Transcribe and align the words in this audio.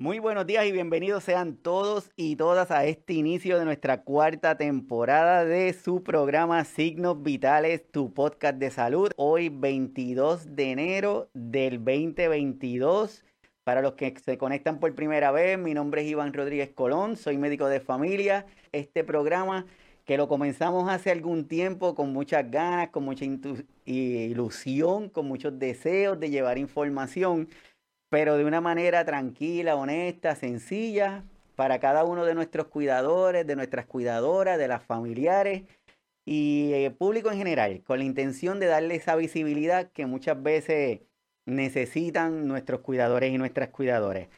Muy 0.00 0.18
buenos 0.18 0.46
días 0.46 0.64
y 0.64 0.72
bienvenidos 0.72 1.24
sean 1.24 1.56
todos 1.56 2.10
y 2.16 2.36
todas 2.36 2.70
a 2.70 2.86
este 2.86 3.12
inicio 3.12 3.58
de 3.58 3.66
nuestra 3.66 4.00
cuarta 4.02 4.56
temporada 4.56 5.44
de 5.44 5.74
su 5.74 6.02
programa 6.02 6.64
Signos 6.64 7.22
Vitales, 7.22 7.86
tu 7.92 8.10
podcast 8.14 8.56
de 8.56 8.70
salud. 8.70 9.10
Hoy 9.18 9.50
22 9.50 10.56
de 10.56 10.70
enero 10.70 11.28
del 11.34 11.84
2022. 11.84 13.26
Para 13.62 13.82
los 13.82 13.92
que 13.92 14.14
se 14.24 14.38
conectan 14.38 14.80
por 14.80 14.94
primera 14.94 15.32
vez, 15.32 15.58
mi 15.58 15.74
nombre 15.74 16.00
es 16.00 16.08
Iván 16.08 16.32
Rodríguez 16.32 16.70
Colón, 16.70 17.18
soy 17.18 17.36
médico 17.36 17.66
de 17.66 17.80
familia. 17.80 18.46
Este 18.72 19.04
programa 19.04 19.66
que 20.06 20.16
lo 20.16 20.28
comenzamos 20.28 20.88
hace 20.88 21.10
algún 21.10 21.46
tiempo 21.46 21.94
con 21.94 22.10
muchas 22.14 22.50
ganas, 22.50 22.88
con 22.88 23.04
mucha 23.04 23.26
ilusión, 23.84 25.10
con 25.10 25.26
muchos 25.26 25.58
deseos 25.58 26.18
de 26.18 26.30
llevar 26.30 26.56
información 26.56 27.50
pero 28.10 28.36
de 28.36 28.44
una 28.44 28.60
manera 28.60 29.04
tranquila, 29.04 29.76
honesta, 29.76 30.34
sencilla, 30.34 31.24
para 31.56 31.78
cada 31.78 32.04
uno 32.04 32.24
de 32.24 32.34
nuestros 32.34 32.66
cuidadores, 32.66 33.46
de 33.46 33.56
nuestras 33.56 33.86
cuidadoras, 33.86 34.58
de 34.58 34.68
las 34.68 34.82
familiares 34.82 35.62
y 36.24 36.72
el 36.72 36.84
eh, 36.86 36.90
público 36.90 37.30
en 37.30 37.38
general, 37.38 37.82
con 37.86 37.98
la 37.98 38.04
intención 38.04 38.60
de 38.60 38.66
darle 38.66 38.96
esa 38.96 39.16
visibilidad 39.16 39.90
que 39.92 40.06
muchas 40.06 40.42
veces 40.42 41.00
necesitan 41.46 42.46
nuestros 42.46 42.80
cuidadores 42.80 43.32
y 43.32 43.38
nuestras 43.38 43.68
cuidadoras. 43.70 44.28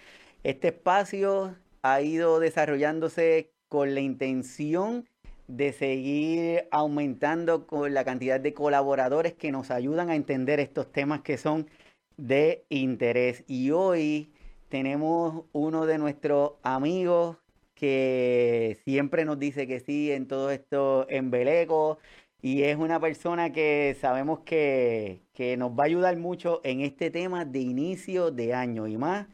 Este 0.42 0.68
espacio 0.68 1.56
ha 1.82 2.00
ido 2.00 2.40
desarrollándose 2.40 3.50
con 3.68 3.94
la 3.94 4.00
intención 4.00 5.08
de 5.48 5.72
seguir 5.72 6.68
aumentando 6.70 7.66
con 7.66 7.94
la 7.94 8.04
cantidad 8.04 8.40
de 8.40 8.54
colaboradores 8.54 9.34
que 9.34 9.52
nos 9.52 9.70
ayudan 9.70 10.10
a 10.10 10.16
entender 10.16 10.60
estos 10.60 10.90
temas 10.92 11.22
que 11.22 11.36
son 11.36 11.68
de 12.16 12.64
interés. 12.68 13.44
Y 13.46 13.70
hoy 13.70 14.32
tenemos 14.68 15.44
uno 15.52 15.86
de 15.86 15.98
nuestros 15.98 16.52
amigos 16.62 17.36
que 17.74 18.78
siempre 18.84 19.24
nos 19.24 19.38
dice 19.38 19.66
que 19.66 19.80
sí 19.80 20.12
en 20.12 20.28
todo 20.28 20.50
esto 20.50 21.06
embeleco 21.08 21.98
y 22.40 22.64
es 22.64 22.76
una 22.76 23.00
persona 23.00 23.52
que 23.52 23.96
sabemos 24.00 24.40
que, 24.40 25.22
que 25.32 25.56
nos 25.56 25.72
va 25.72 25.84
a 25.84 25.86
ayudar 25.86 26.16
mucho 26.16 26.60
en 26.64 26.80
este 26.80 27.10
tema 27.10 27.44
de 27.44 27.60
inicio 27.60 28.30
de 28.30 28.54
año 28.54 28.86
y 28.88 28.96
más 28.96 29.28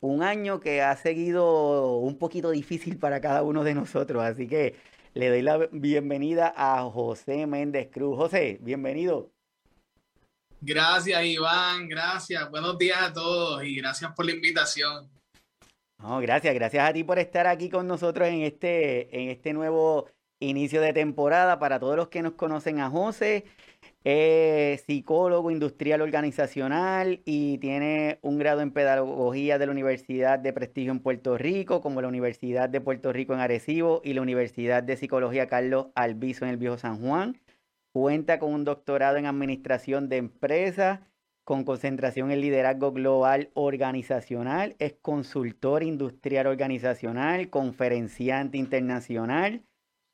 un 0.00 0.22
año 0.22 0.60
que 0.60 0.82
ha 0.82 0.96
seguido 0.96 1.98
un 1.98 2.18
poquito 2.18 2.50
difícil 2.50 2.98
para 2.98 3.20
cada 3.20 3.42
uno 3.42 3.64
de 3.64 3.74
nosotros. 3.74 4.22
Así 4.22 4.46
que 4.48 4.74
le 5.14 5.28
doy 5.28 5.42
la 5.42 5.68
bienvenida 5.72 6.52
a 6.56 6.82
José 6.90 7.46
Méndez 7.46 7.88
Cruz. 7.90 8.16
José, 8.16 8.58
bienvenido. 8.62 9.30
Gracias, 10.60 11.24
Iván. 11.24 11.88
Gracias. 11.88 12.50
Buenos 12.50 12.76
días 12.76 13.00
a 13.02 13.12
todos 13.12 13.64
y 13.64 13.76
gracias 13.76 14.12
por 14.14 14.26
la 14.26 14.32
invitación. 14.32 15.08
No, 15.98 16.18
gracias, 16.20 16.54
gracias 16.54 16.88
a 16.88 16.92
ti 16.92 17.04
por 17.04 17.18
estar 17.18 17.46
aquí 17.46 17.68
con 17.68 17.86
nosotros 17.86 18.28
en 18.28 18.42
este, 18.42 19.14
en 19.22 19.28
este 19.28 19.52
nuevo 19.52 20.08
inicio 20.38 20.80
de 20.80 20.92
temporada. 20.92 21.58
Para 21.58 21.78
todos 21.78 21.96
los 21.96 22.08
que 22.08 22.22
nos 22.22 22.32
conocen 22.32 22.80
a 22.80 22.90
José, 22.90 23.44
es 24.02 24.80
psicólogo 24.82 25.50
industrial 25.50 26.00
organizacional 26.00 27.20
y 27.26 27.58
tiene 27.58 28.18
un 28.22 28.38
grado 28.38 28.62
en 28.62 28.70
pedagogía 28.70 29.58
de 29.58 29.66
la 29.66 29.72
Universidad 29.72 30.38
de 30.38 30.52
Prestigio 30.54 30.92
en 30.92 31.00
Puerto 31.00 31.36
Rico, 31.36 31.82
como 31.82 32.00
la 32.00 32.08
Universidad 32.08 32.70
de 32.70 32.80
Puerto 32.80 33.12
Rico 33.12 33.34
en 33.34 33.40
Arecibo 33.40 34.00
y 34.02 34.14
la 34.14 34.22
Universidad 34.22 34.82
de 34.82 34.96
Psicología 34.96 35.48
Carlos 35.48 35.88
Albizo 35.94 36.44
en 36.44 36.52
el 36.52 36.56
Viejo 36.56 36.78
San 36.78 37.00
Juan. 37.00 37.38
Cuenta 37.92 38.38
con 38.38 38.54
un 38.54 38.64
doctorado 38.64 39.16
en 39.16 39.26
administración 39.26 40.08
de 40.08 40.18
empresas 40.18 41.00
con 41.44 41.64
concentración 41.64 42.30
en 42.30 42.40
liderazgo 42.40 42.92
global 42.92 43.50
organizacional. 43.54 44.76
Es 44.78 44.94
consultor 45.02 45.82
industrial 45.82 46.46
organizacional, 46.46 47.50
conferenciante 47.50 48.56
internacional. 48.58 49.64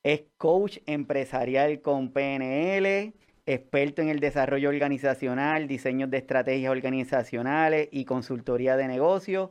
Es 0.02 0.24
coach 0.38 0.78
empresarial 0.86 1.82
con 1.82 2.12
PNL, 2.12 3.12
experto 3.44 4.00
en 4.00 4.08
el 4.08 4.20
desarrollo 4.20 4.70
organizacional, 4.70 5.68
diseño 5.68 6.06
de 6.06 6.16
estrategias 6.16 6.70
organizacionales 6.70 7.88
y 7.92 8.06
consultoría 8.06 8.78
de 8.78 8.88
negocios 8.88 9.50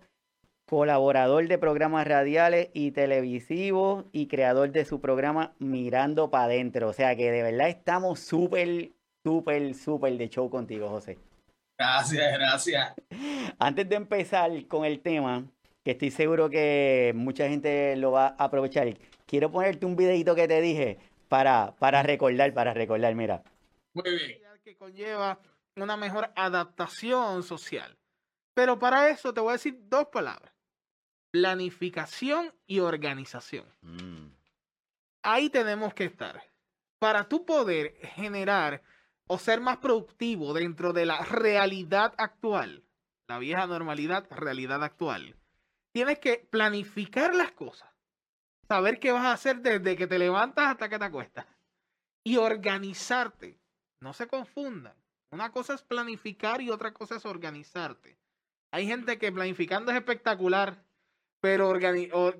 colaborador 0.65 1.47
de 1.47 1.57
programas 1.57 2.07
radiales 2.07 2.69
y 2.73 2.91
televisivos 2.91 4.05
y 4.11 4.27
creador 4.27 4.71
de 4.71 4.85
su 4.85 4.99
programa 4.99 5.53
Mirando 5.59 6.29
para 6.29 6.45
Adentro. 6.45 6.89
O 6.89 6.93
sea 6.93 7.15
que 7.15 7.31
de 7.31 7.43
verdad 7.43 7.69
estamos 7.69 8.19
súper, 8.19 8.91
súper, 9.23 9.75
súper 9.75 10.17
de 10.17 10.29
show 10.29 10.49
contigo, 10.49 10.89
José. 10.89 11.17
Gracias, 11.77 12.33
gracias. 12.37 12.93
Antes 13.59 13.89
de 13.89 13.95
empezar 13.95 14.51
con 14.67 14.85
el 14.85 15.01
tema, 15.01 15.45
que 15.83 15.91
estoy 15.91 16.09
seguro 16.09 16.49
que 16.49 17.13
mucha 17.15 17.47
gente 17.47 17.95
lo 17.97 18.11
va 18.11 18.27
a 18.27 18.45
aprovechar, 18.45 18.97
quiero 19.25 19.51
ponerte 19.51 19.85
un 19.85 19.95
videito 19.95 20.35
que 20.35 20.47
te 20.47 20.61
dije 20.61 20.97
para, 21.27 21.75
para 21.77 22.01
recordar, 22.01 22.53
para 22.53 22.73
recordar, 22.73 23.13
mira. 23.13 23.43
Muy 23.93 24.09
bien. 24.09 24.41
Que 24.63 24.75
conlleva 24.75 25.37
una 25.75 25.95
mejor 25.95 26.31
adaptación 26.35 27.43
social. 27.43 27.95
Pero 28.55 28.79
para 28.79 29.09
eso 29.09 29.31
te 29.31 29.41
voy 29.41 29.49
a 29.49 29.53
decir 29.53 29.77
dos 29.89 30.07
palabras 30.07 30.54
planificación 31.35 32.53
y 32.65 32.79
organización. 32.79 33.65
Mm. 33.81 34.27
Ahí 35.21 35.49
tenemos 35.49 35.93
que 35.93 36.05
estar. 36.05 36.41
Para 36.97 37.27
tú 37.27 37.45
poder 37.45 37.97
generar 38.15 38.81
o 39.27 39.37
ser 39.37 39.59
más 39.59 39.77
productivo 39.79 40.53
dentro 40.53 40.93
de 40.93 41.05
la 41.05 41.25
realidad 41.25 42.13
actual, 42.17 42.85
la 43.27 43.37
vieja 43.37 43.67
normalidad, 43.67 44.25
realidad 44.31 44.81
actual, 44.81 45.35
tienes 45.91 46.19
que 46.19 46.47
planificar 46.49 47.35
las 47.35 47.51
cosas. 47.51 47.89
Saber 48.69 49.01
qué 49.01 49.11
vas 49.11 49.25
a 49.25 49.33
hacer 49.33 49.59
desde 49.59 49.97
que 49.97 50.07
te 50.07 50.17
levantas 50.17 50.67
hasta 50.67 50.87
que 50.87 50.97
te 50.97 51.03
acuestas. 51.03 51.45
Y 52.23 52.37
organizarte. 52.37 53.59
No 53.99 54.13
se 54.13 54.27
confundan. 54.27 54.95
Una 55.31 55.51
cosa 55.51 55.73
es 55.73 55.81
planificar 55.81 56.61
y 56.61 56.69
otra 56.69 56.93
cosa 56.93 57.17
es 57.17 57.25
organizarte. 57.25 58.17
Hay 58.71 58.87
gente 58.87 59.17
que 59.17 59.33
planificando 59.33 59.91
es 59.91 59.97
espectacular, 59.97 60.84
pero 61.45 61.71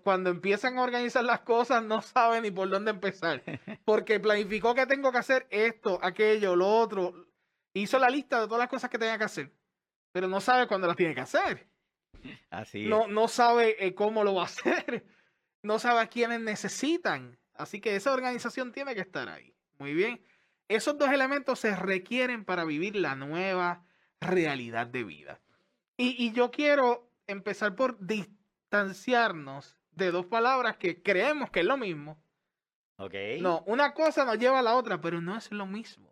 cuando 0.01 0.31
empiezan 0.31 0.79
a 0.79 0.81
organizar 0.81 1.23
las 1.23 1.41
cosas 1.41 1.83
no 1.83 2.01
saben 2.01 2.41
ni 2.41 2.49
por 2.49 2.67
dónde 2.69 2.89
empezar. 2.89 3.43
Porque 3.85 4.19
planificó 4.19 4.73
que 4.73 4.87
tengo 4.87 5.11
que 5.11 5.19
hacer 5.19 5.45
esto, 5.51 5.99
aquello, 6.01 6.55
lo 6.55 6.67
otro. 6.67 7.27
Hizo 7.75 7.99
la 7.99 8.09
lista 8.09 8.41
de 8.41 8.47
todas 8.47 8.61
las 8.61 8.67
cosas 8.67 8.89
que 8.89 8.97
tenía 8.97 9.19
que 9.19 9.25
hacer, 9.25 9.51
pero 10.11 10.27
no 10.27 10.41
sabe 10.41 10.65
cuándo 10.65 10.87
las 10.87 10.95
tiene 10.95 11.13
que 11.13 11.21
hacer. 11.21 11.67
Así 12.49 12.87
No, 12.87 13.05
no 13.05 13.27
sabe 13.27 13.75
eh, 13.85 13.93
cómo 13.93 14.23
lo 14.23 14.33
va 14.33 14.41
a 14.41 14.45
hacer. 14.45 15.05
No 15.61 15.77
sabe 15.77 15.99
a 15.99 16.07
quiénes 16.07 16.41
necesitan. 16.41 17.37
Así 17.53 17.81
que 17.81 17.95
esa 17.95 18.11
organización 18.11 18.71
tiene 18.71 18.95
que 18.95 19.01
estar 19.01 19.29
ahí. 19.29 19.53
Muy 19.77 19.93
bien. 19.93 20.19
Esos 20.67 20.97
dos 20.97 21.11
elementos 21.11 21.59
se 21.59 21.75
requieren 21.75 22.43
para 22.43 22.65
vivir 22.65 22.95
la 22.95 23.15
nueva 23.15 23.85
realidad 24.19 24.87
de 24.87 25.03
vida. 25.03 25.41
Y, 25.95 26.15
y 26.25 26.31
yo 26.31 26.49
quiero 26.49 27.07
empezar 27.27 27.75
por 27.75 27.99
distanciarnos 28.83 29.75
de 29.91 30.11
dos 30.11 30.25
palabras 30.25 30.77
que 30.77 31.01
creemos 31.01 31.49
que 31.49 31.61
es 31.61 31.65
lo 31.65 31.77
mismo. 31.77 32.17
Ok. 32.97 33.13
No, 33.41 33.63
una 33.65 33.93
cosa 33.93 34.25
nos 34.25 34.37
lleva 34.37 34.59
a 34.59 34.63
la 34.63 34.75
otra, 34.75 35.01
pero 35.01 35.21
no 35.21 35.35
es 35.37 35.51
lo 35.51 35.65
mismo. 35.65 36.09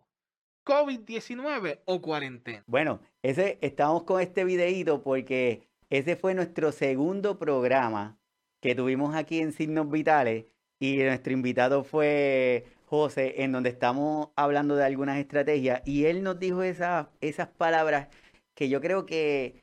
COVID-19 0.64 1.80
o 1.84 2.00
cuarentena. 2.00 2.64
Bueno, 2.66 3.00
ese 3.22 3.58
estamos 3.60 4.04
con 4.04 4.20
este 4.20 4.44
videíto 4.44 5.02
porque 5.02 5.68
ese 5.90 6.16
fue 6.16 6.34
nuestro 6.34 6.72
segundo 6.72 7.38
programa 7.38 8.18
que 8.60 8.74
tuvimos 8.74 9.14
aquí 9.14 9.40
en 9.40 9.52
Signos 9.52 9.90
Vitales 9.90 10.46
y 10.80 10.96
nuestro 10.96 11.32
invitado 11.34 11.84
fue 11.84 12.66
José, 12.86 13.42
en 13.42 13.52
donde 13.52 13.70
estamos 13.70 14.30
hablando 14.36 14.74
de 14.74 14.84
algunas 14.84 15.18
estrategias 15.18 15.82
y 15.84 16.06
él 16.06 16.22
nos 16.22 16.38
dijo 16.38 16.62
esas, 16.62 17.08
esas 17.20 17.48
palabras 17.48 18.08
que 18.54 18.70
yo 18.70 18.80
creo 18.80 19.04
que, 19.04 19.62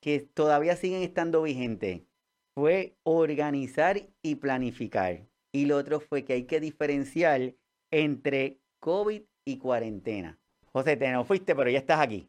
que 0.00 0.20
todavía 0.20 0.76
siguen 0.76 1.02
estando 1.02 1.42
vigentes 1.42 2.02
fue 2.54 2.96
organizar 3.02 4.00
y 4.22 4.36
planificar. 4.36 5.26
Y 5.52 5.66
lo 5.66 5.76
otro 5.76 6.00
fue 6.00 6.24
que 6.24 6.34
hay 6.34 6.44
que 6.44 6.60
diferenciar 6.60 7.54
entre 7.90 8.60
COVID 8.80 9.22
y 9.44 9.58
cuarentena. 9.58 10.38
José, 10.72 10.96
te 10.96 11.10
no 11.12 11.24
fuiste, 11.24 11.54
pero 11.54 11.70
ya 11.70 11.78
estás 11.78 12.00
aquí. 12.00 12.28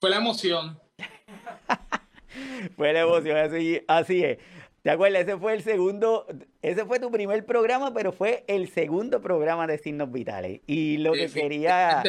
Fue 0.00 0.10
la 0.10 0.16
emoción. 0.16 0.78
fue 2.76 2.92
la 2.92 3.00
emoción, 3.00 3.36
así, 3.38 3.80
así 3.88 4.24
es. 4.24 4.38
¿Te 4.82 4.90
acuerdas? 4.90 5.22
Ese 5.22 5.38
fue 5.38 5.54
el 5.54 5.62
segundo, 5.62 6.26
ese 6.60 6.84
fue 6.84 7.00
tu 7.00 7.10
primer 7.10 7.46
programa, 7.46 7.94
pero 7.94 8.12
fue 8.12 8.44
el 8.48 8.68
segundo 8.68 9.22
programa 9.22 9.66
de 9.66 9.78
Signos 9.78 10.12
Vitales. 10.12 10.60
Y 10.66 10.98
lo 10.98 11.12
que 11.12 11.30
quería 11.30 12.02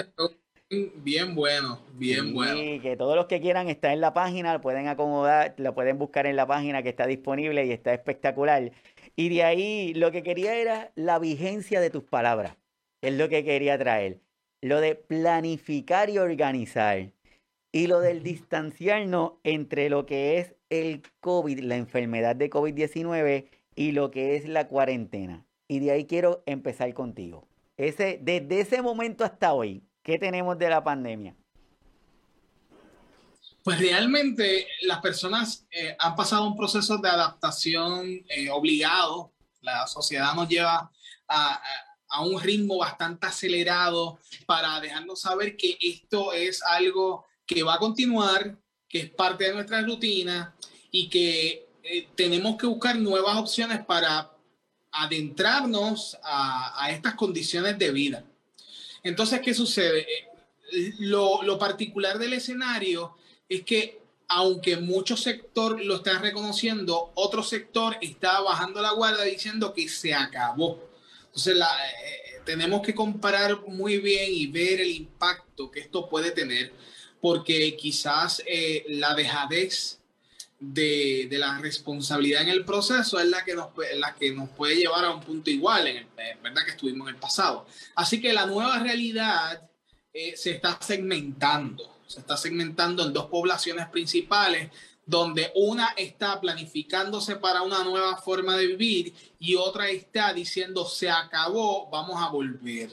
bien 0.69 1.35
bueno, 1.35 1.79
bien 1.93 2.33
bueno. 2.33 2.61
Y 2.61 2.79
que 2.79 2.95
todos 2.95 3.15
los 3.15 3.27
que 3.27 3.39
quieran 3.39 3.69
estar 3.69 3.91
en 3.91 4.01
la 4.01 4.13
página, 4.13 4.53
lo 4.53 4.61
pueden 4.61 4.87
acomodar, 4.87 5.53
lo 5.57 5.73
pueden 5.73 5.97
buscar 5.97 6.25
en 6.25 6.35
la 6.35 6.47
página 6.47 6.83
que 6.83 6.89
está 6.89 7.07
disponible 7.07 7.65
y 7.65 7.71
está 7.71 7.93
espectacular. 7.93 8.71
Y 9.15 9.29
de 9.29 9.43
ahí 9.43 9.93
lo 9.93 10.11
que 10.11 10.23
quería 10.23 10.55
era 10.55 10.91
la 10.95 11.19
vigencia 11.19 11.79
de 11.79 11.89
tus 11.89 12.03
palabras. 12.03 12.57
Es 13.01 13.13
lo 13.13 13.29
que 13.29 13.43
quería 13.43 13.77
traer. 13.77 14.19
Lo 14.61 14.81
de 14.81 14.95
planificar 14.95 16.09
y 16.09 16.17
organizar. 16.17 17.11
Y 17.71 17.87
lo 17.87 17.99
del 17.99 18.23
distanciarnos 18.23 19.33
entre 19.43 19.89
lo 19.89 20.05
que 20.05 20.39
es 20.39 20.55
el 20.69 21.03
COVID, 21.19 21.59
la 21.59 21.75
enfermedad 21.75 22.35
de 22.35 22.49
COVID-19 22.49 23.45
y 23.75 23.91
lo 23.91 24.11
que 24.11 24.35
es 24.35 24.47
la 24.47 24.67
cuarentena. 24.67 25.45
Y 25.67 25.79
de 25.79 25.91
ahí 25.91 26.05
quiero 26.05 26.41
empezar 26.45 26.93
contigo. 26.93 27.47
Ese, 27.77 28.19
desde 28.21 28.61
ese 28.61 28.81
momento 28.81 29.25
hasta 29.25 29.53
hoy, 29.53 29.83
¿qué 30.05 30.19
tenemos 30.19 30.57
de 30.57 30.69
la 30.69 30.83
pandemia? 30.83 31.35
Pues 33.63 33.79
realmente 33.79 34.67
las 34.83 35.01
personas 35.01 35.65
eh, 35.71 35.95
han 35.97 36.15
pasado 36.15 36.47
un 36.47 36.55
proceso 36.55 36.97
de 36.99 37.09
adaptación 37.09 38.23
eh, 38.29 38.49
obligado. 38.51 39.33
La 39.61 39.87
sociedad 39.87 40.35
nos 40.35 40.47
lleva 40.47 40.91
a, 41.27 41.61
un 42.21 42.39
ritmo 42.39 42.77
bastante 42.77 43.25
acelerado 43.25 44.19
para 44.45 44.79
dejarnos 44.79 45.19
saber 45.19 45.57
que 45.57 45.77
esto 45.81 46.31
es 46.31 46.61
algo 46.63 47.25
que 47.45 47.63
va 47.63 47.73
a 47.73 47.79
continuar, 47.79 48.57
que 48.87 48.99
es 48.99 49.09
parte 49.09 49.45
de 49.45 49.53
nuestra 49.53 49.81
rutina 49.81 50.55
y 50.91 51.09
que 51.09 51.67
eh, 51.83 52.07
tenemos 52.15 52.57
que 52.57 52.67
buscar 52.67 52.95
nuevas 52.97 53.35
opciones 53.35 53.83
para 53.83 54.31
adentrarnos 54.91 56.17
a, 56.23 56.89
estas 56.91 57.15
condiciones 57.15 57.77
de 57.79 57.91
vida. 57.91 58.23
Entonces, 59.05 59.39
¿qué 59.39 59.53
sucede? 59.53 60.07
Lo, 60.97 61.59
particular 61.59 62.17
del 62.17 62.33
escenario 62.33 63.15
es 63.47 63.61
que 63.61 64.01
aunque 64.27 64.77
mucho 64.77 65.15
sector 65.15 65.79
lo 65.79 65.97
está 65.97 66.17
reconociendo, 66.17 67.11
otro 67.13 67.43
sector 67.43 67.97
está 68.01 68.41
bajando 68.41 68.81
la 68.81 68.93
guardia 68.93 69.23
diciendo 69.23 69.75
que 69.75 69.87
se 69.87 70.15
acabó. 70.15 70.83
Entonces, 71.27 71.55
eh, 71.55 72.41
tenemos 72.45 72.81
que 72.81 72.95
comparar 72.95 73.61
muy 73.67 73.99
bien 73.99 74.33
y 74.33 74.47
ver 74.47 74.81
el 74.81 74.89
impacto 74.89 75.69
que 75.69 75.81
esto 75.81 76.09
puede 76.09 76.31
tener, 76.31 76.73
porque 77.21 77.77
quizás 77.77 78.41
eh, 78.47 78.85
la 78.89 79.13
dejadez 79.13 79.99
de, 80.59 81.27
de, 81.29 81.37
la 81.37 81.57
responsabilidad 81.59 82.43
en 82.43 82.49
el 82.49 82.65
proceso 82.65 83.19
es 83.19 83.27
la 83.27 83.43
que, 83.43 83.55
nos, 83.55 83.69
la 83.95 84.15
que 84.15 84.31
nos 84.31 84.49
puede 84.49 84.75
llevar 84.75 85.05
a 85.05 85.11
un 85.11 85.21
punto 85.21 85.49
igual, 85.49 85.87
en 85.87 85.97
el, 85.97 86.07
¿verdad? 86.41 86.63
Que 86.63 86.71
estuvimos 86.71 87.07
en 87.07 87.15
el 87.15 87.19
pasado. 87.19 87.67
Así 87.95 88.21
que 88.21 88.33
la 88.33 88.45
nueva 88.45 88.79
realidad 88.79 89.69
eh, 90.13 90.35
se 90.37 90.51
está 90.51 90.77
segmentando 90.81 91.95
se 92.07 92.19
está 92.19 92.37
segmentando 92.37 93.03
en 93.03 93.13
dos 93.13 93.25
poblaciones 93.25 93.87
principales, 93.87 94.71
donde 95.05 95.51
una 95.55 95.89
está 95.97 96.39
planificándose 96.41 97.35
para 97.35 97.61
una 97.61 97.83
nueva 97.83 98.17
forma 98.17 98.57
de 98.57 98.67
vivir 98.67 99.13
y 99.39 99.55
otra 99.55 99.89
está 99.89 100.33
diciendo 100.33 100.85
se 100.85 101.09
acabó, 101.09 101.89
vamos 101.89 102.21
a 102.21 102.29
volver. 102.29 102.91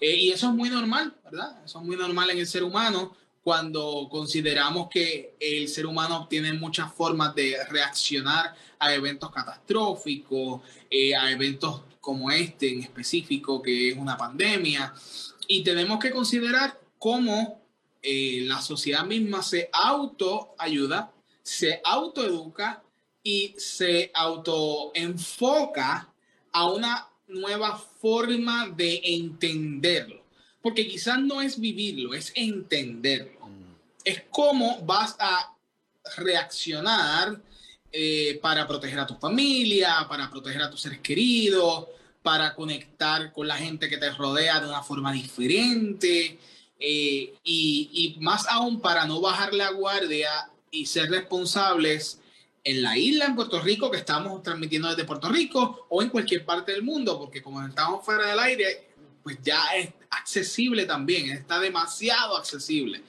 Eh, 0.00 0.16
y 0.16 0.32
eso 0.32 0.48
es 0.48 0.54
muy 0.54 0.70
normal, 0.70 1.14
¿verdad? 1.24 1.62
Eso 1.64 1.78
es 1.78 1.84
muy 1.84 1.96
normal 1.96 2.30
en 2.30 2.38
el 2.38 2.46
ser 2.46 2.64
humano 2.64 3.14
cuando 3.42 4.08
consideramos 4.10 4.88
que 4.88 5.36
el 5.40 5.68
ser 5.68 5.86
humano 5.86 6.26
tiene 6.28 6.52
muchas 6.52 6.92
formas 6.92 7.34
de 7.34 7.56
reaccionar 7.70 8.54
a 8.78 8.94
eventos 8.94 9.30
catastróficos, 9.30 10.60
eh, 10.90 11.14
a 11.14 11.30
eventos 11.30 11.82
como 12.00 12.30
este 12.30 12.70
en 12.70 12.80
específico, 12.82 13.62
que 13.62 13.90
es 13.90 13.96
una 13.96 14.16
pandemia. 14.16 14.92
Y 15.46 15.62
tenemos 15.62 15.98
que 15.98 16.10
considerar 16.10 16.78
cómo 16.98 17.62
eh, 18.02 18.40
la 18.42 18.60
sociedad 18.60 19.04
misma 19.04 19.42
se 19.42 19.68
autoayuda, 19.72 21.12
se 21.42 21.80
autoeduca 21.84 22.82
y 23.22 23.54
se 23.58 24.10
autoenfoca 24.14 26.12
a 26.52 26.70
una 26.70 27.08
nueva 27.28 27.78
forma 27.78 28.68
de 28.68 29.00
entenderlo. 29.04 30.19
Porque 30.62 30.86
quizás 30.86 31.18
no 31.18 31.40
es 31.40 31.58
vivirlo, 31.58 32.14
es 32.14 32.32
entenderlo. 32.34 33.46
Mm. 33.46 33.74
Es 34.04 34.22
cómo 34.30 34.80
vas 34.82 35.16
a 35.18 35.56
reaccionar 36.16 37.40
eh, 37.92 38.38
para 38.40 38.66
proteger 38.68 39.00
a 39.00 39.06
tu 39.06 39.16
familia, 39.16 40.06
para 40.08 40.30
proteger 40.30 40.62
a 40.62 40.70
tus 40.70 40.80
seres 40.80 41.00
queridos, 41.00 41.86
para 42.22 42.54
conectar 42.54 43.32
con 43.32 43.48
la 43.48 43.56
gente 43.56 43.88
que 43.88 43.98
te 43.98 44.10
rodea 44.10 44.60
de 44.60 44.68
una 44.68 44.82
forma 44.82 45.12
diferente. 45.12 46.38
Eh, 46.78 47.34
y, 47.44 48.16
más 48.20 48.46
aún 48.48 48.80
para 48.80 49.04
no 49.06 49.20
bajar 49.20 49.52
la 49.52 49.70
guardia 49.70 50.30
y 50.70 50.86
ser 50.86 51.10
responsables 51.10 52.20
en 52.64 52.82
la 52.82 52.96
isla, 52.96 53.26
en 53.26 53.34
Puerto 53.34 53.60
Rico, 53.60 53.90
que 53.90 53.98
estamos 53.98 54.42
transmitiendo 54.42 54.88
desde 54.88 55.04
Puerto 55.04 55.28
Rico 55.28 55.86
o 55.88 56.02
en 56.02 56.10
cualquier 56.10 56.44
parte 56.44 56.72
del 56.72 56.82
mundo, 56.82 57.18
porque 57.18 57.42
como 57.42 57.64
estamos 57.66 58.04
fuera 58.04 58.30
del 58.30 58.38
aire, 58.38 58.89
pues 59.22 59.38
ya 59.42 59.62
es 59.76 59.90
accesible 60.10 60.86
también, 60.86 61.30
está 61.30 61.60
demasiado 61.60 62.36
accesible 62.36 63.02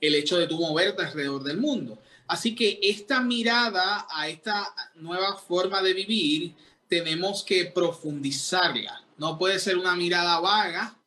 el 0.00 0.14
hecho 0.14 0.38
de 0.38 0.46
tú 0.46 0.58
moverte 0.58 1.02
alrededor 1.02 1.42
del 1.42 1.58
mundo. 1.58 1.98
Así 2.26 2.54
que 2.54 2.78
esta 2.82 3.20
mirada 3.20 4.06
a 4.10 4.28
esta 4.28 4.74
nueva 4.96 5.36
forma 5.36 5.82
de 5.82 5.94
vivir 5.94 6.54
tenemos 6.88 7.42
que 7.42 7.66
profundizarla. 7.66 9.02
No 9.16 9.38
puede 9.38 9.58
ser 9.58 9.76
una 9.76 9.96
mirada 9.96 10.38
vaga 10.38 10.98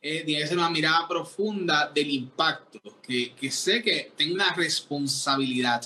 eh, 0.00 0.22
tiene 0.24 0.42
que 0.42 0.46
ser 0.46 0.58
una 0.58 0.70
mirada 0.70 1.08
profunda 1.08 1.90
del 1.92 2.10
impacto, 2.10 2.80
que, 3.02 3.34
que 3.34 3.50
sé 3.50 3.82
que 3.82 4.12
tenga 4.16 4.34
una 4.34 4.54
responsabilidad, 4.54 5.82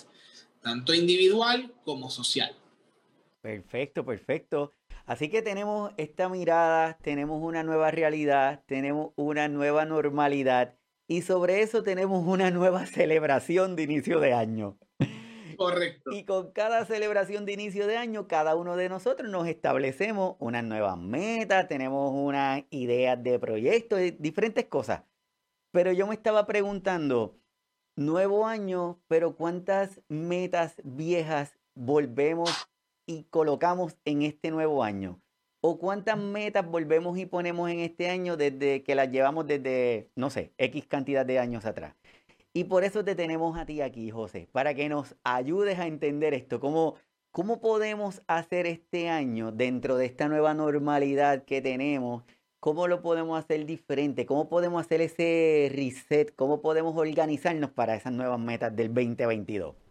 tanto 0.61 0.93
individual 0.93 1.73
como 1.83 2.11
social. 2.11 2.55
Perfecto, 3.41 4.05
perfecto. 4.05 4.73
Así 5.13 5.29
que 5.29 5.43
tenemos 5.43 5.93
esta 5.99 6.31
mirada, 6.31 6.97
tenemos 7.03 7.43
una 7.43 7.63
nueva 7.63 7.91
realidad, 7.91 8.65
tenemos 8.65 9.13
una 9.15 9.47
nueva 9.47 9.85
normalidad 9.85 10.79
y 11.07 11.21
sobre 11.21 11.61
eso 11.61 11.83
tenemos 11.83 12.27
una 12.27 12.51
nueva 12.51 12.87
celebración 12.87 13.77
de 13.77 13.83
inicio 13.83 14.21
de 14.21 14.33
año. 14.33 14.79
Correcto. 15.59 16.13
Y 16.13 16.25
con 16.25 16.53
cada 16.53 16.87
celebración 16.87 17.45
de 17.45 17.53
inicio 17.53 17.87
de 17.87 17.99
año, 17.99 18.27
cada 18.27 18.57
uno 18.57 18.75
de 18.75 18.89
nosotros 18.89 19.29
nos 19.29 19.47
establecemos 19.49 20.37
unas 20.39 20.65
nuevas 20.65 20.97
metas, 20.97 21.69
tenemos 21.69 22.11
unas 22.15 22.65
ideas 22.71 23.23
de 23.23 23.39
proyectos, 23.39 24.01
diferentes 24.19 24.65
cosas. 24.65 25.03
Pero 25.73 25.93
yo 25.93 26.07
me 26.07 26.15
estaba 26.15 26.47
preguntando, 26.47 27.39
nuevo 27.97 28.47
año, 28.47 29.03
pero 29.09 29.37
¿cuántas 29.37 30.01
metas 30.09 30.81
viejas 30.83 31.59
volvemos 31.75 32.72
y 33.13 33.25
colocamos 33.25 33.97
en 34.05 34.23
este 34.23 34.51
nuevo 34.51 34.83
año? 34.83 35.21
¿O 35.61 35.79
cuántas 35.79 36.19
metas 36.19 36.67
volvemos 36.67 37.19
y 37.19 37.27
ponemos 37.27 37.71
en 37.71 37.81
este 37.81 38.09
año 38.09 38.37
desde 38.37 38.83
que 38.83 38.95
las 38.95 39.11
llevamos 39.11 39.47
desde, 39.47 40.11
no 40.17 40.31
sé, 40.31 40.53
X 40.59 40.87
cantidad 40.87 41.25
de 41.25 41.39
años 41.39 41.65
atrás? 41.67 41.95
Y 42.55 42.65
por 42.65 42.85
eso 42.85 43.05
te 43.05 43.15
tenemos 43.15 43.57
a 43.59 43.65
ti 43.67 43.81
aquí, 43.81 44.11
José, 44.11 44.49
para 44.53 44.75
que 44.75 44.89
nos 44.89 45.15
ayudes 45.25 45.79
a 45.79 45.87
entender 45.87 46.35
esto, 46.35 46.59
cómo, 46.59 46.97
cómo 47.31 47.61
podemos 47.61 48.23
hacer 48.27 48.67
este 48.67 49.09
año 49.09 49.53
dentro 49.53 49.97
de 49.97 50.07
esta 50.07 50.29
nueva 50.29 50.53
normalidad 50.55 51.45
que 51.45 51.63
tenemos, 51.63 52.25
cómo 52.61 52.89
lo 52.89 53.03
podemos 53.03 53.39
hacer 53.39 53.65
diferente, 53.67 54.27
cómo 54.27 54.49
podemos 54.49 54.85
hacer 54.85 55.01
ese 55.01 55.71
reset, 55.75 56.35
cómo 56.35 56.61
podemos 56.61 56.97
organizarnos 56.97 57.71
para 57.71 57.95
esas 57.95 58.13
nuevas 58.13 58.41
metas 58.41 58.75
del 58.75 58.89
2022. 58.89 59.82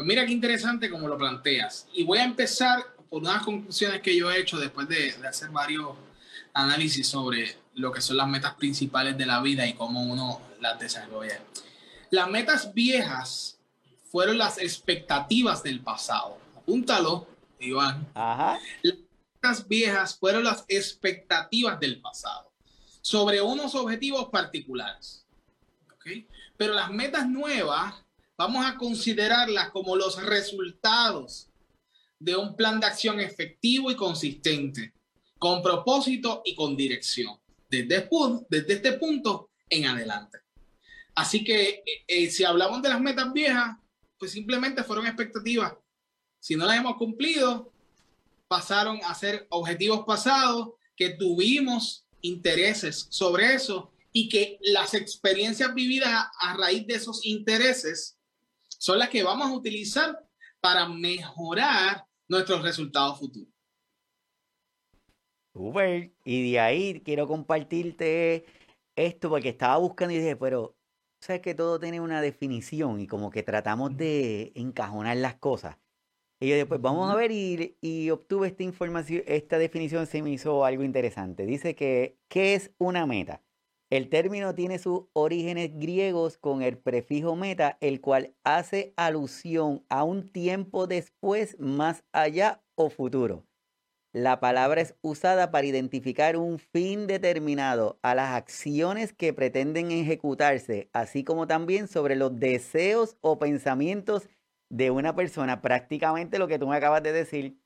Pues 0.00 0.08
mira 0.08 0.24
qué 0.24 0.32
interesante 0.32 0.88
como 0.88 1.08
lo 1.08 1.18
planteas. 1.18 1.86
Y 1.92 2.04
voy 2.04 2.16
a 2.16 2.24
empezar 2.24 2.82
por 3.10 3.20
unas 3.20 3.42
conclusiones 3.42 4.00
que 4.00 4.16
yo 4.16 4.30
he 4.30 4.40
hecho 4.40 4.56
después 4.56 4.88
de, 4.88 5.12
de 5.12 5.28
hacer 5.28 5.50
varios 5.50 5.90
análisis 6.54 7.06
sobre 7.06 7.58
lo 7.74 7.92
que 7.92 8.00
son 8.00 8.16
las 8.16 8.26
metas 8.26 8.54
principales 8.54 9.18
de 9.18 9.26
la 9.26 9.42
vida 9.42 9.66
y 9.66 9.74
cómo 9.74 10.02
uno 10.02 10.40
las 10.58 10.78
desarrolla. 10.78 11.38
Las 12.08 12.30
metas 12.30 12.72
viejas 12.72 13.58
fueron 14.10 14.38
las 14.38 14.56
expectativas 14.56 15.62
del 15.62 15.80
pasado. 15.80 16.38
Apúntalo, 16.56 17.26
Iván. 17.58 18.08
Las 18.14 18.96
metas 19.34 19.68
viejas 19.68 20.16
fueron 20.18 20.44
las 20.44 20.64
expectativas 20.68 21.78
del 21.78 22.00
pasado 22.00 22.50
sobre 23.02 23.42
unos 23.42 23.74
objetivos 23.74 24.30
particulares. 24.30 25.26
Pero 26.56 26.72
las 26.72 26.90
metas 26.90 27.28
nuevas 27.28 28.02
vamos 28.40 28.64
a 28.64 28.78
considerarlas 28.78 29.68
como 29.68 29.94
los 29.94 30.16
resultados 30.24 31.50
de 32.18 32.34
un 32.34 32.56
plan 32.56 32.80
de 32.80 32.86
acción 32.86 33.20
efectivo 33.20 33.90
y 33.90 33.96
consistente, 33.96 34.94
con 35.38 35.62
propósito 35.62 36.40
y 36.42 36.54
con 36.54 36.74
dirección, 36.74 37.38
desde, 37.68 38.08
desde 38.48 38.72
este 38.72 38.92
punto 38.94 39.50
en 39.68 39.84
adelante. 39.84 40.38
Así 41.14 41.44
que 41.44 41.68
eh, 41.68 42.04
eh, 42.08 42.30
si 42.30 42.42
hablamos 42.44 42.80
de 42.80 42.88
las 42.88 42.98
metas 42.98 43.30
viejas, 43.30 43.76
pues 44.16 44.32
simplemente 44.32 44.84
fueron 44.84 45.06
expectativas. 45.06 45.74
Si 46.38 46.56
no 46.56 46.64
las 46.64 46.78
hemos 46.78 46.96
cumplido, 46.96 47.70
pasaron 48.48 49.00
a 49.04 49.14
ser 49.14 49.46
objetivos 49.50 50.06
pasados, 50.06 50.70
que 50.96 51.10
tuvimos 51.10 52.06
intereses 52.22 53.06
sobre 53.10 53.52
eso 53.52 53.92
y 54.14 54.30
que 54.30 54.58
las 54.62 54.94
experiencias 54.94 55.74
vividas 55.74 56.26
a, 56.40 56.56
raíz 56.56 56.86
de 56.86 56.94
esos 56.94 57.26
intereses 57.26 58.16
son 58.80 58.98
las 58.98 59.10
que 59.10 59.22
vamos 59.22 59.48
a 59.48 59.52
utilizar 59.54 60.18
para 60.60 60.88
mejorar 60.88 62.04
nuestros 62.28 62.62
resultados 62.62 63.18
futuros. 63.18 63.52
Super. 65.52 66.12
Y 66.24 66.52
de 66.52 66.60
ahí 66.60 67.00
quiero 67.04 67.26
compartirte 67.26 68.46
esto 68.96 69.28
porque 69.28 69.50
estaba 69.50 69.76
buscando 69.76 70.14
y 70.14 70.18
dije, 70.18 70.36
pero 70.36 70.76
sabes 71.20 71.42
que 71.42 71.54
todo 71.54 71.78
tiene 71.78 72.00
una 72.00 72.22
definición 72.22 73.00
y 73.00 73.06
como 73.06 73.30
que 73.30 73.42
tratamos 73.42 73.96
de 73.96 74.52
encajonar 74.54 75.16
las 75.18 75.34
cosas. 75.34 75.76
Y 76.40 76.48
yo 76.48 76.56
después 76.56 76.80
vamos 76.80 77.10
a 77.10 77.16
ver 77.16 77.32
y, 77.32 77.76
y, 77.82 78.08
obtuve 78.08 78.48
esta 78.48 78.62
información, 78.62 79.22
esta 79.26 79.58
definición 79.58 80.06
se 80.06 80.22
me 80.22 80.30
hizo 80.30 80.64
algo 80.64 80.84
interesante. 80.84 81.44
Dice 81.44 81.74
que, 81.74 82.16
¿qué 82.28 82.54
es 82.54 82.72
una 82.78 83.04
meta? 83.04 83.42
El 83.90 84.08
término 84.08 84.54
tiene 84.54 84.78
sus 84.78 85.06
orígenes 85.14 85.76
griegos 85.76 86.38
con 86.38 86.62
el 86.62 86.78
prefijo 86.78 87.34
meta, 87.34 87.76
el 87.80 88.00
cual 88.00 88.36
hace 88.44 88.94
alusión 88.96 89.84
a 89.88 90.04
un 90.04 90.30
tiempo 90.30 90.86
después, 90.86 91.58
más 91.58 92.04
allá 92.12 92.62
o 92.76 92.88
futuro. 92.88 93.44
La 94.12 94.38
palabra 94.38 94.80
es 94.80 94.94
usada 95.02 95.50
para 95.50 95.66
identificar 95.66 96.36
un 96.36 96.60
fin 96.60 97.08
determinado 97.08 97.98
a 98.02 98.14
las 98.14 98.30
acciones 98.30 99.12
que 99.12 99.32
pretenden 99.32 99.90
ejecutarse, 99.90 100.88
así 100.92 101.24
como 101.24 101.48
también 101.48 101.88
sobre 101.88 102.14
los 102.14 102.38
deseos 102.38 103.16
o 103.20 103.40
pensamientos 103.40 104.28
de 104.68 104.92
una 104.92 105.16
persona. 105.16 105.62
Prácticamente 105.62 106.38
lo 106.38 106.46
que 106.46 106.60
tú 106.60 106.68
me 106.68 106.76
acabas 106.76 107.02
de 107.02 107.12
decir. 107.12 107.60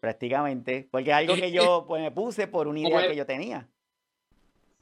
Prácticamente. 0.00 0.88
Porque 0.90 1.10
es 1.10 1.16
algo 1.16 1.34
que 1.34 1.50
yo 1.52 1.86
pues, 1.86 2.02
me 2.02 2.10
puse 2.10 2.46
por 2.46 2.68
una 2.68 2.80
idea 2.80 3.08
que 3.08 3.16
yo 3.16 3.24
tenía. 3.24 3.71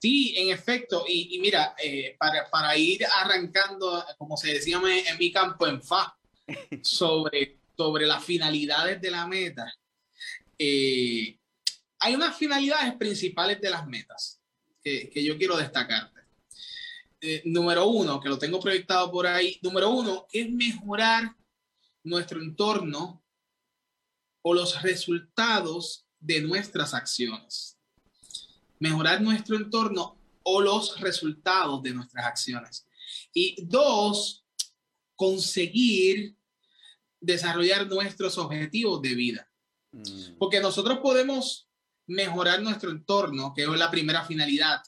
Sí, 0.00 0.34
en 0.36 0.50
efecto. 0.50 1.04
Y, 1.06 1.38
mira, 1.40 1.74
eh, 1.82 2.16
para, 2.18 2.48
para, 2.50 2.76
ir 2.76 3.04
arrancando, 3.04 4.04
como 4.16 4.36
se 4.36 4.54
decía 4.54 4.80
en 5.06 5.18
mi 5.18 5.30
campo 5.30 5.66
en 5.66 5.82
FA, 5.82 6.16
sobre, 6.82 7.58
sobre 7.76 8.06
las 8.06 8.24
finalidades 8.24 9.00
de 9.00 9.10
la 9.10 9.26
meta 9.26 9.72
eh, 10.62 11.38
hay 12.00 12.14
unas 12.14 12.36
finalidades 12.36 12.94
principales 12.96 13.58
de 13.62 13.70
las 13.70 13.86
metas 13.86 14.42
que, 14.82 15.10
yo 15.24 15.38
quiero 15.38 15.56
destacarte. 15.56 16.20
Eh, 17.18 17.40
número 17.46 17.86
uno, 17.86 18.20
que 18.20 18.28
lo 18.28 18.38
tengo 18.38 18.60
proyectado 18.60 19.10
por 19.10 19.26
ahí, 19.26 19.58
número 19.62 19.88
uno 19.88 20.26
es 20.30 20.50
mejorar 20.50 21.34
nuestro 22.04 22.42
entorno 22.42 23.24
o 24.42 24.52
los 24.52 24.82
resultados 24.82 26.06
de 26.18 26.42
nuestras 26.42 26.92
acciones. 26.92 27.78
Mejorar 28.80 29.22
nuestro 29.22 29.56
entorno 29.56 30.18
o 30.42 30.60
los 30.60 30.98
resultados 31.00 31.82
de 31.82 31.94
nuestras 31.94 32.26
acciones. 32.26 32.86
Y 33.32 33.64
dos, 33.64 34.44
conseguir 35.14 36.36
desarrollar 37.20 37.86
nuestros 37.86 38.36
objetivos 38.38 39.00
de 39.02 39.14
vida. 39.14 39.50
Mm. 39.92 40.38
Porque 40.38 40.60
nosotros 40.60 40.98
podemos 40.98 41.68
mejorar 42.06 42.60
nuestro 42.62 42.90
entorno, 42.90 43.52
que 43.54 43.62
es 43.62 43.68
la 43.68 43.90
primera 43.90 44.24
finalidad, 44.24 44.82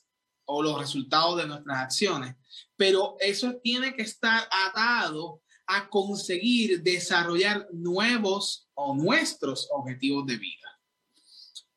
o 0.44 0.62
los 0.62 0.78
resultados 0.78 1.37
de 1.38 1.46
nuestras 1.46 1.78
acciones, 1.78 2.34
pero 2.76 3.16
eso 3.20 3.54
tiene 3.62 3.94
que 3.94 4.02
estar 4.02 4.49
atado 4.50 5.40
a 5.66 5.88
conseguir 5.88 6.82
desarrollar 6.82 7.68
nuevos 7.72 8.68
o 8.75 8.94
nuestros 8.94 9.68
objetivos 9.70 10.26
de 10.26 10.37
vida. 10.37 10.72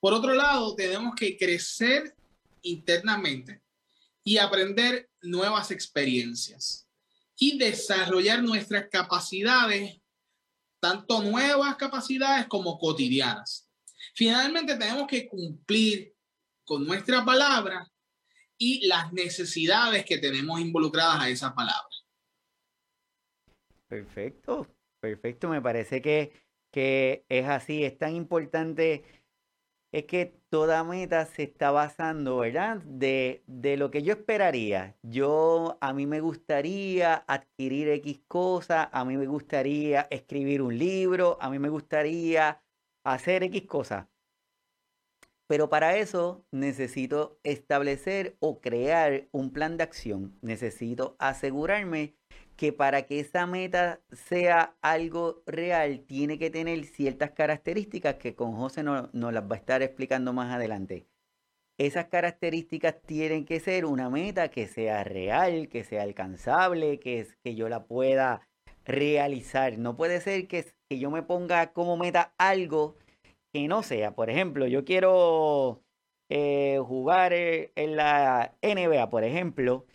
Por 0.06 0.14
otro 0.14 0.36
lado, 0.36 0.76
tenemos 0.76 1.16
que 1.16 1.36
crecer 1.36 2.16
internamente 2.62 3.64
y 4.24 4.38
aprender 4.38 5.10
nuevas 5.24 5.72
experiencias 5.72 6.88
y 7.40 7.58
desarrollar 7.58 8.44
nuestras 8.44 8.88
capacidades 8.88 10.00
tanto 10.80 11.24
nuevas 11.24 11.76
capacidades 11.78 12.46
como 12.46 12.78
cotidianas. 12.78 13.68
Finalmente 14.14 14.76
tenemos 14.76 15.08
que 15.08 15.28
cumplir 15.28 16.14
con 16.64 16.86
nuestra 16.86 17.26
palabra 17.26 17.92
y 18.60 18.86
las 18.86 19.12
necesidades 19.12 20.06
que 20.06 20.20
tenemos 20.20 20.60
involucradas 20.60 21.20
a 21.20 21.30
esa 21.30 21.56
palabra. 21.56 21.90
Perfecto, 23.88 24.68
perfecto. 25.00 25.50
Me 25.50 25.64
parece 25.64 26.00
que, 26.00 26.32
que 26.72 27.26
es 27.28 27.48
así, 27.48 27.84
es 27.84 27.98
tan 27.98 28.16
importante 28.16 29.25
es 29.96 30.08
que 30.08 30.38
toda 30.50 30.84
meta 30.84 31.26
se 31.26 31.44
está 31.44 31.72
basando, 31.72 32.40
¿verdad? 32.40 32.82
De, 32.84 33.44
de, 33.48 33.78
lo 33.78 33.92
que 33.92 34.04
yo 34.04 34.12
esperaría. 34.12 34.98
Yo, 35.04 35.78
a 35.80 35.94
mí 35.94 36.06
me 36.06 36.20
gustaría 36.20 37.24
adquirir 37.28 37.88
X 37.88 38.20
cosa, 38.28 38.90
a 38.92 39.06
mí 39.06 39.16
me 39.16 39.26
gustaría 39.26 40.06
escribir 40.12 40.62
un 40.62 40.78
libro, 40.78 41.38
a 41.40 41.50
mí 41.50 41.60
me 41.60 41.70
gustaría 41.70 42.62
hacer 43.06 43.44
X 43.44 43.66
cosa. 43.68 44.10
Pero 45.48 45.70
para 45.70 45.96
eso 45.96 46.46
necesito 46.52 47.40
establecer 47.44 48.36
o 48.42 48.60
crear 48.60 49.30
un 49.32 49.54
plan 49.54 49.78
de 49.78 49.84
acción. 49.84 50.38
Necesito 50.42 51.16
asegurarme 51.20 52.18
que 52.56 52.72
para 52.74 53.04
que 53.06 53.20
esa 53.20 53.46
meta 53.46 54.02
sea 54.12 54.76
algo 54.82 55.44
real, 55.46 56.02
tiene 56.08 56.40
que 56.40 56.50
tener 56.50 56.86
ciertas 56.86 57.32
características 57.32 58.16
que 58.16 58.36
con 58.36 58.54
José 58.54 58.84
nos 58.84 59.14
no 59.14 59.32
las 59.32 59.44
va 59.44 59.56
a 59.56 59.60
estar 59.60 59.82
explicando 59.82 60.34
más 60.34 60.54
adelante. 60.54 61.06
Esas 61.78 62.06
características 62.06 63.02
tienen 63.06 63.46
que 63.46 63.60
ser 63.60 63.86
una 63.86 64.10
meta 64.10 64.50
que 64.50 64.68
sea 64.68 65.04
real, 65.04 65.68
que 65.68 65.84
sea 65.84 66.04
alcanzable, 66.04 67.00
que, 67.00 67.28
que 67.44 67.56
yo 67.56 67.68
la 67.68 67.84
pueda 67.86 68.48
realizar. 68.86 69.78
No 69.78 69.98
puede 69.98 70.22
ser 70.22 70.48
que, 70.48 70.66
que 70.90 71.00
yo 71.00 71.12
me 71.12 71.24
ponga 71.24 71.74
como 71.74 71.98
meta 71.98 72.34
algo 72.38 72.96
que 73.54 73.68
no 73.68 73.84
sea. 73.84 74.16
Por 74.16 74.30
ejemplo, 74.30 74.68
yo 74.68 74.86
quiero 74.86 75.82
eh, 76.30 76.80
jugar 76.86 77.34
eh, 77.34 77.72
en 77.76 77.96
la 77.98 78.56
NBA, 78.62 79.10
por 79.10 79.24
ejemplo, 79.24 79.86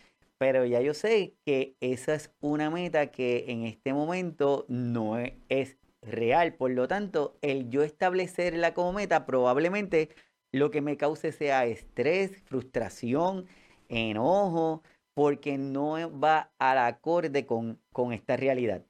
pero 0.41 0.65
ya 0.65 0.81
yo 0.81 0.95
sé 0.95 1.35
que 1.45 1.75
esa 1.81 2.15
es 2.15 2.33
una 2.39 2.71
meta 2.71 3.11
que 3.11 3.45
en 3.49 3.63
este 3.63 3.93
momento 3.93 4.65
no 4.69 5.19
e, 5.19 5.37
es, 5.49 5.77
real. 6.01 6.55
Por 6.55 6.71
lo 6.71 6.87
tanto, 6.87 7.37
el 7.43 7.69
yo 7.69 7.83
establecerla 7.83 8.73
como 8.73 8.91
meta 8.91 9.27
probablemente 9.27 10.09
lo 10.51 10.71
que 10.71 10.81
me 10.81 10.97
cause 10.97 11.31
sea 11.31 11.67
estrés, 11.67 12.41
frustración, 12.41 13.45
enojo, 13.87 14.81
porque 15.13 15.59
no 15.59 16.19
va 16.19 16.51
al 16.57 16.79
acorde 16.79 17.45
con, 17.45 17.79
con 17.93 18.11
esta 18.11 18.35
realidad. 18.35 18.83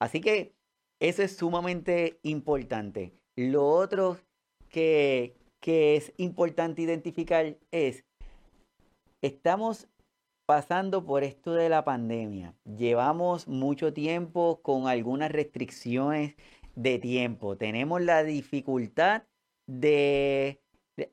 Así 0.00 0.22
que 0.22 0.54
eso 1.02 1.22
es 1.22 1.36
sumamente 1.36 2.18
importante. 2.22 3.12
Lo 3.36 3.68
otro 3.68 4.16
que, 4.70 5.36
que 5.60 5.96
es 5.96 6.14
importante 6.16 6.80
identificar 6.80 7.58
es, 7.72 8.06
estamos 9.20 9.86
pasando 10.46 11.04
por 11.04 11.24
esto 11.24 11.54
de 11.54 11.68
la 11.68 11.84
pandemia. 11.84 12.54
Llevamos 12.64 13.48
mucho 13.48 13.92
tiempo 13.92 14.60
con 14.62 14.88
algunas 14.88 15.30
restricciones 15.30 16.34
de 16.74 16.98
tiempo. 16.98 17.56
Tenemos 17.56 18.02
la 18.02 18.24
dificultad 18.24 19.24
de, 19.66 20.60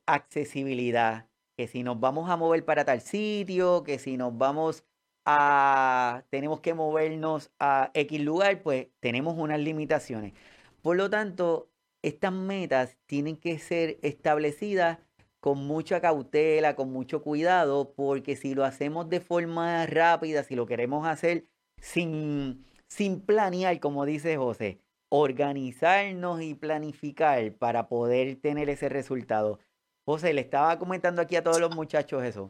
accesibilidad, 0.06 1.28
que 1.58 1.68
si 1.68 1.84
nos 1.84 2.00
vamos 2.00 2.30
a 2.30 2.38
mover 2.38 2.66
para 2.66 2.86
tal 2.86 3.02
sitio, 3.02 3.84
que 3.84 4.00
si 4.00 4.18
nos 4.18 4.38
vamos 4.38 4.86
a, 5.26 6.24
tenemos 6.30 6.62
que 6.62 6.74
movernos 6.74 7.52
a 7.60 7.92
X 7.94 8.22
lugar, 8.22 8.62
pues 8.62 8.88
tenemos 9.00 9.38
unas 9.38 9.60
limitaciones. 9.60 10.34
Por 10.82 10.98
lo 10.98 11.10
tanto, 11.10 11.70
estas 12.02 12.34
metas 12.34 12.98
tienen 13.06 13.38
que 13.38 13.60
ser 13.60 14.00
establecidas 14.02 15.00
con 15.42 15.66
mucha 15.66 16.00
cautela, 16.00 16.76
con 16.76 16.92
mucho 16.92 17.24
cuidado, 17.24 17.94
porque 17.96 18.36
si 18.36 18.54
lo 18.54 18.64
hacemos 18.64 19.10
de 19.10 19.20
forma 19.20 19.86
rápida, 19.88 20.44
si 20.44 20.56
lo 20.56 20.68
queremos 20.68 21.06
hacer 21.06 21.48
sin, 21.78 22.64
sin 22.88 23.22
planear, 23.22 23.80
como 23.80 24.06
dice 24.06 24.38
José, 24.38 24.80
organizarnos 25.10 26.42
y 26.44 26.54
planificar 26.54 27.56
para 27.56 27.90
poder 27.90 28.40
tener 28.40 28.70
ese 28.70 28.88
resultado. 28.88 29.60
José, 30.06 30.32
le 30.32 30.42
estaba 30.42 30.78
comentando 30.78 31.24
aquí 31.24 31.36
a 31.36 31.44
todos 31.44 31.60
los 31.60 31.76
muchachos 31.76 32.24
eso. 32.24 32.50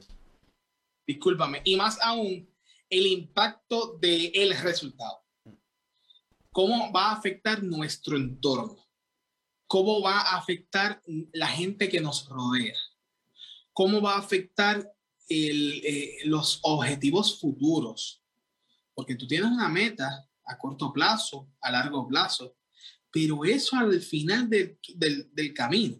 Discúlpame, 1.07 1.61
y 1.63 1.77
más 1.77 1.97
aún, 2.01 2.47
el 2.89 3.07
impacto 3.07 3.97
del 3.99 4.55
resultado. 4.61 5.23
¿Cómo 6.51 6.91
va 6.91 7.11
a 7.11 7.13
afectar 7.13 7.63
nuestro 7.63 8.17
entorno? 8.17 8.77
Cómo 9.71 10.01
va 10.01 10.19
a 10.19 10.37
afectar 10.37 11.01
la 11.31 11.47
gente 11.47 11.87
que 11.87 12.01
nos 12.01 12.27
rodea, 12.27 12.75
cómo 13.71 14.01
va 14.01 14.15
a 14.15 14.19
afectar 14.19 14.85
eh, 15.29 16.17
los 16.25 16.59
objetivos 16.63 17.39
futuros, 17.39 18.21
porque 18.93 19.15
tú 19.15 19.25
tienes 19.25 19.49
una 19.49 19.69
meta 19.69 20.27
a 20.45 20.57
corto 20.57 20.91
plazo, 20.91 21.47
a 21.61 21.71
largo 21.71 22.05
plazo, 22.05 22.57
pero 23.09 23.45
eso 23.45 23.77
al 23.77 24.01
final 24.01 24.49
del, 24.49 24.77
camino 25.55 25.97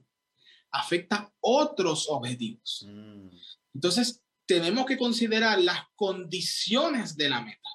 afecta 0.71 1.33
otros 1.39 2.09
objetivos. 2.09 2.85
Mm. 2.85 3.29
Entonces, 3.73 4.21
tenemos 4.45 4.85
que 4.85 4.97
considerar 4.97 5.61
las 5.61 5.79
condiciones 5.95 7.15
de 7.15 7.29
la 7.29 7.39
meta. 7.39 7.69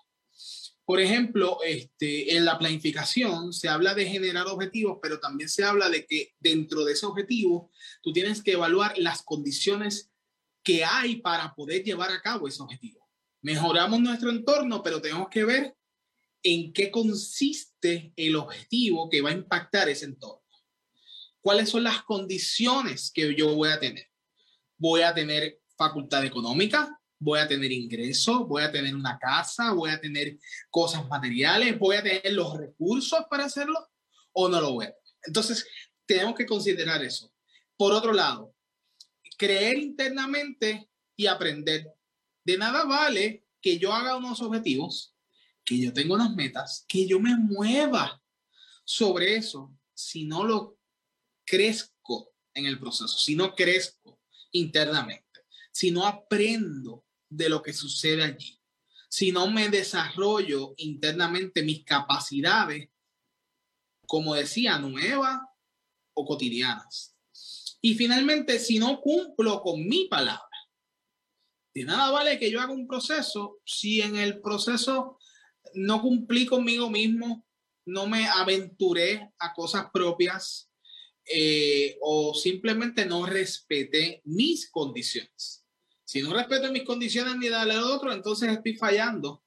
Por 0.86 1.00
ejemplo, 1.00 1.58
este, 1.64 2.36
en 2.36 2.44
la 2.44 2.58
planificación 2.58 3.52
se 3.52 3.68
habla 3.68 3.92
de 3.92 4.06
generar 4.06 4.46
objetivos, 4.46 5.00
pero 5.02 5.18
también 5.18 5.48
se 5.48 5.64
habla 5.64 5.90
de 5.90 6.06
que 6.06 6.36
dentro 6.38 6.84
de 6.84 6.92
ese 6.92 7.04
objetivo 7.04 7.72
tú 8.02 8.12
tienes 8.12 8.40
que 8.40 8.52
evaluar 8.52 8.96
las 8.96 9.22
condiciones 9.22 10.12
que 10.62 10.84
hay 10.84 11.16
para 11.16 11.52
poder 11.56 11.82
llevar 11.82 12.12
a 12.12 12.22
cabo 12.22 12.46
ese 12.46 12.62
objetivo. 12.62 13.04
Mejoramos 13.42 13.98
nuestro 13.98 14.30
entorno, 14.30 14.80
pero 14.84 15.02
tenemos 15.02 15.28
que 15.28 15.44
ver 15.44 15.76
en 16.44 16.72
qué 16.72 16.92
consiste 16.92 18.12
el 18.14 18.36
objetivo 18.36 19.10
que 19.10 19.22
va 19.22 19.30
a 19.30 19.34
impactar 19.34 19.88
ese 19.88 20.04
entorno. 20.04 20.46
¿Cuáles 21.40 21.68
son 21.68 21.82
las 21.82 22.02
condiciones 22.04 23.10
que 23.12 23.34
yo 23.34 23.56
voy 23.56 23.70
a 23.70 23.80
tener? 23.80 24.08
Voy 24.76 25.02
a 25.02 25.12
tener 25.12 25.60
facultad 25.76 26.24
económica, 26.24 26.96
voy 27.18 27.38
a 27.38 27.48
tener 27.48 27.72
ingresos, 27.72 28.46
voy 28.46 28.62
a 28.62 28.70
tener 28.70 28.94
una 28.94 29.18
casa, 29.18 29.72
voy 29.72 29.90
a 29.90 30.00
tener 30.00 30.38
cosas 30.70 31.06
materiales, 31.08 31.78
voy 31.78 31.96
a 31.96 32.02
tener 32.02 32.32
los 32.32 32.56
recursos 32.56 33.20
para 33.30 33.44
hacerlo 33.44 33.88
o 34.32 34.48
no 34.48 34.60
lo 34.60 34.72
voy 34.74 34.86
a. 34.86 34.94
Entonces, 35.22 35.66
tenemos 36.04 36.34
que 36.34 36.46
considerar 36.46 37.02
eso. 37.02 37.32
Por 37.76 37.92
otro 37.92 38.12
lado, 38.12 38.54
creer 39.36 39.78
internamente 39.78 40.88
y 41.16 41.26
aprender. 41.26 41.92
De 42.44 42.56
nada 42.56 42.84
vale 42.84 43.46
que 43.60 43.78
yo 43.78 43.92
haga 43.92 44.16
unos 44.16 44.40
objetivos, 44.40 45.14
que 45.64 45.78
yo 45.80 45.92
tenga 45.92 46.14
unas 46.14 46.34
metas, 46.34 46.84
que 46.86 47.06
yo 47.06 47.18
me 47.18 47.36
mueva 47.36 48.22
sobre 48.84 49.36
eso 49.36 49.74
si 49.94 50.24
no 50.24 50.44
lo 50.44 50.78
crezco 51.44 52.32
en 52.54 52.66
el 52.66 52.78
proceso, 52.78 53.18
si 53.18 53.34
no 53.34 53.54
crezco 53.54 54.20
internamente, 54.52 55.40
si 55.72 55.90
no 55.90 56.06
aprendo 56.06 57.05
de 57.28 57.48
lo 57.48 57.62
que 57.62 57.72
sucede 57.72 58.22
allí, 58.22 58.60
si 59.08 59.32
no 59.32 59.50
me 59.50 59.68
desarrollo 59.68 60.74
internamente 60.78 61.62
mis 61.62 61.84
capacidades, 61.84 62.88
como 64.06 64.34
decía, 64.34 64.78
nuevas 64.78 65.40
o 66.14 66.24
cotidianas. 66.24 67.16
Y 67.80 67.94
finalmente, 67.94 68.58
si 68.58 68.78
no 68.78 69.00
cumplo 69.00 69.60
con 69.62 69.86
mi 69.86 70.06
palabra, 70.08 70.46
de 71.74 71.84
nada 71.84 72.10
vale 72.10 72.38
que 72.38 72.50
yo 72.50 72.60
haga 72.60 72.72
un 72.72 72.86
proceso 72.86 73.60
si 73.64 74.00
en 74.00 74.16
el 74.16 74.40
proceso 74.40 75.18
no 75.74 76.00
cumplí 76.00 76.46
conmigo 76.46 76.88
mismo, 76.88 77.46
no 77.84 78.06
me 78.06 78.26
aventuré 78.26 79.30
a 79.38 79.52
cosas 79.52 79.86
propias 79.92 80.70
eh, 81.28 81.98
o 82.00 82.34
simplemente 82.34 83.04
no 83.04 83.26
respeté 83.26 84.22
mis 84.24 84.70
condiciones. 84.70 85.65
Si 86.06 86.22
no 86.22 86.32
respeto 86.32 86.70
mis 86.70 86.84
condiciones 86.84 87.36
ni 87.36 87.48
darle 87.48 87.74
al 87.74 87.82
otro, 87.82 88.12
entonces 88.12 88.48
estoy 88.50 88.76
fallando 88.76 89.42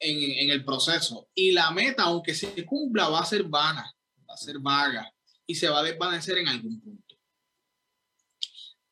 en, 0.00 0.18
en, 0.20 0.50
el 0.50 0.64
proceso. 0.64 1.28
Y 1.32 1.52
la 1.52 1.70
meta, 1.70 2.02
aunque 2.02 2.34
se 2.34 2.66
cumpla, 2.66 3.08
va 3.08 3.20
a 3.20 3.24
ser 3.24 3.44
vana, 3.44 3.94
va 4.28 4.34
a 4.34 4.36
ser 4.36 4.58
vaga 4.58 5.10
y 5.46 5.54
se 5.54 5.68
va 5.68 5.78
a 5.78 5.84
desvanecer 5.84 6.38
en 6.38 6.48
algún 6.48 6.80
punto. 6.80 7.16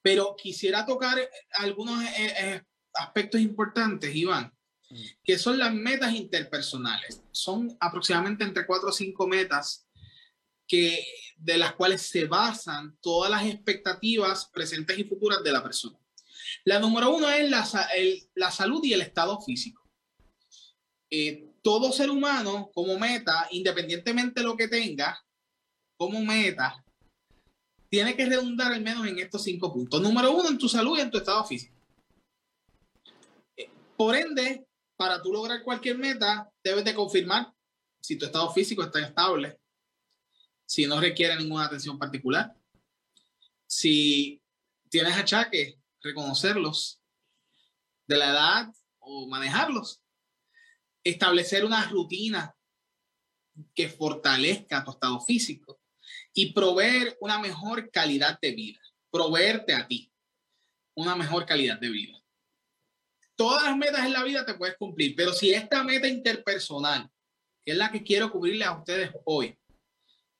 Pero 0.03 0.37
quisiera 0.37 0.87
tocar 0.87 1.19
algunos 1.55 2.03
eh, 2.05 2.35
eh, 2.39 2.63
aspectos 2.95 3.41
importantes, 3.41 4.15
Iván, 4.15 4.53
mm. 4.89 5.03
que 5.25 5.37
son 5.37 5.59
las 5.59 5.75
metas 5.75 6.15
interpersonales. 6.15 7.23
Son 7.33 7.77
aproximadamente 7.81 8.45
entre 8.45 8.67
cuatro 8.67 8.91
o 8.91 8.93
cinco 8.93 9.27
metas 9.27 9.89
que, 10.67 11.05
de 11.37 11.59
las 11.59 11.75
cuales 11.75 12.03
se 12.03 12.27
basan 12.27 12.97
todas 13.01 13.31
las 13.31 13.45
expectativas 13.45 14.47
presentes 14.47 14.97
y 14.97 15.05
futuras 15.05 15.43
de 15.43 15.53
la 15.53 15.63
persona. 15.63 16.00
La 16.65 16.79
número 16.79 17.15
uno 17.15 17.29
es 17.31 17.49
la, 17.51 17.69
la 18.35 18.51
salud 18.51 18.85
y 18.85 18.93
el 18.93 19.03
estado 19.03 19.41
físico. 19.41 19.81
Eh, 21.11 21.51
todo 21.63 21.93
ser 21.93 22.11
humano 22.11 22.71
como 22.73 22.99
meta, 22.99 23.49
independientemente 23.51 24.41
de 24.41 24.47
lo 24.47 24.57
que 24.57 24.69
tenga, 24.69 25.23
como 25.97 26.21
meta, 26.23 26.83
tiene 27.89 28.17
que 28.17 28.25
redundar 28.25 28.73
al 28.73 28.81
menos 28.81 29.07
en 29.07 29.19
estos 29.19 29.43
cinco 29.43 29.73
puntos. 29.73 30.01
Número 30.01 30.33
uno, 30.33 30.49
en 30.49 30.59
tu 30.59 30.69
salud 30.69 30.97
y 30.97 31.01
en 31.01 31.11
tu 31.11 31.19
estado 31.19 31.45
físico. 31.45 31.77
Eh, 33.57 33.69
por 33.97 34.15
ende, 34.15 34.67
para 34.97 35.21
tú 35.21 35.33
lograr 35.33 35.63
cualquier 35.63 35.99
meta, 35.99 36.49
debes 36.63 36.85
de 36.85 36.95
confirmar 36.95 37.53
si 38.01 38.17
tu 38.17 38.27
estado 38.27 38.51
físico 38.53 38.83
está 38.83 39.01
estable, 39.01 39.59
si 40.65 40.87
no 40.87 41.01
requiere 41.01 41.37
ninguna 41.37 41.67
atención 41.67 41.99
particular, 41.99 42.55
si 43.67 44.41
tienes 44.89 45.17
achaques, 45.17 45.77
reconocerlos 46.03 47.01
de 48.07 48.17
la 48.17 48.31
edad 48.31 48.75
o 48.99 49.29
manejarlos, 49.29 50.03
establecer 51.05 51.65
una 51.65 51.89
rutina 51.89 52.55
que 53.75 53.89
fortalezca 53.89 54.85
tu 54.85 54.93
estado 54.93 55.21
físico 55.21 55.81
y 56.33 56.53
proveer 56.53 57.17
una 57.21 57.39
mejor 57.39 57.91
calidad 57.91 58.39
de 58.41 58.53
vida, 58.53 58.81
proveerte 59.11 59.75
a 59.75 59.87
ti 59.87 60.13
una 60.95 61.17
mejor 61.17 61.47
calidad 61.47 61.79
de 61.79 61.91
vida. 61.91 62.19
Todas 63.37 63.65
las 63.65 63.77
metas 63.77 64.05
en 64.05 64.13
la 64.13 64.23
vida 64.23 64.45
te 64.45 64.55
puedes 64.55 64.77
cumplir, 64.77 65.15
pero 65.17 65.33
si 65.33 65.53
esta 65.53 65.83
meta 65.83 66.07
interpersonal, 66.07 67.11
que 67.65 67.73
es 67.73 67.79
la 67.79 67.91
que 67.91 68.03
quiero 68.03 68.31
cubrirle 68.31 68.65
a 68.65 68.77
ustedes 68.77 69.13
hoy, 69.25 69.59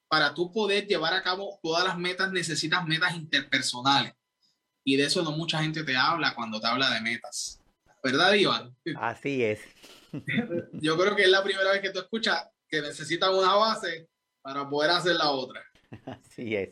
para 0.09 0.35
tú 0.35 0.53
poder 0.53 0.87
llevar 0.87 1.15
a 1.15 1.23
cabo 1.23 1.59
todas 1.63 1.85
las 1.85 1.97
metas 1.97 2.33
necesitas 2.33 2.85
metas 2.85 3.15
interpersonales. 3.15 4.13
Y 4.85 4.97
de 4.97 5.05
eso 5.05 5.23
no 5.23 5.33
mucha 5.33 5.63
gente 5.63 5.85
te 5.85 5.97
habla 5.97 6.35
cuando 6.35 6.61
te 6.61 6.67
habla 6.67 6.91
de 6.91 7.01
metas. 7.01 7.61
¿Verdad, 8.03 8.33
Iván? 8.35 8.75
Así 8.97 9.43
es. 9.43 9.61
Yo 10.73 10.97
creo 10.97 11.15
que 11.15 11.23
es 11.23 11.29
la 11.29 11.45
primera 11.45 11.73
vez 11.73 11.83
que 11.83 11.91
tú 11.91 11.99
escuchas 12.01 12.49
que 12.69 12.81
necesitas 12.81 13.31
una 13.31 13.55
base 13.55 14.09
para 14.43 14.69
poder 14.69 14.91
hacer 14.91 15.17
la 15.17 15.31
otra. 15.31 15.63
Así 16.07 16.55
es. 16.55 16.71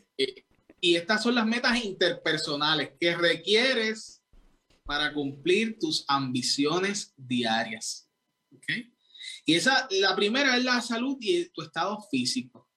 Y, 0.81 0.95
estas 0.95 1.21
son 1.23 1.35
las 1.35 1.45
metas 1.45 1.83
interpersonales 1.83 2.91
que 2.99 3.15
requieres 3.15 4.23
para 4.85 5.13
cumplir 5.13 5.77
tus 5.77 6.05
ambiciones 6.07 7.13
diarias. 7.17 8.09
¿Okay? 8.55 8.91
Y 9.45 9.55
esa, 9.55 9.87
la 9.91 10.15
primera 10.15 10.55
es 10.55 10.63
la 10.63 10.81
salud 10.81 11.17
y 11.19 11.49
tu 11.49 11.61
estado 11.61 11.99
físico. 12.09 12.67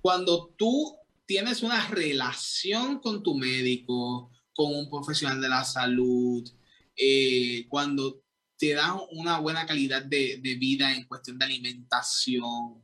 Cuando 0.00 0.54
tú 0.58 0.96
tienes 1.24 1.62
una 1.62 1.88
relación 1.88 3.00
con 3.00 3.22
tu 3.22 3.34
médico, 3.34 4.30
con 4.54 4.74
un 4.74 4.90
profesional 4.90 5.40
de 5.40 5.48
la 5.48 5.64
salud, 5.64 6.48
eh, 6.96 7.66
cuando 7.68 8.22
te 8.56 8.74
da 8.74 8.94
una 9.12 9.38
buena 9.38 9.66
calidad 9.66 10.02
de, 10.02 10.38
de 10.42 10.54
vida 10.54 10.94
en 10.94 11.04
cuestión 11.04 11.38
de 11.38 11.44
alimentación, 11.46 12.82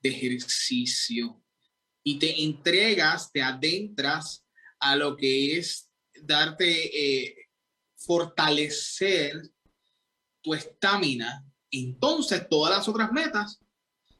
de 0.00 0.08
ejercicio, 0.08 1.42
y 2.02 2.18
te 2.20 2.44
entregas, 2.44 3.32
te 3.32 3.42
adentras 3.42 4.46
a 4.78 4.94
lo 4.94 5.16
que 5.16 5.58
es 5.58 5.90
darte, 6.22 7.24
eh, 7.26 7.48
fortalecer 7.96 9.42
tu 10.40 10.54
estamina, 10.54 11.44
entonces 11.70 12.48
todas 12.48 12.76
las 12.76 12.88
otras 12.88 13.10
metas 13.10 13.58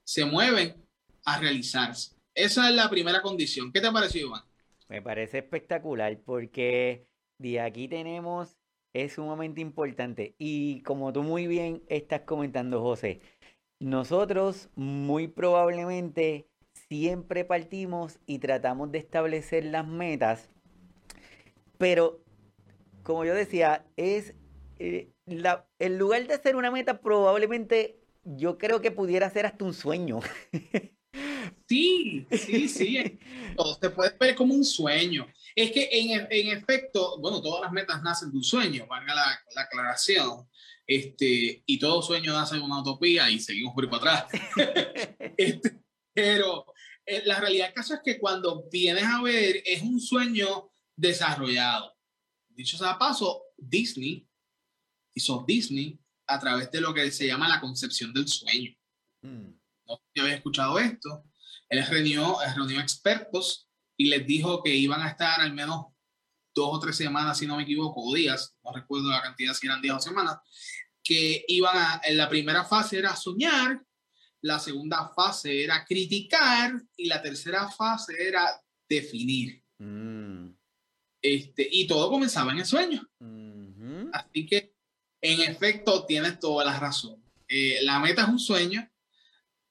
se 0.03 0.25
mueven 0.25 0.85
a 1.25 1.39
realizarse. 1.39 2.17
Esa 2.35 2.69
es 2.69 2.75
la 2.75 2.91
primera 2.91 3.23
condición. 3.23 3.73
¿Qué 3.73 3.81
te 3.81 3.93
pareció, 3.93 4.27
Iván? 4.27 4.43
Me 4.89 5.03
parece 5.03 5.39
espectacular 5.39 6.19
porque 6.25 7.07
de 7.39 7.61
aquí 7.61 7.89
tenemos, 7.89 8.57
es 8.93 9.15
sumamente 9.15 9.61
importante. 9.61 10.35
Y 10.39 10.83
como 10.83 11.13
tú 11.13 11.23
muy 11.23 11.47
bien 11.47 11.83
estás 11.89 12.23
comentando, 12.23 12.81
José, 12.81 13.21
nosotros 13.81 14.71
muy 14.75 15.29
probablemente 15.29 16.49
siempre 16.89 17.45
partimos 17.45 18.19
y 18.27 18.39
tratamos 18.39 18.93
de 18.93 18.99
establecer 18.99 19.65
las 19.65 19.87
metas, 19.87 20.51
pero 21.79 22.21
como 23.03 23.25
yo 23.25 23.35
decía, 23.35 23.85
es 23.97 24.35
eh, 24.79 25.11
la, 25.27 25.67
el 25.79 25.99
lugar 25.99 26.27
de 26.27 26.35
hacer 26.35 26.57
una 26.57 26.71
meta 26.71 27.01
probablemente 27.01 28.01
yo 28.25 28.59
creo 28.59 28.81
que 28.81 28.91
pudiera 28.91 29.31
ser 29.31 29.47
hasta 29.47 29.65
un 29.65 29.75
sueño. 29.75 30.21
Sí, 31.69 32.27
sí, 32.31 32.69
sí. 32.69 33.19
Todo 33.57 33.79
se 33.81 33.91
puede 33.91 34.17
ver 34.19 34.35
como 34.35 34.55
un 34.55 34.65
sueño. 34.65 35.27
Es 35.55 35.73
que 35.73 35.89
en, 35.91 36.27
en, 36.31 36.57
efecto, 36.57 37.19
bueno, 37.19 37.41
todas 37.41 37.63
las 37.63 37.73
metas 37.73 38.03
nacen 38.03 38.31
de 38.31 38.37
un 38.37 38.45
sueño, 38.45 38.87
valga 38.87 39.15
la, 39.15 39.41
la 39.55 39.63
aclaración. 39.63 40.49
Este, 40.87 41.65
y 41.67 41.79
todo 41.79 42.01
sueño 42.01 42.33
nace 42.33 42.57
de 42.57 42.61
una 42.61 42.81
utopía 42.81 43.29
y 43.31 43.41
seguimos 43.41 43.75
por 43.75 43.91
para 43.91 44.19
atrás. 44.19 44.43
este, 45.37 45.81
pero 46.13 46.67
eh, 47.05 47.23
la 47.25 47.41
realidad 47.41 47.67
del 47.67 47.75
caso 47.75 47.95
es 47.95 48.01
que 48.05 48.19
cuando 48.19 48.69
vienes 48.71 49.05
a 49.05 49.23
ver, 49.23 49.63
es 49.65 49.83
un 49.83 50.01
sueño 50.01 50.71
desarrollado. 50.95 51.95
Dicho 52.49 52.79
sea 52.79 52.99
paso, 52.99 53.43
Disney 53.57 54.27
hizo 55.15 55.45
Disney 55.47 55.99
a 56.27 56.39
través 56.39 56.71
de 56.71 56.81
lo 56.81 56.93
que 56.93 57.11
se 57.11 57.27
llama 57.27 57.49
la 57.49 57.61
concepción 57.61 58.13
del 58.13 58.29
sueño. 58.29 58.73
Mm. 59.23 59.51
No 59.87 59.97
sé 59.97 60.21
había 60.21 60.35
escuchado 60.35 60.79
esto. 60.79 61.25
Él 61.69 61.85
reunió, 61.87 62.37
reunió 62.55 62.81
expertos 62.81 63.69
y 63.97 64.09
les 64.09 64.27
dijo 64.27 64.63
que 64.63 64.75
iban 64.75 65.03
a 65.03 65.09
estar 65.09 65.41
al 65.41 65.53
menos 65.53 65.87
dos 66.55 66.71
o 66.73 66.81
tres 66.81 66.97
semanas, 66.97 67.39
si 67.39 67.47
no 67.47 67.57
me 67.57 67.65
equivoco, 67.65 68.03
o 68.03 68.15
días, 68.15 68.57
no 68.65 68.73
recuerdo 68.73 69.11
la 69.11 69.23
cantidad, 69.23 69.53
si 69.53 69.67
eran 69.67 69.83
días 69.83 69.97
o 69.97 70.01
semanas, 70.01 70.39
que 71.03 71.45
iban 71.49 71.77
a, 71.77 72.01
en 72.05 72.17
la 72.17 72.29
primera 72.29 72.65
fase 72.65 72.99
era 72.99 73.15
soñar, 73.15 73.83
la 74.43 74.59
segunda 74.59 75.09
fase 75.09 75.65
era 75.65 75.85
criticar 75.85 76.73
y 76.97 77.07
la 77.07 77.21
tercera 77.21 77.69
fase 77.69 78.15
era 78.19 78.49
definir. 78.89 79.63
Mm. 79.79 80.51
Este, 81.21 81.69
y 81.71 81.87
todo 81.87 82.11
comenzaba 82.11 82.53
en 82.53 82.59
el 82.59 82.67
sueño. 82.67 83.07
Así 84.13 84.47
que 84.47 84.75
En 85.21 85.41
efecto, 85.41 86.05
tienes 86.05 86.39
toda 86.39 86.65
la 86.65 86.79
razón. 86.79 87.21
Eh, 87.49 87.79
la 87.83 87.99
meta 87.99 88.23
es 88.23 88.29
un 88.29 88.39
sueño, 88.39 88.89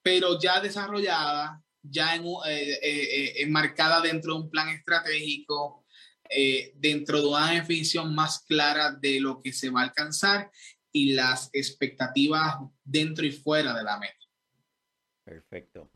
pero 0.02 0.40
ya 0.40 0.60
desarrollada, 0.60 1.64
ya 1.90 2.16
en, 2.16 2.26
eh, 2.26 2.80
eh, 2.82 3.34
enmarcada 3.42 4.02
dentro 4.02 4.34
de 4.34 4.42
un 4.42 4.50
plan 4.50 4.70
estratégico, 4.70 5.86
dentro 6.76 7.22
de 7.22 7.28
una 7.28 7.52
definición 7.52 8.16
más 8.16 8.40
clara 8.48 8.92
de 8.92 9.20
lo 9.20 9.40
que 9.42 9.54
se 9.54 9.70
va 9.70 9.82
a 9.82 9.84
alcanzar 9.84 10.50
y 10.92 11.14
las 11.14 11.52
expectativas 11.54 12.56
dentro 12.84 13.26
y 13.26 13.32
fuera 13.32 13.78
de 13.78 13.84
la 13.84 14.00
meta. 14.00 14.26
Perfecto. 15.24 15.92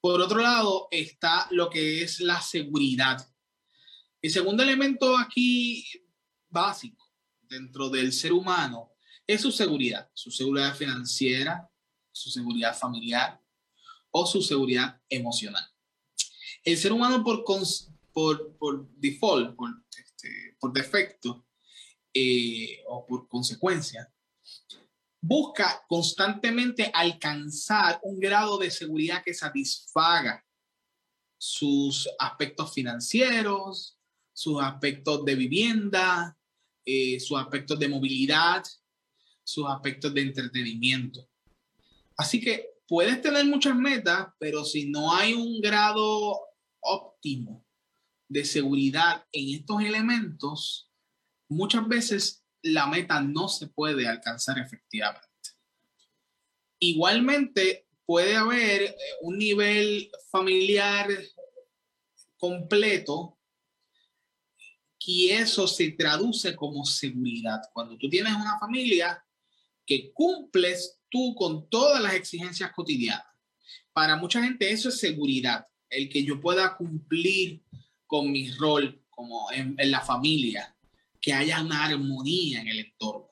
Por 0.00 0.20
otro 0.20 0.40
lado, 0.40 0.88
está 0.90 1.46
lo 1.50 1.70
que 1.70 2.02
es 2.02 2.20
la 2.20 2.40
seguridad. 2.40 3.18
El 4.22 4.30
segundo 4.30 4.62
elemento 4.62 5.16
aquí 5.16 5.84
básico 6.48 7.12
dentro 7.42 7.88
del 7.88 8.12
ser 8.12 8.32
humano 8.32 8.92
es 9.26 9.40
su 9.40 9.52
seguridad, 9.52 10.10
su 10.14 10.30
seguridad 10.30 10.74
financiera, 10.74 11.68
su 12.12 12.30
seguridad 12.30 12.76
familiar 12.76 13.40
o 14.18 14.24
su 14.24 14.40
seguridad 14.40 14.98
emocional. 15.10 15.62
El 16.64 16.78
ser 16.78 16.90
humano 16.90 17.22
por, 17.22 17.44
por, 18.14 18.56
por 18.56 18.88
default, 18.96 19.54
por, 19.54 19.68
este, 19.90 20.56
por 20.58 20.72
defecto 20.72 21.46
eh, 22.14 22.82
o 22.88 23.04
por 23.04 23.28
consecuencia, 23.28 24.10
busca 25.20 25.84
constantemente 25.86 26.90
alcanzar 26.94 28.00
un 28.04 28.18
grado 28.18 28.56
de 28.56 28.70
seguridad 28.70 29.22
que 29.22 29.34
satisfaga 29.34 30.42
sus 31.36 32.08
aspectos 32.18 32.72
financieros, 32.72 33.98
sus 34.32 34.62
aspectos 34.62 35.26
de 35.26 35.34
vivienda, 35.34 36.38
eh, 36.86 37.20
sus 37.20 37.38
aspectos 37.38 37.78
de 37.78 37.88
movilidad, 37.88 38.64
sus 39.44 39.66
aspectos 39.68 40.14
de 40.14 40.22
entretenimiento. 40.22 41.28
Así 42.16 42.40
que 42.40 42.75
puedes 42.88 43.20
tener 43.20 43.44
muchas 43.46 43.76
metas, 43.76 44.28
pero 44.38 44.64
si 44.64 44.88
no 44.88 45.14
hay 45.14 45.34
un 45.34 45.60
grado 45.60 46.40
óptimo 46.80 47.64
de 48.28 48.44
seguridad 48.44 49.24
en 49.32 49.60
estos 49.60 49.82
elementos, 49.82 50.90
muchas 51.48 51.86
veces 51.86 52.44
la 52.62 52.86
meta 52.86 53.20
no 53.20 53.48
se 53.48 53.68
puede 53.68 54.08
alcanzar 54.08 54.58
efectivamente. 54.58 55.26
Igualmente, 56.78 57.86
puede 58.04 58.36
haber 58.36 58.82
eh, 58.82 58.96
un 59.22 59.38
nivel 59.38 60.10
familiar 60.30 61.08
completo 62.38 63.38
y 64.98 65.30
eso 65.30 65.68
se 65.68 65.92
traduce 65.92 66.56
como 66.56 66.84
seguridad. 66.84 67.60
Cuando 67.72 67.96
tú 67.96 68.08
tienes 68.08 68.34
una 68.34 68.58
familia, 68.58 69.22
que 69.86 70.12
cumples 70.12 70.95
tú 71.10 71.34
con 71.34 71.68
todas 71.68 72.02
las 72.02 72.14
exigencias 72.14 72.72
cotidianas. 72.72 73.26
Para 73.92 74.16
mucha 74.16 74.42
gente 74.42 74.70
eso 74.70 74.88
es 74.88 74.98
seguridad, 74.98 75.66
el 75.88 76.08
que 76.08 76.24
yo 76.24 76.40
pueda 76.40 76.76
cumplir 76.76 77.62
con 78.06 78.30
mi 78.30 78.50
rol 78.52 79.02
como 79.10 79.50
en, 79.52 79.76
la 79.90 80.00
familia, 80.00 80.76
que 81.20 81.32
haya 81.32 81.62
una 81.62 81.84
armonía 81.84 82.60
en 82.60 82.68
el 82.68 82.80
entorno. 82.80 83.30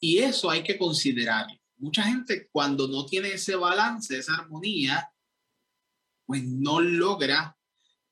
Y 0.00 0.18
eso 0.18 0.50
hay 0.50 0.62
que 0.62 0.78
considerarlo. 0.78 1.54
Mucha 1.76 2.04
gente 2.04 2.48
cuando 2.50 2.88
no 2.88 3.04
tiene 3.04 3.32
ese 3.32 3.54
balance, 3.54 4.18
esa 4.18 4.34
armonía, 4.34 5.12
pues 6.24 6.42
no 6.44 6.80
logra 6.80 7.56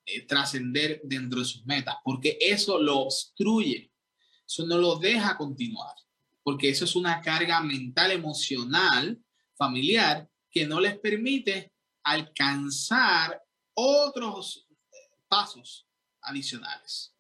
eh, 0.05 0.23
trascender 0.23 1.01
dentro 1.05 1.41
de 1.41 1.47
sus 1.47 1.65
metas, 1.65 1.97
porque 2.05 2.39
eso 2.41 2.81
lo 2.81 3.01
obstruye, 3.01 3.91
eso 4.47 4.67
no 4.67 4.79
lo 4.79 4.97
deja 4.97 5.37
continuar 5.37 5.95
porque 6.47 6.69
eso 6.69 6.85
es 6.85 6.95
una 6.95 7.21
carga 7.23 7.61
mental, 7.61 8.13
emocional, 8.13 9.21
familiar, 9.57 10.31
que 10.49 10.65
no 10.65 10.79
les 10.79 10.97
permite 10.97 11.73
alcanzar 12.05 13.43
otros 13.75 14.65
pasos 15.27 15.89
adicionales. 16.21 17.13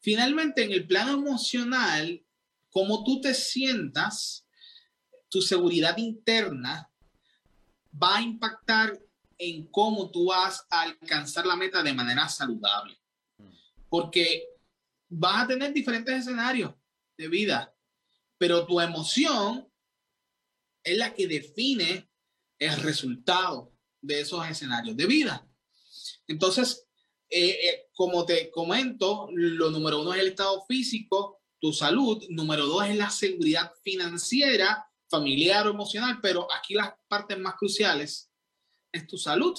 Finalmente, 0.00 0.64
en 0.64 0.72
el 0.72 0.86
plano 0.86 1.12
emocional, 1.12 2.22
como 2.68 3.02
tú 3.04 3.22
te 3.22 3.32
sientas, 3.32 4.46
tu 5.30 5.40
seguridad 5.40 5.96
interna 5.96 6.92
va 7.90 8.18
a 8.18 8.20
impactar 8.20 9.00
en 9.38 9.66
cómo 9.68 10.10
tú 10.10 10.26
vas 10.26 10.66
a 10.68 10.82
alcanzar 10.82 11.46
la 11.46 11.56
meta 11.56 11.82
de 11.82 11.94
manera 11.94 12.28
saludable. 12.28 13.00
Porque 13.88 14.44
vas 15.08 15.44
a 15.44 15.46
tener 15.46 15.72
diferentes 15.72 16.14
escenarios 16.14 16.74
de 17.16 17.28
vida 17.28 17.73
pero 18.44 18.66
tu 18.66 18.78
emoción 18.78 19.66
es 20.82 20.98
la 20.98 21.14
que 21.14 21.26
define 21.26 22.10
el 22.58 22.76
resultado 22.82 23.72
de 24.02 24.20
esos 24.20 24.46
escenarios 24.46 24.94
de 24.98 25.06
vida. 25.06 25.48
Entonces, 26.26 26.86
eh, 27.30 27.48
eh, 27.48 27.88
como 27.94 28.26
te 28.26 28.50
comento, 28.50 29.30
lo 29.32 29.70
número 29.70 30.02
uno 30.02 30.12
es 30.12 30.20
el 30.20 30.26
estado 30.26 30.62
físico, 30.66 31.40
tu 31.58 31.72
salud, 31.72 32.22
número 32.28 32.66
dos 32.66 32.86
es 32.86 32.96
la 32.96 33.08
seguridad 33.08 33.72
financiera, 33.82 34.90
familiar 35.08 35.66
o 35.66 35.70
emocional, 35.70 36.18
pero 36.20 36.46
aquí 36.52 36.74
las 36.74 36.92
partes 37.08 37.38
más 37.38 37.54
cruciales 37.54 38.30
es 38.92 39.06
tu 39.06 39.16
salud 39.16 39.58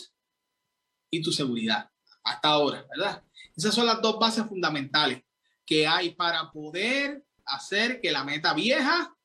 y 1.10 1.24
tu 1.24 1.32
seguridad, 1.32 1.90
hasta 2.24 2.50
ahora, 2.50 2.86
¿verdad? 2.96 3.24
Esas 3.58 3.74
son 3.74 3.88
las 3.88 4.00
dos 4.00 4.20
bases 4.20 4.46
fundamentales 4.46 5.24
que 5.66 5.88
hay 5.88 6.14
para 6.14 6.52
poder 6.52 7.26
hacer 7.46 8.02
que 8.02 8.12
la 8.12 8.24
meta 8.24 8.54
vieja, 8.54 9.16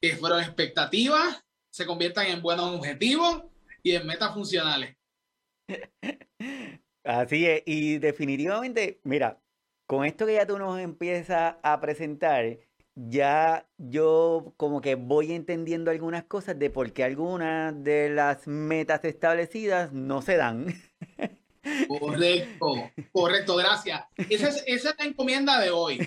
que 0.00 0.16
fueron 0.16 0.42
expectativas, 0.42 1.44
se 1.70 1.86
conviertan 1.86 2.26
en 2.26 2.42
buenos 2.42 2.74
objetivos 2.74 3.44
y 3.82 3.92
en 3.94 4.06
metas 4.06 4.34
funcionales. 4.34 4.96
Así 7.04 7.46
es, 7.46 7.62
y 7.66 7.98
definitivamente, 7.98 9.00
mira, 9.04 9.40
con 9.86 10.04
esto 10.04 10.26
que 10.26 10.34
ya 10.34 10.46
tú 10.46 10.58
nos 10.58 10.78
empiezas 10.78 11.56
a 11.62 11.80
presentar, 11.80 12.58
ya 12.94 13.68
yo 13.78 14.52
como 14.56 14.80
que 14.80 14.94
voy 14.94 15.32
entendiendo 15.32 15.90
algunas 15.90 16.24
cosas 16.24 16.58
de 16.58 16.70
por 16.70 16.92
qué 16.92 17.04
algunas 17.04 17.82
de 17.82 18.10
las 18.10 18.46
metas 18.46 19.04
establecidas 19.04 19.92
no 19.92 20.22
se 20.22 20.36
dan. 20.36 20.66
Correcto, 21.88 22.90
correcto, 23.12 23.56
gracias. 23.56 24.02
Esa 24.16 24.48
es, 24.48 24.62
esa 24.66 24.90
es 24.90 24.96
la 24.98 25.04
encomienda 25.04 25.60
de 25.60 25.70
hoy. 25.70 25.98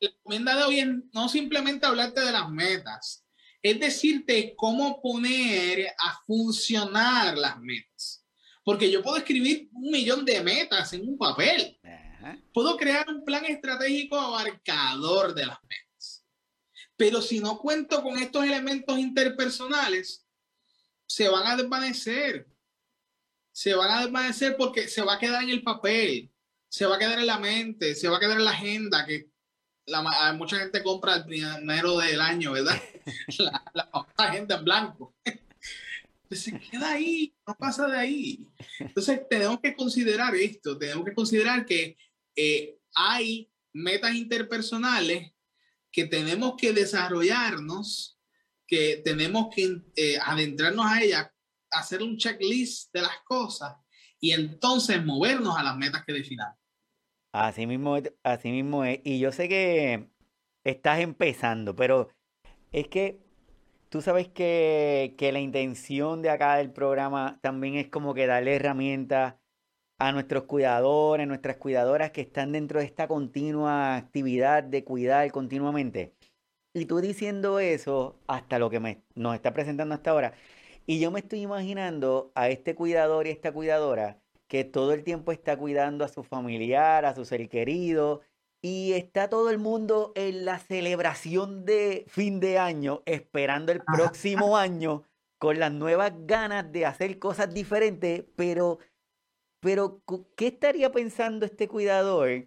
La 0.00 0.10
encomienda 0.10 0.56
de 0.56 0.62
hoy 0.64 0.80
es 0.80 0.88
no 1.12 1.28
simplemente 1.28 1.86
hablarte 1.86 2.20
de 2.20 2.32
las 2.32 2.50
metas, 2.50 3.24
es 3.62 3.80
decirte 3.80 4.54
cómo 4.56 5.00
poner 5.00 5.88
a 5.98 6.20
funcionar 6.26 7.36
las 7.38 7.58
metas. 7.60 8.24
Porque 8.62 8.90
yo 8.90 9.02
puedo 9.02 9.16
escribir 9.16 9.68
un 9.72 9.90
millón 9.90 10.24
de 10.24 10.42
metas 10.42 10.92
en 10.92 11.08
un 11.08 11.18
papel. 11.18 11.78
Puedo 12.52 12.76
crear 12.76 13.08
un 13.08 13.24
plan 13.24 13.44
estratégico 13.44 14.18
abarcador 14.18 15.34
de 15.34 15.46
las 15.46 15.58
metas. 15.62 16.24
Pero 16.96 17.20
si 17.20 17.40
no 17.40 17.58
cuento 17.58 18.02
con 18.02 18.18
estos 18.18 18.44
elementos 18.44 18.98
interpersonales, 18.98 20.26
se 21.06 21.28
van 21.28 21.46
a 21.46 21.56
desvanecer. 21.56 22.46
Se 23.54 23.74
van 23.74 23.90
a 23.90 24.00
desvanecer 24.00 24.56
porque 24.56 24.88
se 24.88 25.02
va 25.02 25.14
a 25.14 25.18
quedar 25.18 25.44
en 25.44 25.50
el 25.50 25.62
papel, 25.62 26.28
se 26.68 26.86
va 26.86 26.96
a 26.96 26.98
quedar 26.98 27.20
en 27.20 27.26
la 27.26 27.38
mente, 27.38 27.94
se 27.94 28.08
va 28.08 28.16
a 28.16 28.20
quedar 28.20 28.36
en 28.36 28.44
la 28.44 28.50
agenda, 28.50 29.06
que 29.06 29.30
la, 29.86 30.32
mucha 30.36 30.58
gente 30.58 30.82
compra 30.82 31.16
el 31.16 31.24
primero 31.24 31.98
del 31.98 32.20
año, 32.20 32.52
¿verdad? 32.52 32.82
la, 33.38 33.62
agenda 34.16 34.56
en 34.56 34.64
blanco. 34.64 35.14
se 36.32 36.58
queda 36.58 36.92
ahí, 36.94 37.32
no 37.46 37.54
pasa 37.54 37.86
de 37.86 37.96
ahí. 37.96 38.48
Entonces, 38.80 39.20
tenemos 39.30 39.60
que 39.60 39.76
considerar 39.76 40.34
esto, 40.34 40.76
tenemos 40.76 41.04
que 41.04 41.14
considerar 41.14 41.64
que 41.64 41.96
eh, 42.34 42.76
hay 42.92 43.48
metas 43.72 44.14
interpersonales 44.14 45.32
que 45.92 46.06
tenemos 46.06 46.54
que 46.58 46.72
desarrollarnos, 46.72 48.18
que 48.66 49.00
tenemos 49.04 49.54
que 49.54 49.80
eh, 49.94 50.18
adentrarnos 50.20 50.86
a 50.86 51.00
ellas, 51.00 51.30
hacer 51.74 52.02
un 52.02 52.16
checklist 52.16 52.92
de 52.92 53.02
las 53.02 53.20
cosas 53.24 53.74
y 54.20 54.32
entonces 54.32 55.04
movernos 55.04 55.56
a 55.58 55.62
las 55.62 55.76
metas 55.76 56.04
que 56.06 56.12
definamos. 56.12 56.56
Así 57.32 57.66
mismo, 57.66 57.96
así 58.22 58.50
mismo 58.50 58.84
es. 58.84 59.00
Y 59.04 59.18
yo 59.18 59.32
sé 59.32 59.48
que 59.48 60.08
estás 60.64 61.00
empezando, 61.00 61.74
pero 61.74 62.08
es 62.72 62.88
que 62.88 63.20
tú 63.88 64.00
sabes 64.00 64.28
que, 64.28 65.14
que 65.18 65.32
la 65.32 65.40
intención 65.40 66.22
de 66.22 66.30
acá 66.30 66.56
del 66.56 66.72
programa 66.72 67.38
también 67.42 67.74
es 67.74 67.88
como 67.88 68.14
que 68.14 68.26
darle 68.26 68.54
herramientas 68.54 69.34
a 69.98 70.12
nuestros 70.12 70.44
cuidadores, 70.44 71.26
nuestras 71.26 71.56
cuidadoras 71.56 72.10
que 72.10 72.20
están 72.20 72.52
dentro 72.52 72.80
de 72.80 72.86
esta 72.86 73.08
continua 73.08 73.96
actividad 73.96 74.62
de 74.62 74.84
cuidar 74.84 75.30
continuamente. 75.30 76.14
Y 76.72 76.86
tú 76.86 77.00
diciendo 77.00 77.60
eso, 77.60 78.18
hasta 78.26 78.58
lo 78.58 78.68
que 78.68 78.80
me, 78.80 79.02
nos 79.14 79.34
está 79.34 79.52
presentando 79.52 79.94
hasta 79.94 80.10
ahora, 80.10 80.34
y 80.86 81.00
yo 81.00 81.10
me 81.10 81.20
estoy 81.20 81.40
imaginando 81.40 82.32
a 82.34 82.48
este 82.48 82.74
cuidador 82.74 83.26
y 83.26 83.30
esta 83.30 83.52
cuidadora 83.52 84.20
que 84.48 84.64
todo 84.64 84.92
el 84.92 85.04
tiempo 85.04 85.32
está 85.32 85.56
cuidando 85.56 86.04
a 86.04 86.08
su 86.08 86.22
familiar, 86.22 87.04
a 87.04 87.14
su 87.14 87.24
ser 87.24 87.48
querido, 87.48 88.20
y 88.62 88.92
está 88.92 89.28
todo 89.28 89.50
el 89.50 89.58
mundo 89.58 90.12
en 90.14 90.44
la 90.44 90.58
celebración 90.58 91.64
de 91.64 92.04
fin 92.08 92.40
de 92.40 92.58
año, 92.58 93.02
esperando 93.04 93.72
el 93.72 93.82
próximo 93.82 94.56
año 94.56 95.04
con 95.38 95.58
las 95.58 95.72
nuevas 95.72 96.12
ganas 96.26 96.70
de 96.72 96.86
hacer 96.86 97.18
cosas 97.18 97.52
diferentes, 97.52 98.24
pero, 98.36 98.78
pero 99.60 100.02
¿qué 100.36 100.46
estaría 100.46 100.92
pensando 100.92 101.44
este 101.44 101.68
cuidador 101.68 102.46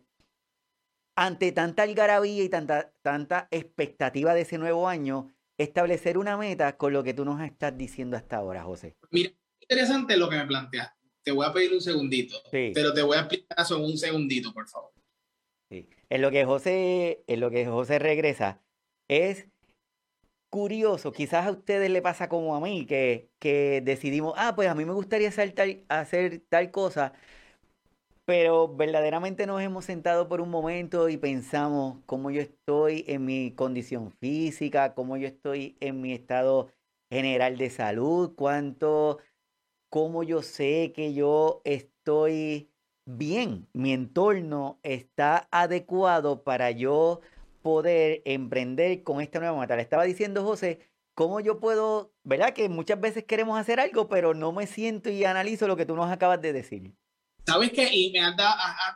ante 1.16 1.52
tanta 1.52 1.84
algarabía 1.84 2.44
y 2.44 2.50
tanta, 2.50 2.92
tanta 3.02 3.48
expectativa 3.52 4.34
de 4.34 4.42
ese 4.42 4.58
nuevo 4.58 4.88
año, 4.88 5.32
establecer 5.58 6.18
una 6.18 6.38
meta 6.38 6.78
con 6.78 6.94
lo 6.94 7.04
que 7.04 7.14
tú 7.14 7.26
nos 7.26 7.42
estás 7.42 7.78
diciendo 7.78 8.16
hasta 8.18 8.38
ahora, 8.38 8.64
José? 8.64 8.96
Mira, 9.12 9.32
interesante 9.60 10.18
lo 10.18 10.30
que 10.30 10.38
me 10.38 10.46
planteas. 10.46 10.92
Te 11.24 11.32
voy 11.32 11.46
a 11.46 11.52
pedir 11.52 11.74
un 11.74 11.82
segundito, 11.82 12.38
pero 12.52 12.94
te 12.94 13.02
voy 13.02 13.18
a 13.18 13.22
explicar 13.22 13.60
eso 13.60 13.78
en 13.78 13.84
un 13.84 13.98
segundito, 13.98 14.54
por 14.54 14.68
favor. 14.68 14.92
Sí. 15.70 15.90
En 16.10 16.22
lo 16.22 16.32
que 16.32 16.46
José, 16.46 17.24
en 17.28 17.40
lo 17.42 17.52
que 17.52 17.66
José 17.66 18.00
regresa, 18.00 18.62
es 19.10 19.48
curioso, 20.50 21.12
quizás 21.12 21.46
a 21.46 21.52
ustedes 21.52 21.90
le 21.90 22.02
pasa 22.02 22.30
como 22.30 22.56
a 22.56 22.62
mí, 22.62 22.86
que, 22.86 23.30
que 23.40 23.82
decidimos, 23.84 24.34
ah, 24.38 24.54
pues 24.56 24.70
a 24.70 24.76
mí 24.76 24.86
me 24.86 24.94
gustaría 24.94 25.28
hacer 25.28 25.52
tal, 25.52 25.84
hacer 25.90 26.42
tal 26.48 26.72
cosa, 26.72 27.14
pero 28.28 28.68
verdaderamente 28.68 29.48
nos 29.48 29.62
hemos 29.62 29.86
sentado 29.86 30.28
por 30.28 30.42
un 30.42 30.50
momento 30.50 31.08
y 31.08 31.16
pensamos 31.16 32.00
cómo 32.06 32.30
yo 32.30 32.42
estoy 32.42 33.06
en 33.08 33.24
mi 33.24 33.54
condición 33.56 34.12
física, 34.12 34.94
cómo 34.96 35.16
yo 35.16 35.30
estoy 35.30 35.78
en 35.80 36.02
mi 36.02 36.12
estado 36.12 36.70
general 37.10 37.58
de 37.58 37.70
salud, 37.70 38.36
cuánto, 38.36 39.20
cómo 39.90 40.24
yo 40.24 40.42
sé 40.42 40.92
que 40.94 41.14
yo 41.14 41.62
estoy 41.64 42.70
bien, 43.06 43.70
mi 43.74 43.94
entorno 43.94 44.80
está 44.84 45.48
adecuado 45.50 46.44
para 46.44 46.72
yo 46.72 47.22
poder 47.62 48.24
emprender 48.26 49.04
con 49.04 49.22
esta 49.22 49.40
nueva 49.40 49.58
meta. 49.58 49.80
Estaba 49.80 50.04
diciendo 50.04 50.44
José, 50.44 50.82
¿cómo 51.16 51.40
yo 51.40 51.62
puedo, 51.62 52.12
verdad 52.26 52.54
que 52.54 52.68
muchas 52.68 53.00
veces 53.00 53.24
queremos 53.24 53.58
hacer 53.58 53.80
algo, 53.80 54.10
pero 54.10 54.34
no 54.34 54.52
me 54.52 54.68
siento 54.68 55.10
y 55.10 55.24
analizo 55.24 55.66
lo 55.68 55.78
que 55.78 55.86
tú 55.86 55.96
nos 55.96 56.12
acabas 56.12 56.42
de 56.42 56.52
decir? 56.52 56.94
¿Sabes 57.48 57.72
qué? 57.72 57.90
Y 57.94 58.12
me 58.12 58.20
has, 58.20 58.36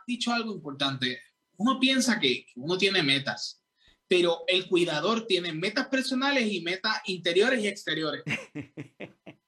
dicho 0.06 0.30
algo 0.30 0.52
importante. 0.52 1.18
Uno 1.56 1.80
piensa 1.80 2.20
que 2.20 2.44
uno 2.56 2.76
tiene 2.76 3.02
metas, 3.02 3.64
pero 4.06 4.44
el 4.46 4.68
cuidador 4.68 5.26
tiene 5.26 5.54
metas 5.54 5.88
personales 5.88 6.52
y 6.52 6.60
metas 6.60 7.00
interiores 7.06 7.64
y 7.64 7.68
exteriores. 7.68 8.22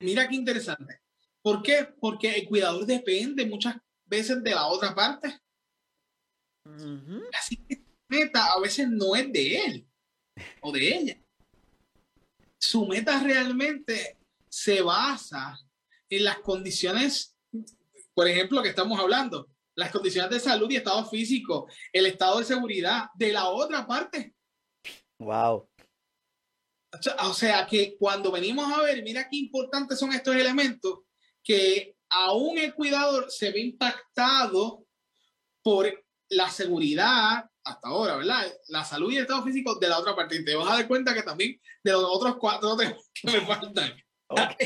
Mira 0.00 0.28
qué 0.28 0.34
interesante. 0.34 1.00
¿Por 1.40 1.62
qué? 1.62 1.88
Porque 1.98 2.32
el 2.36 2.46
cuidador 2.46 2.84
depende 2.84 3.46
muchas 3.46 3.76
veces 4.04 4.42
de 4.42 4.50
la 4.50 4.66
otra 4.66 4.94
parte. 4.94 5.40
Así 7.32 7.56
que 7.56 7.82
meta 8.08 8.52
a 8.52 8.60
veces 8.60 8.86
no 8.86 9.16
es 9.16 9.32
de 9.32 9.64
él 9.64 9.88
o 10.60 10.72
de 10.72 10.94
ella. 10.94 11.22
Su 12.60 12.84
meta 12.84 13.18
realmente 13.22 14.18
se 14.46 14.82
basa 14.82 15.58
en 16.10 16.24
las 16.24 16.40
condiciones 16.40 17.37
por 18.18 18.26
ejemplo, 18.26 18.60
que 18.64 18.70
estamos 18.70 18.98
hablando, 18.98 19.48
las 19.76 19.92
condiciones 19.92 20.28
de 20.28 20.40
salud 20.40 20.68
y 20.72 20.74
estado 20.74 21.08
físico, 21.08 21.68
el 21.92 22.04
estado 22.04 22.40
de 22.40 22.46
seguridad 22.46 23.04
de 23.14 23.32
la 23.32 23.48
otra 23.48 23.86
parte. 23.86 24.34
Wow. 25.20 25.70
O 27.20 27.32
sea 27.32 27.64
que 27.64 27.96
cuando 27.96 28.32
venimos 28.32 28.72
a 28.72 28.82
ver, 28.82 29.04
mira 29.04 29.28
qué 29.30 29.36
importantes 29.36 30.00
son 30.00 30.12
estos 30.12 30.34
elementos, 30.34 31.02
que 31.44 31.94
aún 32.10 32.58
el 32.58 32.74
cuidador 32.74 33.30
se 33.30 33.52
ve 33.52 33.60
impactado 33.60 34.84
por 35.62 35.86
la 36.28 36.50
seguridad, 36.50 37.48
hasta 37.62 37.88
ahora, 37.88 38.16
¿verdad? 38.16 38.52
La 38.66 38.84
salud 38.84 39.12
y 39.12 39.18
el 39.18 39.22
estado 39.22 39.44
físico 39.44 39.76
de 39.76 39.90
la 39.90 40.00
otra 40.00 40.16
parte. 40.16 40.34
Y 40.34 40.44
te 40.44 40.56
vas 40.56 40.68
a 40.68 40.78
dar 40.78 40.88
cuenta 40.88 41.14
que 41.14 41.22
también 41.22 41.60
de 41.84 41.92
los 41.92 42.02
otros 42.02 42.34
cuatro 42.40 42.76
que 43.14 43.30
me 43.30 43.46
faltan. 43.46 43.94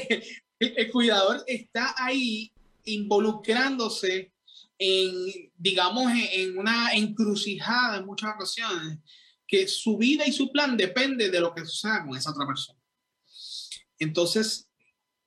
el, 0.58 0.90
cuidador 0.90 1.44
está 1.46 1.94
ahí 1.98 2.50
involucrándose 2.84 4.32
en, 4.78 5.52
digamos, 5.56 6.10
en, 6.32 6.58
una 6.58 6.92
encrucijada 6.92 7.98
en 7.98 8.06
muchas 8.06 8.34
ocasiones, 8.34 8.98
que 9.46 9.68
su 9.68 9.96
vida 9.98 10.26
y 10.26 10.32
su 10.32 10.50
plan 10.50 10.76
depende 10.76 11.30
de 11.30 11.40
lo 11.40 11.54
que 11.54 11.64
suceda 11.64 12.04
con 12.04 12.16
esa 12.16 12.30
otra 12.30 12.46
persona. 12.46 12.80
Entonces, 13.98 14.68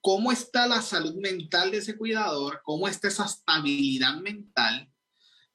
¿cómo 0.02 0.32
está 0.32 0.68
la 0.68 0.82
salud 0.82 1.16
mental 1.16 1.72
de 1.72 1.78
ese 1.78 1.96
cuidador? 1.96 2.62
¿Cómo 2.64 2.88
está 2.88 3.08
esa 3.08 3.26
estabilidad 3.26 4.16
mental 4.18 4.92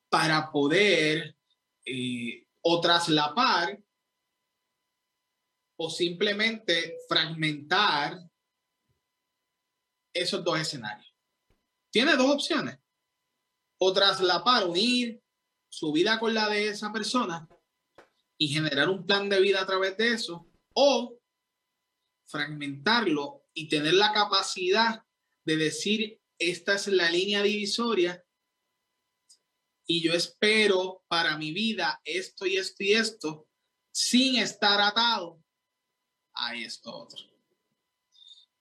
para 0.09 0.51
poder 0.51 1.37
eh, 1.85 2.47
o 2.63 2.81
traslapar 2.81 3.79
o 5.77 5.91
simplemente 5.91 6.97
fragmentar 7.09 8.19
esos 10.15 10.43
dos 10.43 10.59
escenarios? 10.59 11.10
Tiene 11.90 12.16
dos 12.16 12.31
opciones. 12.31 12.79
O 13.79 13.92
traslapar, 13.92 14.66
unir 14.66 15.22
su 15.68 15.92
vida 15.92 16.18
con 16.18 16.35
la 16.35 16.48
de 16.48 16.68
esa 16.68 16.92
persona 16.92 17.48
y 18.37 18.48
generar 18.48 18.88
un 18.88 19.07
plan 19.07 19.29
de 19.29 19.40
vida 19.40 19.61
a 19.61 19.66
través 19.66 19.96
de 19.96 20.12
eso, 20.12 20.46
o 20.74 21.18
fragmentarlo 22.26 23.44
y 23.53 23.68
tener 23.68 23.94
la 23.94 24.12
capacidad 24.12 25.05
de 25.44 25.57
decir, 25.57 26.20
esta 26.38 26.74
es 26.74 26.87
la 26.88 27.11
línea 27.11 27.42
divisoria 27.42 28.24
y 29.87 30.00
yo 30.03 30.14
espero 30.14 31.05
para 31.09 31.37
mi 31.37 31.53
vida 31.53 32.00
esto 32.05 32.46
y 32.46 32.57
esto 32.57 32.83
y 32.83 32.92
esto 32.92 33.48
sin 33.92 34.37
estar 34.37 34.81
atado 34.81 35.42
a 36.33 36.55
esto 36.55 36.94
otro. 36.94 37.30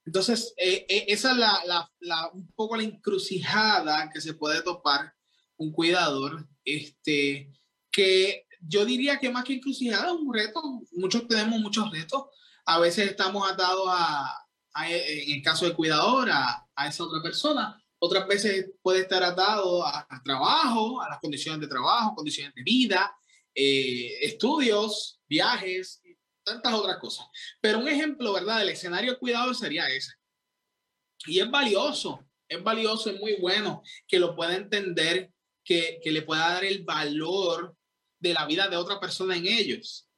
Entonces, 0.10 0.56
eh, 0.58 0.88
eh, 0.90 1.06
esa 1.10 1.34
es 1.34 1.38
la, 1.38 2.32
un 2.34 2.52
poco 2.54 2.76
la 2.76 2.82
encrucijada 2.82 4.10
que 4.12 4.20
se 4.20 4.34
puede 4.34 4.64
topar 4.64 5.14
un 5.58 5.72
cuidador, 5.72 6.48
este, 6.66 7.54
que 7.92 8.48
yo 8.60 8.86
diría 8.86 9.20
que 9.20 9.30
más 9.30 9.44
que 9.44 9.54
encrucijada 9.54 10.08
es 10.08 10.14
un 10.14 10.34
reto, 10.34 10.64
muchos 10.94 11.28
tenemos 11.28 11.60
muchos 11.60 11.92
retos, 11.92 12.24
a 12.66 12.80
veces 12.80 13.12
estamos 13.12 13.52
atados 13.52 13.88
a, 13.88 14.36
en 14.88 15.32
el 15.32 15.44
caso 15.44 15.66
del 15.66 15.76
cuidador, 15.76 16.32
a, 16.32 16.68
esa 16.88 17.04
otra 17.04 17.22
persona, 17.22 17.80
otras 18.00 18.28
veces 18.28 18.66
puede 18.82 19.02
estar 19.02 19.22
atado 19.24 19.86
a, 19.86 20.08
trabajo, 20.24 21.04
a 21.04 21.10
las 21.10 21.20
condiciones 21.20 21.62
de 21.62 21.68
trabajo, 21.68 22.16
condiciones 22.16 22.56
de 22.56 22.64
vida, 22.64 23.16
eh, 23.54 24.18
estudios, 24.22 25.20
viajes, 25.28 26.02
tantas 26.50 26.74
otras 26.74 26.98
cosas. 26.98 27.28
Pero 27.62 27.80
un 27.80 27.88
ejemplo, 27.88 28.34
¿verdad? 28.34 28.60
Del 28.60 28.70
escenario 28.70 29.18
cuidado 29.18 29.54
sería 29.54 29.88
ese. 29.90 30.14
Y 31.26 31.40
es 31.40 31.50
valioso, 31.50 32.26
es 32.48 32.64
valioso, 32.64 33.10
es 33.10 33.20
muy 33.20 33.36
bueno 33.40 33.84
que 34.08 34.20
lo 34.20 34.36
pueda 34.36 34.56
entender, 34.56 35.32
que, 35.64 36.00
que 36.04 36.12
le 36.12 36.22
pueda 36.22 36.54
dar 36.54 36.66
el 36.66 36.84
valor 36.84 37.76
de 38.20 38.34
la 38.34 38.46
vida 38.46 38.68
de 38.68 38.78
otra 38.78 39.00
persona 39.00 39.36
en 39.36 39.48
ellos. 39.48 40.10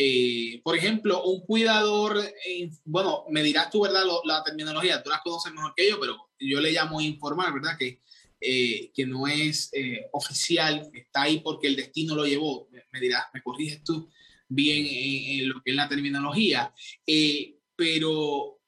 Eh, 0.00 0.60
por 0.62 0.76
ejemplo, 0.76 1.24
un 1.24 1.40
cuidador, 1.40 2.24
eh, 2.46 2.70
bueno, 2.84 3.24
me 3.30 3.42
dirás 3.42 3.68
tú, 3.68 3.82
¿verdad? 3.82 4.04
la 4.24 4.44
terminología, 4.44 5.02
tú 5.02 5.10
las 5.10 5.22
conoces 5.22 5.52
mejor 5.52 5.74
que 5.76 5.90
yo, 5.90 5.98
pero 5.98 6.30
yo 6.38 6.60
le 6.60 6.70
llamo 6.70 7.00
informal, 7.00 7.52
¿verdad? 7.52 7.76
Que, 7.76 8.00
eh, 8.40 8.92
que 8.94 9.04
no 9.04 9.26
es 9.26 9.72
oficial, 10.12 10.88
está 10.94 11.22
ahí 11.22 11.40
porque 11.40 11.66
el 11.66 11.74
destino 11.74 12.14
lo 12.14 12.24
llevó. 12.24 12.68
Me, 12.92 13.00
dirás, 13.00 13.24
me 13.34 13.42
corriges 13.42 13.82
tú 13.82 14.08
bien 14.48 14.86
en, 14.86 15.48
lo 15.48 15.62
que 15.62 15.70
es 15.70 15.76
la 15.76 15.88
terminología, 15.88 16.72
eh, 17.06 17.56
pero, 17.76 18.60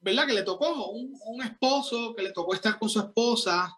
¿verdad? 0.00 0.26
Que 0.26 0.34
le 0.34 0.42
tocó 0.42 0.90
un, 0.90 1.18
un, 1.26 1.42
esposo, 1.42 2.14
que 2.14 2.22
le 2.22 2.32
tocó 2.32 2.54
estar 2.54 2.78
con 2.78 2.88
su 2.88 3.00
esposa 3.00 3.76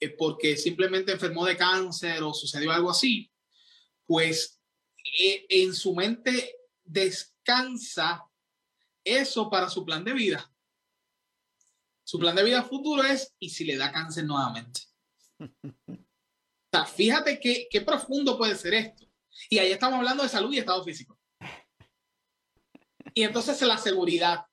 eh, 0.00 0.10
porque 0.10 0.56
simplemente 0.56 1.12
enfermó 1.12 1.44
de 1.44 1.56
cáncer 1.56 2.22
o 2.22 2.32
sucedió 2.32 2.70
algo 2.70 2.90
así, 2.90 3.30
pues 4.06 4.60
eh, 5.20 5.46
en 5.48 5.74
su 5.74 5.94
mente 5.94 6.54
descansa 6.84 8.24
eso 9.04 9.50
para 9.50 9.68
su 9.68 9.84
plan 9.84 10.04
de 10.04 10.12
vida. 10.12 10.50
Su 12.04 12.18
plan 12.18 12.34
de 12.36 12.44
vida 12.44 12.62
futuro 12.62 13.02
es, 13.02 13.34
¿y 13.38 13.50
si 13.50 13.64
le 13.64 13.76
da 13.76 13.92
cáncer 13.92 14.24
nuevamente? 14.24 14.82
O 16.70 16.76
sea, 16.76 16.84
fíjate 16.84 17.40
qué, 17.40 17.66
qué 17.70 17.80
profundo 17.80 18.36
puede 18.36 18.54
ser 18.54 18.74
esto. 18.74 19.07
Y 19.48 19.58
ahí 19.58 19.72
estamos 19.72 19.98
hablando 19.98 20.22
de 20.22 20.28
salud 20.28 20.52
y 20.52 20.58
estado 20.58 20.84
físico. 20.84 21.18
Y 23.14 23.22
entonces 23.22 23.60
la 23.62 23.78
seguridad. 23.78 24.44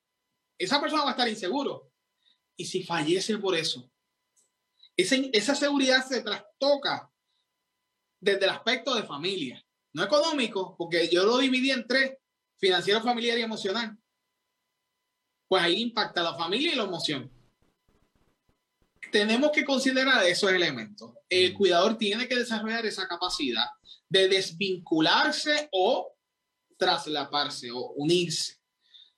Esa 0.57 0.79
persona 0.79 1.03
va 1.03 1.09
a 1.09 1.11
estar 1.11 1.27
inseguro. 1.27 1.91
Y 2.57 2.65
si 2.65 2.83
fallece 2.83 3.37
por 3.37 3.55
eso, 3.55 3.89
esa 4.95 5.55
seguridad 5.55 6.05
se 6.07 6.21
trastoca 6.21 7.11
desde 8.19 8.45
el 8.45 8.51
aspecto 8.51 8.95
de 8.95 9.03
familia, 9.03 9.63
no 9.93 10.03
económico, 10.03 10.75
porque 10.77 11.09
yo 11.09 11.25
lo 11.25 11.37
dividí 11.37 11.71
en 11.71 11.85
tres, 11.85 12.17
financiero, 12.57 13.01
familiar 13.01 13.37
y 13.37 13.41
emocional. 13.41 13.97
Pues 15.47 15.61
ahí 15.63 15.81
impacta 15.81 16.23
la 16.23 16.35
familia 16.35 16.73
y 16.73 16.75
la 16.75 16.83
emoción. 16.83 17.31
tenemos 19.11 19.51
que 19.51 19.63
considerar 19.63 20.25
esos 20.25 20.51
elementos. 20.51 21.13
El 21.29 21.53
mm. 21.53 21.57
cuidador 21.57 21.97
tiene 21.97 22.27
que 22.27 22.35
desarrollar 22.35 22.85
esa 22.85 23.07
capacidad 23.07 23.67
de 24.09 24.27
desvincularse 24.27 25.69
o 25.71 26.13
traslaparse 26.77 27.71
o 27.71 27.91
unirse. 27.95 28.57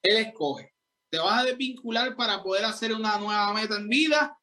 Él 0.02 0.18
escoge. 0.18 0.74
¿Te 1.10 1.20
vas 1.20 1.42
a 1.42 1.46
desvincular 1.46 2.16
para 2.16 2.44
poder 2.44 2.66
hacer 2.66 2.94
una 2.94 3.18
nueva 3.18 3.54
meta 3.54 3.76
en 3.76 3.88
vida? 3.88 4.38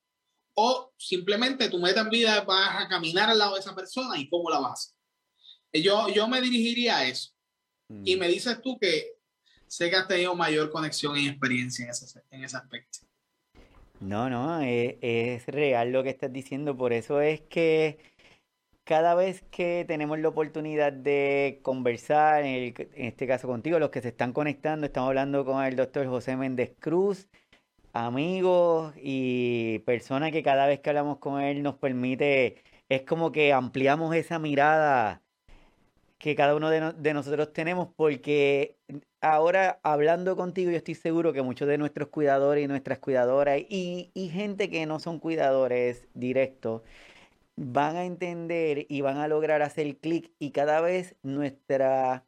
O 0.55 0.93
simplemente 0.97 1.69
tu 1.69 1.79
meta 1.79 2.01
en 2.01 2.11
vida 2.11 2.41
vas 2.43 2.85
a 2.85 2.89
caminar 2.89 3.29
al 3.29 3.39
lado 3.39 3.55
de 3.55 3.61
esa 3.61 3.75
persona 3.75 4.19
y 4.19 4.29
cómo 4.29 4.51
la 4.51 4.61
vas 4.61 4.97
Yo, 5.73 6.09
yo 6.09 6.29
me 6.29 6.41
dirigiría 6.41 6.99
a 6.99 7.07
eso. 7.07 7.31
Y 7.89 8.17
mm. 8.17 8.19
me 8.19 8.29
dices 8.29 8.61
tú 8.63 8.79
que 8.79 9.15
sé 9.67 9.91
que 9.91 9.97
has 9.97 10.09
tenido 10.09 10.35
mayor 10.35 10.71
conexión 10.71 11.17
y 11.19 11.29
experiencia 11.29 11.85
en 11.85 11.91
ese, 11.91 12.21
en 12.31 12.45
ese 12.45 12.57
aspecto. 12.57 13.01
No, 14.01 14.29
no, 14.29 14.61
es, 14.61 14.97
es, 15.01 15.47
real 15.47 15.93
lo 15.93 16.03
que 16.03 16.11
estás 16.11 16.33
diciendo. 16.33 16.77
Por 16.77 16.93
eso 16.93 17.21
es 17.21 17.43
que 17.43 17.99
cada 18.85 19.15
vez 19.15 19.43
que 19.51 19.85
tenemos 19.89 20.19
la 20.19 20.29
oportunidad 20.29 20.93
de 20.93 21.61
conversar, 21.63 22.45
en, 22.45 22.75
este 22.95 23.27
caso 23.27 23.49
contigo, 23.49 23.79
los 23.79 23.91
que 23.91 24.03
se 24.03 24.09
están 24.09 24.33
conectando, 24.33 24.87
estamos 24.87 25.09
hablando 25.09 25.45
con 25.45 25.65
el 25.65 25.77
doctor 25.77 26.07
José 26.07 26.37
Méndez 26.37 26.75
Cruz, 26.79 27.29
amigos 27.93 28.95
y 29.03 29.81
persona 29.81 30.31
que 30.31 30.43
cada 30.43 30.67
vez 30.67 30.81
que 30.81 30.91
hablamos 30.91 31.19
con 31.19 31.41
él 31.41 31.63
nos 31.63 31.77
permite, 31.77 32.63
es 32.89 33.03
como 33.03 33.33
que 33.33 33.53
ampliamos 33.53 34.15
esa 34.15 34.39
mirada 34.39 35.23
que 36.19 36.35
cada 36.37 36.55
uno 36.57 36.71
de, 36.71 37.15
nosotros 37.15 37.53
tenemos, 37.53 37.89
porque 37.97 38.79
ahora 39.21 39.81
hablando 39.83 40.37
contigo, 40.37 40.71
yo 40.71 40.77
estoy 40.79 40.95
seguro 40.95 41.33
que 41.33 41.43
muchos 41.43 41.69
de 41.69 41.79
nuestros 41.79 42.09
cuidadores 42.09 42.65
y 42.65 42.69
nuestras 42.69 42.99
cuidadoras 42.99 43.61
y, 43.69 44.11
y 44.15 44.29
gente 44.31 44.71
que 44.71 44.87
no 44.87 45.01
son 45.01 45.19
cuidadores 45.19 46.07
directos, 46.15 46.83
van 47.57 47.97
a 47.97 48.05
entender 48.05 48.87
y 48.89 49.01
van 49.01 49.19
a 49.19 49.29
lograr 49.29 49.63
hacer 49.63 49.97
clic 49.99 50.33
y 50.39 50.51
cada 50.51 50.81
vez 50.81 51.17
nuestra 51.23 52.27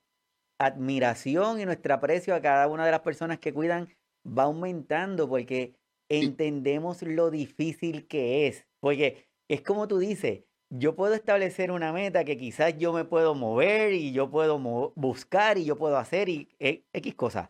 admiración 0.58 1.60
y 1.60 1.64
nuestro 1.64 1.94
aprecio 1.94 2.34
a 2.34 2.40
cada 2.40 2.68
una 2.68 2.84
de 2.84 2.92
las 2.92 3.00
personas 3.00 3.38
que 3.38 3.52
cuidan 3.52 3.88
va 4.26 4.44
aumentando 4.44 5.28
porque 5.28 5.74
entendemos 6.08 7.02
lo 7.02 7.30
difícil 7.30 8.06
que 8.06 8.46
es. 8.46 8.66
Porque 8.80 9.28
es 9.48 9.62
como 9.62 9.88
tú 9.88 9.98
dices, 9.98 10.44
yo 10.70 10.96
puedo 10.96 11.14
establecer 11.14 11.70
una 11.70 11.92
meta 11.92 12.24
que 12.24 12.36
quizás 12.36 12.76
yo 12.78 12.92
me 12.92 13.04
puedo 13.04 13.34
mover 13.34 13.92
y 13.92 14.12
yo 14.12 14.30
puedo 14.30 14.58
buscar 14.94 15.58
y 15.58 15.64
yo 15.64 15.76
puedo 15.76 15.96
hacer 15.96 16.28
y 16.28 16.48
e, 16.58 16.84
X 16.92 17.14
cosas. 17.14 17.48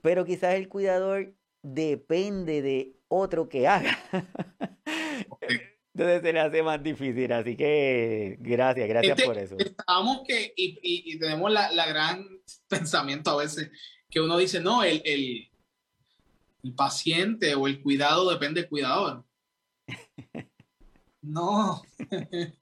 Pero 0.00 0.24
quizás 0.24 0.54
el 0.54 0.68
cuidador 0.68 1.34
depende 1.62 2.62
de 2.62 2.96
otro 3.08 3.48
que 3.48 3.66
haga. 3.66 3.98
Entonces 5.94 6.22
se 6.22 6.32
le 6.32 6.40
hace 6.40 6.62
más 6.62 6.82
difícil, 6.82 7.32
así 7.32 7.56
que 7.56 8.36
gracias, 8.40 8.88
gracias 8.88 9.22
por 9.22 9.38
eso. 9.38 9.56
Estamos 9.56 10.22
que, 10.26 10.52
y, 10.56 10.80
y, 10.82 11.18
tenemos 11.20 11.52
la, 11.52 11.70
la, 11.70 11.86
gran 11.86 12.26
pensamiento 12.68 13.30
a 13.30 13.36
veces, 13.36 13.70
que 14.10 14.20
uno 14.20 14.36
dice, 14.36 14.60
no, 14.60 14.82
el, 14.82 15.00
el, 15.04 15.48
el 16.64 16.74
paciente 16.74 17.54
o 17.54 17.68
el 17.68 17.80
cuidado 17.80 18.28
depende 18.28 18.62
del 18.62 18.70
cuidador. 18.70 19.24
no. 21.22 21.80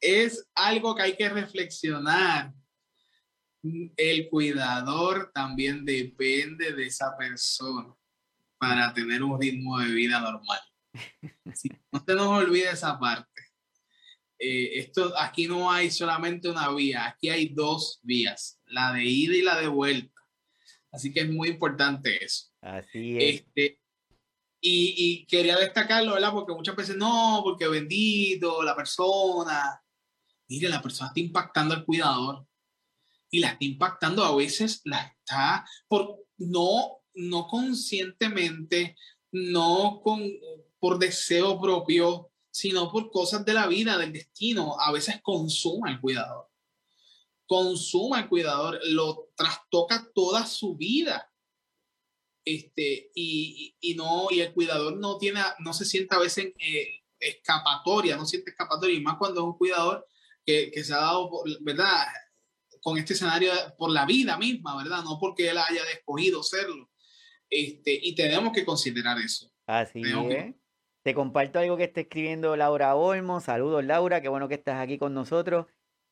es 0.00 0.48
algo 0.54 0.94
que 0.94 1.02
hay 1.02 1.16
que 1.16 1.28
reflexionar. 1.28 2.54
El 3.96 4.28
cuidador 4.28 5.32
también 5.34 5.84
depende 5.84 6.72
de 6.74 6.86
esa 6.86 7.16
persona 7.16 7.92
para 8.56 8.94
tener 8.94 9.24
un 9.24 9.40
ritmo 9.40 9.80
de 9.80 9.92
vida 9.92 10.20
normal 10.20 10.60
no 11.92 12.04
se 12.06 12.14
nos 12.14 12.26
olvide 12.26 12.70
esa 12.70 12.98
parte. 12.98 13.42
Eh, 14.38 14.80
esto, 14.80 15.12
aquí 15.18 15.46
no 15.46 15.70
hay 15.70 15.90
solamente 15.90 16.48
una 16.48 16.68
vía, 16.74 17.06
aquí 17.06 17.28
hay 17.28 17.48
dos 17.48 18.00
vías, 18.02 18.60
la 18.66 18.92
de 18.92 19.04
ida 19.04 19.36
y 19.36 19.42
la 19.42 19.60
de 19.60 19.68
vuelta. 19.68 20.20
Así 20.90 21.12
que 21.12 21.20
es 21.20 21.30
muy 21.30 21.48
importante 21.48 22.24
eso. 22.24 22.48
Así 22.60 23.16
es. 23.18 23.40
Este, 23.40 23.80
y, 24.60 24.94
y, 24.96 25.26
quería 25.26 25.56
destacarlo, 25.56 26.14
¿verdad? 26.14 26.32
Porque 26.32 26.54
muchas 26.54 26.76
veces 26.76 26.96
no, 26.96 27.40
porque 27.44 27.68
bendito, 27.68 28.62
la 28.62 28.76
persona. 28.76 29.80
Mire, 30.48 30.68
la 30.68 30.82
persona 30.82 31.08
está 31.08 31.20
impactando 31.20 31.74
al 31.74 31.84
cuidador 31.84 32.46
y 33.30 33.40
la 33.40 33.48
está 33.48 33.64
impactando 33.64 34.24
a 34.24 34.36
veces, 34.36 34.82
la 34.84 35.00
está 35.00 35.64
por 35.88 36.26
no, 36.36 36.98
no 37.14 37.46
conscientemente, 37.46 38.96
no 39.32 40.00
con 40.02 40.22
por 40.82 40.98
deseo 40.98 41.60
propio, 41.60 42.32
sino 42.50 42.90
por 42.90 43.08
cosas 43.12 43.44
de 43.44 43.54
la 43.54 43.68
vida, 43.68 43.96
del 43.98 44.12
destino. 44.12 44.74
A 44.80 44.90
veces 44.90 45.20
consuma 45.22 45.92
el 45.92 46.00
cuidador. 46.00 46.48
Consuma 47.46 48.18
el 48.18 48.28
cuidador, 48.28 48.80
lo 48.86 49.28
trastoca 49.36 50.10
toda 50.12 50.44
su 50.44 50.74
vida. 50.74 51.32
Este, 52.44 53.12
y, 53.14 53.76
y, 53.78 53.94
no, 53.94 54.26
y 54.32 54.40
el 54.40 54.52
cuidador 54.52 54.96
no 54.96 55.18
tiene, 55.18 55.40
no 55.60 55.72
se 55.72 55.84
siente 55.84 56.16
a 56.16 56.18
veces 56.18 56.52
eh, 56.58 56.88
escapatoria, 57.20 58.16
no 58.16 58.26
siente 58.26 58.50
escapatoria, 58.50 58.96
y 58.96 59.02
más 59.02 59.18
cuando 59.18 59.40
es 59.40 59.46
un 59.46 59.56
cuidador 59.56 60.04
que, 60.44 60.72
que 60.72 60.82
se 60.82 60.94
ha 60.94 60.96
dado, 60.96 61.30
¿verdad? 61.60 62.08
Con 62.80 62.98
este 62.98 63.12
escenario 63.12 63.52
por 63.78 63.92
la 63.92 64.04
vida 64.04 64.36
misma, 64.36 64.76
¿verdad? 64.82 65.04
No 65.04 65.20
porque 65.20 65.48
él 65.48 65.58
haya 65.58 65.84
escogido 65.92 66.42
serlo. 66.42 66.90
Este, 67.48 68.00
y 68.02 68.16
tenemos 68.16 68.52
que 68.52 68.64
considerar 68.64 69.16
eso. 69.20 69.48
Así 69.64 70.02
es. 70.02 70.61
Te 71.02 71.14
comparto 71.14 71.58
algo 71.58 71.76
que 71.76 71.84
está 71.84 72.00
escribiendo 72.00 72.56
Laura 72.56 72.94
Olmo. 72.94 73.40
Saludos, 73.40 73.84
Laura. 73.84 74.20
Qué 74.20 74.28
bueno 74.28 74.48
que 74.48 74.54
estás 74.54 74.80
aquí 74.80 74.98
con 74.98 75.14
nosotros. 75.14 75.66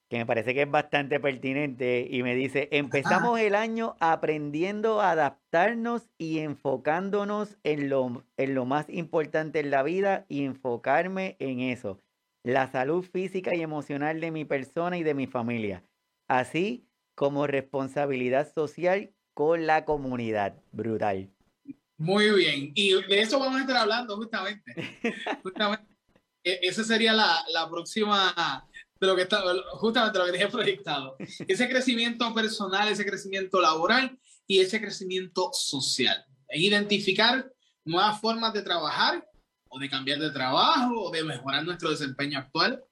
Que 0.09 0.19
me 0.19 0.27
parece 0.27 0.53
que 0.53 0.63
es 0.63 0.71
bastante 0.71 1.21
pertinente. 1.21 2.09
Y 2.11 2.25
me 2.25 2.35
dice: 2.35 2.69
Empezamos 2.73 3.39
el 3.39 3.55
año 3.55 3.95
aprendiendo 4.01 5.01
a 5.01 5.13
adaptarnos 5.13 6.11
y 6.19 6.41
enfocándonos 6.41 7.57
en 7.63 7.89
lo, 7.89 8.25
en 8.37 8.55
lo 8.57 8.65
más 8.65 8.91
importante 8.91 9.61
en 9.61 9.71
la 9.71 9.85
vida 9.85 10.27
y 10.29 10.45
enfocarme 10.45 11.37
en 11.39 11.61
eso. 11.61 11.99
La 12.43 12.67
salud 12.67 13.05
física 13.05 13.55
y 13.55 13.63
emocional 13.63 14.21
de 14.21 14.33
mi 14.33 14.45
persona 14.45 14.99
y 14.99 15.05
de 15.05 15.15
mi 15.15 15.29
familia. 15.29 15.85
Así 16.27 16.85
como 17.15 17.47
responsabilidad 17.47 18.53
social 18.53 19.13
con 19.35 19.67
la 19.67 19.85
comunidad. 19.85 20.57
Brutal. 20.73 21.31
Muy 22.01 22.31
bien. 22.31 22.73
Y 22.75 22.95
de 22.95 23.21
eso 23.21 23.39
vamos 23.39 23.59
a 23.59 23.61
estar 23.61 23.77
hablando 23.77 24.17
justamente. 24.17 24.73
justamente. 25.43 25.95
E, 26.43 26.61
esa 26.63 26.83
sería 26.83 27.13
la, 27.13 27.45
la, 27.53 27.69
próxima 27.69 28.67
de 28.99 29.07
lo 29.07 29.15
que 29.15 29.23
está, 29.23 29.43
justamente 29.73 30.19
lo 30.19 30.25
que 30.25 30.33
dije 30.33 30.49
proyectado. 30.49 31.17
Ese 31.47 31.69
crecimiento 31.69 32.33
personal, 32.33 32.89
ese 32.89 33.05
crecimiento 33.05 33.61
laboral 33.61 34.19
y 34.47 34.61
ese 34.61 34.81
crecimiento 34.81 35.51
social. 35.53 36.25
identificar 36.55 37.53
nuevas 37.85 38.19
formas 38.19 38.55
de 38.55 38.63
trabajar 38.63 39.23
o 39.69 39.79
de 39.79 39.91
cambiar 39.91 40.21
de 40.21 40.31
trabajo 40.31 41.03
o 41.03 41.11
de 41.11 41.23
mejorar 41.23 41.65
nuestro 41.65 41.91
desempeño 41.91 42.39
actual. 42.39 42.83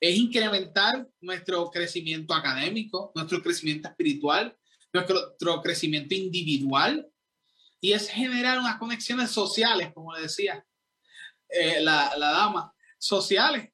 Es 0.00 0.16
incrementar 0.16 1.06
nuestro 1.20 1.70
crecimiento 1.70 2.32
académico, 2.32 3.12
nuestro 3.14 3.42
crecimiento 3.42 3.88
espiritual, 3.88 4.56
nuestro 4.94 5.60
crecimiento 5.62 6.14
individual 6.14 7.06
y 7.80 7.92
es 7.92 8.08
generar 8.08 8.58
unas 8.58 8.76
conexiones 8.76 9.30
sociales, 9.30 9.90
como 9.94 10.14
le 10.14 10.22
decía 10.22 10.64
eh, 11.48 11.80
la, 11.80 12.14
la 12.16 12.30
dama, 12.30 12.74
sociales 12.98 13.70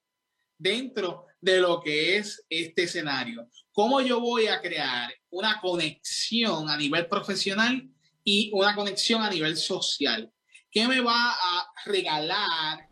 dentro 0.56 1.26
de 1.40 1.60
lo 1.60 1.80
que 1.80 2.16
es 2.16 2.44
este 2.48 2.84
escenario. 2.84 3.48
¿Cómo 3.72 4.00
yo 4.00 4.20
voy 4.20 4.46
a 4.46 4.60
crear 4.60 5.12
una 5.30 5.60
conexión 5.60 6.70
a 6.70 6.76
nivel 6.76 7.06
profesional 7.08 7.88
y 8.24 8.50
una 8.54 8.74
conexión 8.74 9.22
a 9.22 9.30
nivel 9.30 9.56
social? 9.56 10.32
¿Qué 10.70 10.86
me 10.88 11.00
va 11.00 11.32
a 11.32 11.68
regalar 11.84 12.88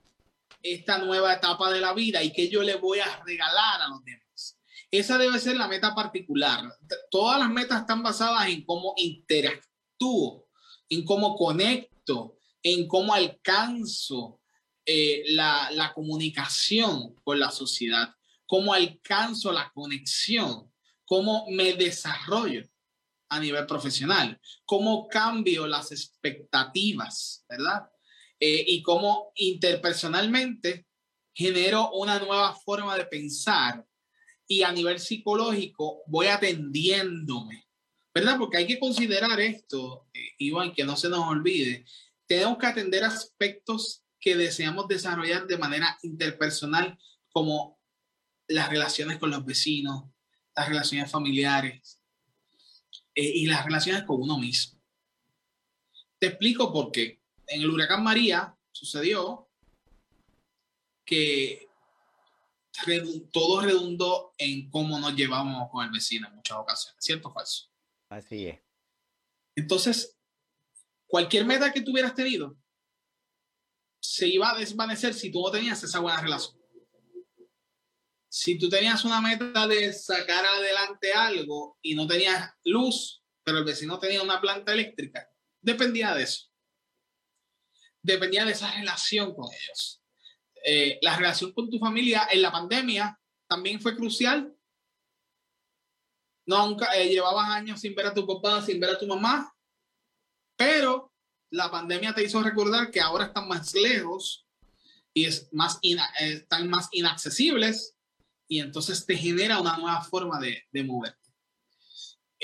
esta 0.63 0.99
nueva 0.99 1.35
etapa 1.35 1.71
de 1.71 1.81
la 1.81 1.93
vida 1.93 2.23
y 2.23 2.33
qué 2.33 2.49
yo 2.49 2.63
le 2.63 2.77
voy 2.77 2.99
a 3.01 3.23
regalar 3.25 3.83
a 3.83 3.89
los 3.89 4.05
demás? 4.05 4.59
Esa 4.91 5.19
debe 5.19 5.39
ser 5.39 5.57
la 5.57 5.69
meta 5.69 5.95
particular. 5.95 6.63
Todas 7.11 7.39
las 7.39 7.51
metas 7.51 7.81
están 7.81 8.03
basadas 8.03 8.49
en 8.49 8.65
cómo 8.65 8.95
interactúo 8.97 10.44
en 10.89 11.05
cómo 11.05 11.37
conecto, 11.37 12.39
en 12.63 12.87
cómo 12.87 13.15
alcanzo 13.15 14.41
eh, 14.87 15.25
la, 15.29 15.71
la 15.73 15.93
comunicación 15.93 17.15
con 17.25 17.39
la 17.39 17.51
sociedad, 17.51 18.15
cómo 18.47 18.75
alcanzo 18.75 19.53
la 19.53 19.71
conexión, 19.73 20.73
cómo 21.05 21.47
me 21.51 21.75
desarrollo 21.75 22.69
a 23.29 23.41
nivel 23.41 23.67
profesional, 23.67 24.41
cómo 24.65 25.09
cambio 25.09 25.67
las 25.67 25.91
expectativas, 25.93 27.45
¿verdad? 27.49 27.89
Eh, 28.39 28.65
y 28.67 28.83
cómo 28.83 29.33
interpersonalmente 29.37 30.87
genero 31.33 31.91
una 31.93 32.19
nueva 32.19 32.55
forma 32.55 32.97
de 32.97 33.07
pensar 33.07 33.85
y 34.47 34.63
a 34.63 34.73
nivel 34.73 35.01
psicológico 35.01 36.03
voy 36.07 36.27
atendiéndome 36.27 37.64
¿verdad? 38.15 38.39
Porque 38.39 38.59
hay 38.59 38.67
que 38.67 38.79
considerar 38.79 39.41
esto, 39.41 40.07
eh, 40.15 40.35
Iván, 40.39 40.73
que 40.73 40.85
no 40.85 40.97
se 40.97 41.09
nos 41.09 41.27
olvide. 41.27 41.85
Tenemos 42.27 42.57
que 42.59 42.67
atender 42.67 43.03
aspectos 43.03 44.05
que 44.21 44.37
deseamos 44.37 44.87
desarrollar 44.87 45.47
de 45.47 45.59
manera 45.59 45.99
interpersonal, 46.03 46.97
como 47.31 47.79
las 48.47 48.69
relaciones 48.69 49.19
con 49.19 49.31
los 49.31 49.45
vecinos, 49.45 50.05
las 50.55 50.69
relaciones 50.69 51.11
familiares 51.11 52.01
eh, 53.15 53.33
y 53.35 53.47
las 53.47 53.65
relaciones 53.65 54.05
con 54.05 54.23
uno 54.23 54.39
mismo. 54.39 54.81
Te 56.21 56.29
explico 56.29 56.73
por 56.73 56.93
qué. 56.93 57.21
En 57.49 57.63
el 57.63 57.71
huracán 57.71 58.05
María 58.05 58.57
sucedió 58.71 59.51
que 61.05 61.69
todo 63.31 63.61
redundó 63.61 64.33
en 64.39 64.71
cómo 64.71 64.99
nos 64.99 65.15
llevamos 65.15 65.69
con 65.71 65.85
el 65.85 65.91
vecino 65.91 66.29
en 66.29 66.37
muchas 66.37 66.57
ocasiones, 66.57 67.05
¿cierto 67.05 67.29
o 67.29 67.33
falso? 67.33 67.74
Así 68.09 68.47
es. 68.47 68.61
Entonces, 69.57 70.19
cualquier 71.07 71.45
meta 71.45 71.73
que 71.73 71.81
tuvieras 71.81 72.15
tenido 72.15 72.57
se 74.01 74.29
iba 74.29 74.51
a 74.51 74.59
desvanecer 74.59 75.15
si 75.15 75.31
tú 75.31 75.43
no 75.43 75.51
tenías 75.51 75.83
esa 75.83 76.01
buena 76.01 76.21
relación. 76.21 76.61
Si 78.29 78.59
tú 78.59 78.69
tenías 78.69 79.05
una 79.05 79.21
meta 79.21 79.67
de 79.67 79.93
sacar 79.93 80.45
adelante 80.45 81.13
algo 81.13 81.79
y 81.81 81.95
no 81.95 82.07
tenías 82.07 82.51
luz, 82.65 83.23
pero 83.45 83.59
el 83.59 83.65
vecino 83.65 83.99
tenía 83.99 84.23
una 84.23 84.41
planta 84.41 84.73
eléctrica, 84.73 85.29
dependía 85.61 86.15
de 86.15 86.25
eso. 86.25 86.51
Dependía 88.03 88.45
de 88.45 88.53
esa 88.53 88.75
relación 88.75 89.35
con 89.35 89.47
ellos. 89.53 90.03
Eh, 90.65 90.99
la 91.03 91.17
relación 91.17 91.53
con 91.53 91.71
tu 91.71 91.79
familia 91.79 92.29
en 92.31 92.43
la 92.43 92.51
pandemia 92.51 93.19
también 93.47 93.81
fue 93.81 93.97
crucial. 93.97 94.54
Nunca 96.47 96.95
eh, 96.95 97.09
llevabas 97.09 97.49
años 97.51 97.81
sin 97.81 97.95
ver 97.95 98.07
a 98.07 98.15
tu 98.15 98.27
papá, 98.27 98.63
sin 98.63 98.79
ver 98.79 98.91
a 98.91 98.99
tu 98.99 99.07
mamá, 99.07 99.53
pero 100.57 101.13
la 101.51 101.71
pandemia 101.71 102.15
te 102.15 102.25
hizo 102.25 102.43
recordar 102.43 102.91
que 102.91 103.01
ahora 103.01 103.27
están 103.27 103.49
más 103.49 103.75
lejos 103.75 104.47
y 105.13 105.25
es 105.25 105.49
más 105.53 105.79
eh, 105.83 105.97
están 106.21 106.69
más 106.69 106.89
inaccesibles 106.93 107.97
y 108.49 108.61
entonces 108.61 109.07
te 109.07 109.17
genera 109.17 109.61
una 109.61 109.77
nueva 109.79 110.03
forma 110.03 110.39
de, 110.39 110.65
de 110.71 110.85
moverte 110.85 111.19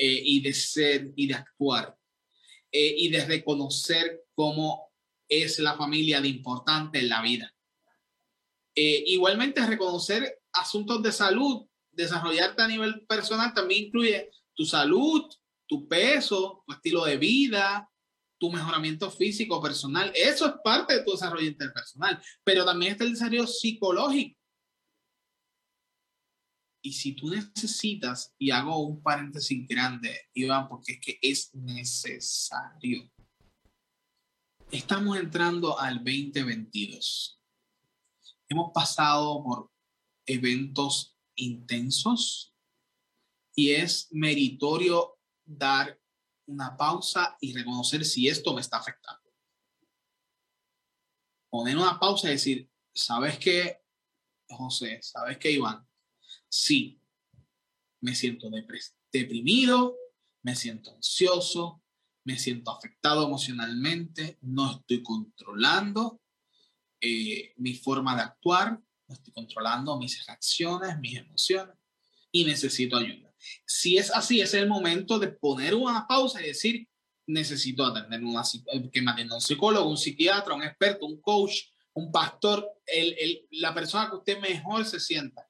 y 0.02 0.40
de 0.40 0.54
ser 0.54 1.12
y 1.14 1.26
de 1.26 1.34
actuar 1.34 1.94
y 2.72 3.10
de 3.10 3.22
reconocer 3.26 4.24
cómo 4.34 4.90
es 5.30 5.58
la 5.60 5.76
familia 5.76 6.20
de 6.20 6.28
importante 6.28 6.98
en 6.98 7.08
la 7.08 7.22
vida. 7.22 7.54
Eh, 8.74 9.04
igualmente, 9.06 9.64
reconocer 9.66 10.40
asuntos 10.52 11.02
de 11.02 11.12
salud, 11.12 11.66
desarrollarte 12.02 12.62
a 12.62 12.68
nivel 12.68 13.06
personal 13.06 13.52
también 13.54 13.86
incluye 13.86 14.30
tu 14.54 14.64
salud, 14.64 15.24
tu 15.66 15.88
peso, 15.88 16.62
tu 16.66 16.72
estilo 16.72 17.04
de 17.04 17.16
vida, 17.16 17.88
tu 18.38 18.50
mejoramiento 18.50 19.10
físico 19.10 19.60
personal. 19.62 20.12
Eso 20.14 20.46
es 20.46 20.54
parte 20.64 20.94
de 20.94 21.04
tu 21.04 21.12
desarrollo 21.12 21.46
interpersonal, 21.46 22.20
pero 22.44 22.64
también 22.64 22.92
está 22.92 23.04
el 23.04 23.12
desarrollo 23.12 23.46
psicológico. 23.46 24.38
Y 26.82 26.94
si 26.94 27.12
tú 27.12 27.28
necesitas, 27.28 28.34
y 28.38 28.50
hago 28.50 28.78
un 28.78 29.02
paréntesis 29.02 29.68
grande, 29.68 30.28
Iván, 30.32 30.66
porque 30.68 30.92
es 30.92 31.00
que 31.00 31.18
es 31.20 31.54
necesario. 31.54 33.10
Estamos 34.70 35.18
entrando 35.18 35.78
al 35.78 35.96
2022 35.96 37.40
hemos 38.50 38.72
pasado 38.72 39.42
por 39.42 39.70
eventos 40.26 41.09
intensos 41.42 42.54
y 43.54 43.72
es 43.72 44.08
meritorio 44.12 45.18
dar 45.44 45.98
una 46.46 46.76
pausa 46.76 47.36
y 47.40 47.52
reconocer 47.52 48.04
si 48.04 48.28
esto 48.28 48.54
me 48.54 48.60
está 48.60 48.78
afectando. 48.78 49.30
Poner 51.48 51.76
una 51.76 51.98
pausa 51.98 52.28
y 52.28 52.32
decir, 52.32 52.70
¿sabes 52.92 53.38
qué, 53.38 53.82
José? 54.48 55.00
¿Sabes 55.02 55.38
qué, 55.38 55.52
Iván? 55.52 55.86
Sí, 56.48 57.00
me 58.00 58.14
siento 58.14 58.48
deprimido, 59.12 59.96
me 60.42 60.56
siento 60.56 60.94
ansioso, 60.94 61.82
me 62.24 62.38
siento 62.38 62.70
afectado 62.70 63.26
emocionalmente, 63.26 64.38
no 64.42 64.72
estoy 64.72 65.02
controlando 65.02 66.20
eh, 67.00 67.54
mi 67.56 67.74
forma 67.74 68.14
de 68.16 68.22
actuar, 68.22 68.80
estoy 69.14 69.32
controlando 69.32 69.98
mis 69.98 70.24
reacciones, 70.26 70.98
mis 70.98 71.18
emociones 71.18 71.76
y 72.32 72.44
necesito 72.44 72.96
ayuda. 72.96 73.32
Si 73.66 73.96
es 73.96 74.10
así, 74.10 74.40
es 74.40 74.54
el 74.54 74.68
momento 74.68 75.18
de 75.18 75.28
poner 75.28 75.74
una 75.74 76.06
pausa 76.06 76.42
y 76.42 76.48
decir, 76.48 76.88
necesito 77.26 77.84
atender 77.84 78.22
una, 78.22 78.42
eh, 78.42 78.90
que 78.90 79.02
me 79.02 79.24
un 79.32 79.40
psicólogo, 79.40 79.88
un 79.88 79.96
psiquiatra, 79.96 80.54
un 80.54 80.62
experto, 80.62 81.06
un 81.06 81.20
coach, 81.20 81.70
un 81.94 82.12
pastor, 82.12 82.68
el, 82.86 83.14
el, 83.18 83.46
la 83.52 83.74
persona 83.74 84.10
que 84.10 84.16
usted 84.16 84.40
mejor 84.40 84.84
se 84.84 85.00
sienta, 85.00 85.48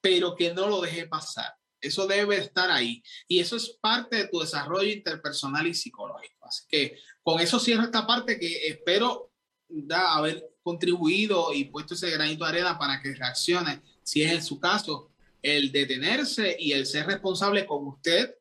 pero 0.00 0.34
que 0.34 0.52
no 0.54 0.66
lo 0.68 0.80
deje 0.80 1.06
pasar. 1.06 1.54
Eso 1.80 2.06
debe 2.06 2.38
estar 2.38 2.70
ahí. 2.70 3.02
Y 3.28 3.38
eso 3.38 3.56
es 3.56 3.78
parte 3.80 4.16
de 4.16 4.28
tu 4.28 4.40
desarrollo 4.40 4.90
interpersonal 4.90 5.66
y 5.66 5.74
psicológico. 5.74 6.46
Así 6.46 6.64
que 6.68 6.98
con 7.22 7.40
eso 7.40 7.60
cierro 7.60 7.84
esta 7.84 8.06
parte 8.06 8.38
que 8.38 8.68
espero 8.68 9.32
da, 9.68 10.14
haber 10.14 10.55
contribuido 10.66 11.54
y 11.54 11.66
puesto 11.66 11.94
ese 11.94 12.10
granito 12.10 12.44
de 12.44 12.50
arena 12.50 12.76
para 12.76 13.00
que 13.00 13.14
reaccione, 13.14 13.82
si 14.02 14.24
es 14.24 14.32
en 14.32 14.42
su 14.42 14.58
caso, 14.58 15.12
el 15.40 15.70
detenerse 15.70 16.56
y 16.58 16.72
el 16.72 16.86
ser 16.86 17.06
responsable 17.06 17.66
con 17.66 17.86
usted, 17.86 18.34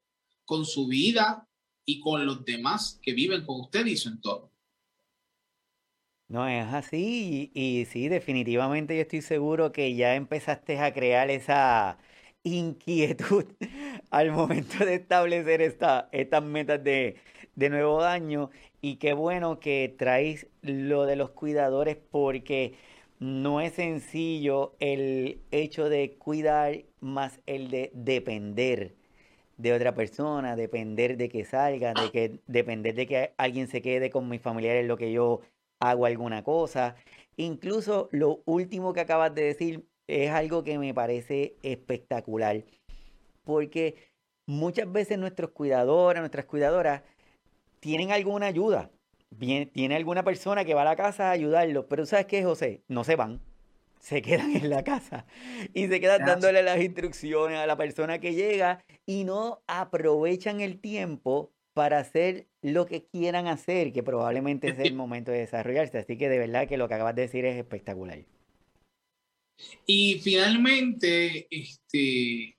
con 0.44 0.66
su 0.66 0.88
vida 0.88 1.48
y 1.86 2.00
con 2.00 2.26
los 2.26 2.44
demás 2.44 3.00
que 3.04 3.14
viven 3.14 3.46
con 3.46 3.62
usted 3.62 3.86
y 3.86 3.96
su 3.96 4.10
entorno. 4.10 4.50
No, 6.28 6.48
es 6.48 6.66
así 6.74 7.52
y, 7.54 7.86
sí, 7.86 8.08
definitivamente 8.08 8.96
yo 8.96 9.04
estoy 9.04 9.22
seguro 9.22 9.72
que 9.72 9.94
ya 9.94 10.16
empezaste 10.16 10.80
a 10.80 10.92
crear 10.96 11.30
esa 11.30 12.00
inquietud 12.42 13.46
al 14.10 14.32
momento 14.32 14.84
de 14.84 14.96
establecer 14.96 15.62
esta, 15.62 16.10
estas 16.12 16.44
metas 16.44 16.84
de, 16.84 17.18
de 17.54 17.70
nuevo 17.70 18.02
año 18.02 18.50
y 18.86 18.98
qué 18.98 19.14
bueno 19.14 19.60
que 19.60 19.96
traes 19.98 20.46
lo 20.62 21.08
de 21.08 21.16
los 21.16 21.32
cuidadores 21.32 21.98
porque 22.12 22.76
no 23.18 23.60
es 23.60 23.74
sencillo 23.74 24.76
el 24.80 25.42
hecho 25.50 25.90
de 25.90 26.18
cuidar 26.20 26.84
más 27.00 27.40
el 27.48 27.72
de 27.72 27.90
depender 27.96 28.94
de 29.58 29.74
otra 29.74 29.96
persona, 29.96 30.56
depender 30.56 31.18
de 31.18 31.30
que 31.30 31.46
salga, 31.46 31.96
de 31.96 32.12
que 32.12 32.40
depender 32.46 32.94
de 32.94 33.08
que 33.08 33.34
alguien 33.38 33.68
se 33.68 33.82
quede 33.82 34.12
con 34.12 34.30
mis 34.30 34.40
familiares 34.40 34.86
lo 34.86 34.98
que 34.98 35.12
yo 35.12 35.42
hago 35.80 36.06
alguna 36.06 36.44
cosa. 36.44 36.96
Incluso 37.38 38.08
lo 38.12 38.44
último 38.46 38.94
que 38.94 39.00
acabas 39.00 39.34
de 39.34 39.46
decir 39.46 39.88
es 40.06 40.30
algo 40.30 40.64
que 40.64 40.78
me 40.78 40.94
parece 40.94 41.56
espectacular, 41.64 42.64
porque 43.44 43.96
muchas 44.46 44.92
veces 44.92 45.18
nuestros 45.18 45.50
cuidadores, 45.50 46.20
nuestras 46.20 46.46
cuidadoras 46.46 47.02
tienen 47.86 48.12
alguna 48.12 48.48
ayuda, 48.48 48.90
bien, 49.30 49.70
tiene 49.70 49.96
alguna 49.96 50.24
persona 50.24 50.66
que 50.66 50.74
va 50.74 50.82
a 50.82 50.86
la 50.86 50.96
casa 50.96 51.30
a 51.30 51.32
ayudarlos, 51.34 51.86
pero 51.88 52.08
¿sabes 52.08 52.26
qué, 52.26 52.44
José? 52.44 52.82
No 52.88 53.04
se 53.04 53.16
van, 53.16 53.40
se 54.00 54.24
quedan 54.24 54.56
en 54.56 54.72
la 54.72 54.84
casa 54.84 55.28
y 55.72 55.86
se 55.88 56.00
quedan 56.00 56.26
dándole 56.26 56.64
las 56.64 56.82
instrucciones 56.82 57.60
a 57.60 57.68
la 57.68 57.78
persona 57.78 58.18
que 58.18 58.34
llega 58.34 58.84
y 59.06 59.24
no 59.24 59.62
aprovechan 59.68 60.62
el 60.62 60.80
tiempo 60.80 61.54
para 61.76 62.00
hacer 62.00 62.48
lo 62.64 62.88
que 62.88 63.06
quieran 63.06 63.46
hacer, 63.46 63.94
que 63.94 64.02
probablemente 64.02 64.70
es 64.70 64.80
el 64.80 64.96
momento 64.96 65.30
de 65.30 65.42
desarrollarse. 65.42 66.00
Así 66.00 66.18
que 66.18 66.28
de 66.28 66.40
verdad 66.40 66.68
que 66.68 66.78
lo 66.78 66.88
que 66.88 66.96
acabas 66.96 67.14
de 67.14 67.22
decir 67.22 67.46
es 67.46 67.56
espectacular. 67.56 68.26
Y 69.86 70.20
finalmente, 70.24 71.46
este, 71.52 72.58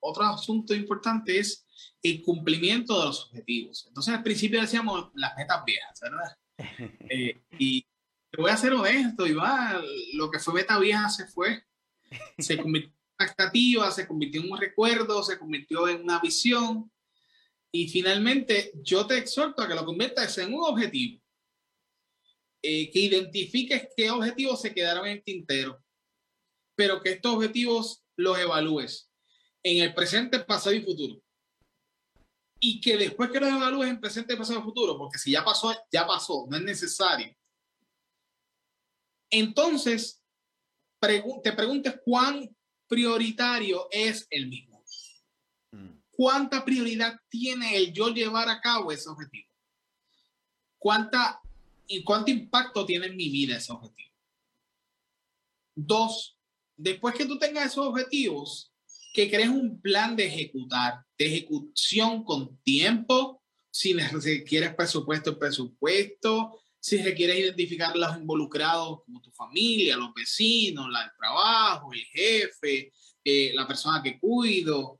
otro 0.00 0.24
asunto 0.24 0.74
importante 0.74 1.38
es 1.38 1.64
el 2.02 2.22
cumplimiento 2.22 2.98
de 2.98 3.06
los 3.06 3.26
objetivos. 3.26 3.84
Entonces, 3.86 4.14
al 4.14 4.22
principio 4.22 4.60
decíamos 4.60 5.10
las 5.14 5.36
metas 5.36 5.64
viejas, 5.64 6.00
¿verdad? 6.00 6.36
Eh, 7.08 7.42
y 7.58 7.82
te 8.30 8.40
voy 8.40 8.50
a 8.50 8.56
ser 8.56 8.74
honesto, 8.74 9.26
Iván, 9.26 9.82
lo 10.12 10.30
que 10.30 10.38
fue 10.38 10.54
meta 10.54 10.78
vieja 10.78 11.08
se 11.08 11.26
fue, 11.26 11.64
se 12.38 12.58
convirtió 12.58 12.90
en 12.90 13.26
expectativa, 13.26 13.90
se 13.90 14.06
convirtió 14.06 14.42
en 14.42 14.52
un 14.52 14.58
recuerdo, 14.58 15.22
se 15.22 15.38
convirtió 15.38 15.88
en 15.88 16.02
una 16.02 16.20
visión. 16.20 16.92
Y 17.72 17.88
finalmente, 17.88 18.72
yo 18.74 19.06
te 19.06 19.16
exhorto 19.16 19.62
a 19.62 19.68
que 19.68 19.74
lo 19.74 19.84
conviertas 19.84 20.36
en 20.38 20.52
un 20.52 20.62
objetivo, 20.62 21.20
eh, 22.62 22.90
que 22.90 23.00
identifiques 23.00 23.88
qué 23.96 24.10
objetivos 24.10 24.60
se 24.60 24.74
quedaron 24.74 25.06
en 25.06 25.12
el 25.12 25.24
tintero, 25.24 25.82
pero 26.76 27.00
que 27.00 27.12
estos 27.12 27.34
objetivos 27.34 28.04
los 28.16 28.38
evalúes 28.38 29.10
en 29.62 29.82
el 29.82 29.94
presente, 29.94 30.40
pasado 30.40 30.74
y 30.74 30.82
futuro 30.82 31.22
y 32.60 32.80
que 32.80 32.96
después 32.96 33.30
que 33.30 33.40
los 33.40 33.50
evalúes 33.50 33.88
en 33.88 34.00
presente, 34.00 34.36
pasado, 34.36 34.62
futuro, 34.62 34.96
porque 34.96 35.18
si 35.18 35.32
ya 35.32 35.44
pasó, 35.44 35.74
ya 35.90 36.06
pasó, 36.06 36.46
no 36.48 36.56
es 36.56 36.62
necesario. 36.62 37.34
Entonces, 39.30 40.22
te 41.00 41.52
preguntes 41.52 42.00
cuán 42.04 42.54
prioritario 42.86 43.88
es 43.90 44.26
el 44.30 44.48
mismo. 44.48 44.84
Mm. 45.72 46.00
¿Cuánta 46.10 46.64
prioridad 46.64 47.18
tiene 47.28 47.76
el 47.76 47.92
yo 47.92 48.08
llevar 48.10 48.48
a 48.48 48.60
cabo 48.60 48.92
ese 48.92 49.08
objetivo? 49.08 49.48
¿Cuánta 50.78 51.40
y 51.90 52.04
cuánto 52.04 52.30
impacto 52.30 52.86
tiene 52.86 53.06
en 53.06 53.16
mi 53.16 53.28
vida 53.28 53.56
ese 53.56 53.72
objetivo. 53.72 54.14
Dos, 55.74 56.36
después 56.76 57.16
que 57.16 57.26
tú 57.26 57.36
tengas 57.36 57.72
esos 57.72 57.84
objetivos, 57.84 58.72
que 59.12 59.28
crees 59.28 59.48
un 59.48 59.80
plan 59.80 60.14
de 60.14 60.26
ejecutar, 60.26 61.04
de 61.20 61.26
ejecución 61.26 62.24
con 62.24 62.56
tiempo, 62.62 63.42
si 63.70 63.92
requieres 63.92 64.74
presupuesto, 64.74 65.38
presupuesto, 65.38 66.62
si 66.80 67.02
requieres 67.02 67.40
identificar 67.40 67.94
los 67.94 68.16
involucrados 68.16 69.02
como 69.04 69.20
tu 69.20 69.30
familia, 69.30 69.98
los 69.98 70.14
vecinos, 70.14 70.88
la 70.90 71.00
del 71.02 71.10
trabajo, 71.18 71.92
el 71.92 72.04
jefe, 72.06 72.90
eh, 73.22 73.52
la 73.52 73.68
persona 73.68 74.02
que 74.02 74.18
cuido, 74.18 74.98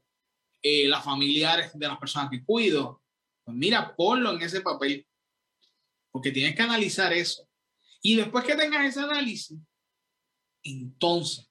eh, 0.61 0.87
las 0.89 1.03
familiares 1.03 1.71
de 1.73 1.89
las 1.89 1.99
personas 1.99 2.29
que 2.31 2.45
cuido. 2.45 3.03
Pues 3.43 3.57
mira, 3.57 3.97
ponlo 3.97 4.33
en 4.33 4.43
ese 4.43 4.61
papel, 4.61 5.07
porque 6.11 6.33
tienes 6.33 6.55
que 6.55 6.63
analizar 6.63 7.15
eso. 7.15 7.49
Y 8.03 8.17
después 8.17 8.45
que 8.45 8.57
tengas 8.57 8.85
ese 8.85 9.01
análisis, 9.01 9.59
entonces, 10.63 11.51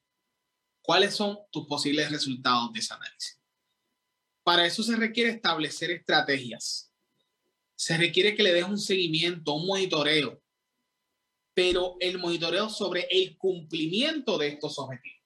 ¿cuáles 0.84 1.16
son 1.16 1.40
tus 1.52 1.66
posibles 1.66 2.12
resultados 2.12 2.72
de 2.72 2.80
ese 2.82 2.94
análisis? 2.94 3.39
Para 4.44 4.66
eso 4.66 4.84
se 4.84 4.96
requiere 4.96 5.32
establecer 5.32 5.92
estrategias. 5.92 6.92
Se 7.76 7.98
requiere 7.98 8.36
que 8.36 8.44
le 8.44 8.54
des 8.54 8.66
un 8.66 8.78
seguimiento, 8.78 9.54
un 9.54 9.68
monitoreo, 9.68 10.42
pero 11.54 11.96
el 12.00 12.18
monitoreo 12.18 12.70
sobre 12.70 13.08
el 13.10 13.38
cumplimiento 13.38 14.38
de 14.38 14.50
estos 14.50 14.78
objetivos. 14.80 15.20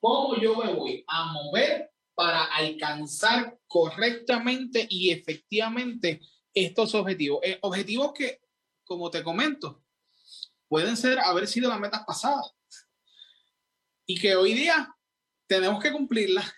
¿Cómo 0.00 0.40
yo 0.40 0.56
me 0.56 0.72
voy 0.72 1.04
a 1.08 1.32
mover 1.32 1.90
para 2.14 2.44
alcanzar 2.44 3.58
correctamente 3.66 4.86
y 4.88 5.10
efectivamente 5.10 6.20
estos 6.54 6.94
objetivos? 6.94 7.40
Eh, 7.42 7.58
objetivos 7.62 8.12
que, 8.12 8.40
como 8.84 9.10
te 9.10 9.22
comento, 9.22 9.82
pueden 10.68 10.96
ser 10.96 11.18
haber 11.18 11.46
sido 11.46 11.68
las 11.68 11.80
metas 11.80 12.04
pasadas 12.06 12.52
y 14.06 14.18
que 14.20 14.36
hoy 14.36 14.54
día 14.54 14.94
tenemos 15.46 15.82
que 15.82 15.92
cumplirlas. 15.92 16.52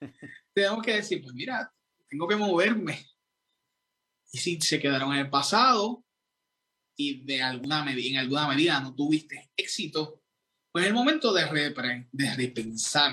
tenemos 0.54 0.82
que 0.82 0.94
decir, 0.94 1.22
pues 1.22 1.34
mira, 1.34 1.72
tengo 2.08 2.26
que 2.26 2.36
moverme. 2.36 3.06
Y 4.32 4.38
si 4.38 4.60
se 4.60 4.80
quedaron 4.80 5.12
en 5.12 5.20
el 5.20 5.30
pasado 5.30 6.04
y 6.96 7.24
de 7.24 7.42
alguna 7.42 7.90
en 7.90 8.16
alguna 8.18 8.48
medida 8.48 8.80
no 8.80 8.94
tuviste 8.94 9.50
éxito, 9.56 10.22
pues 10.72 10.84
es 10.84 10.88
el 10.88 10.94
momento 10.94 11.32
de, 11.32 11.46
repre, 11.46 12.08
de 12.12 12.34
repensar. 12.34 13.12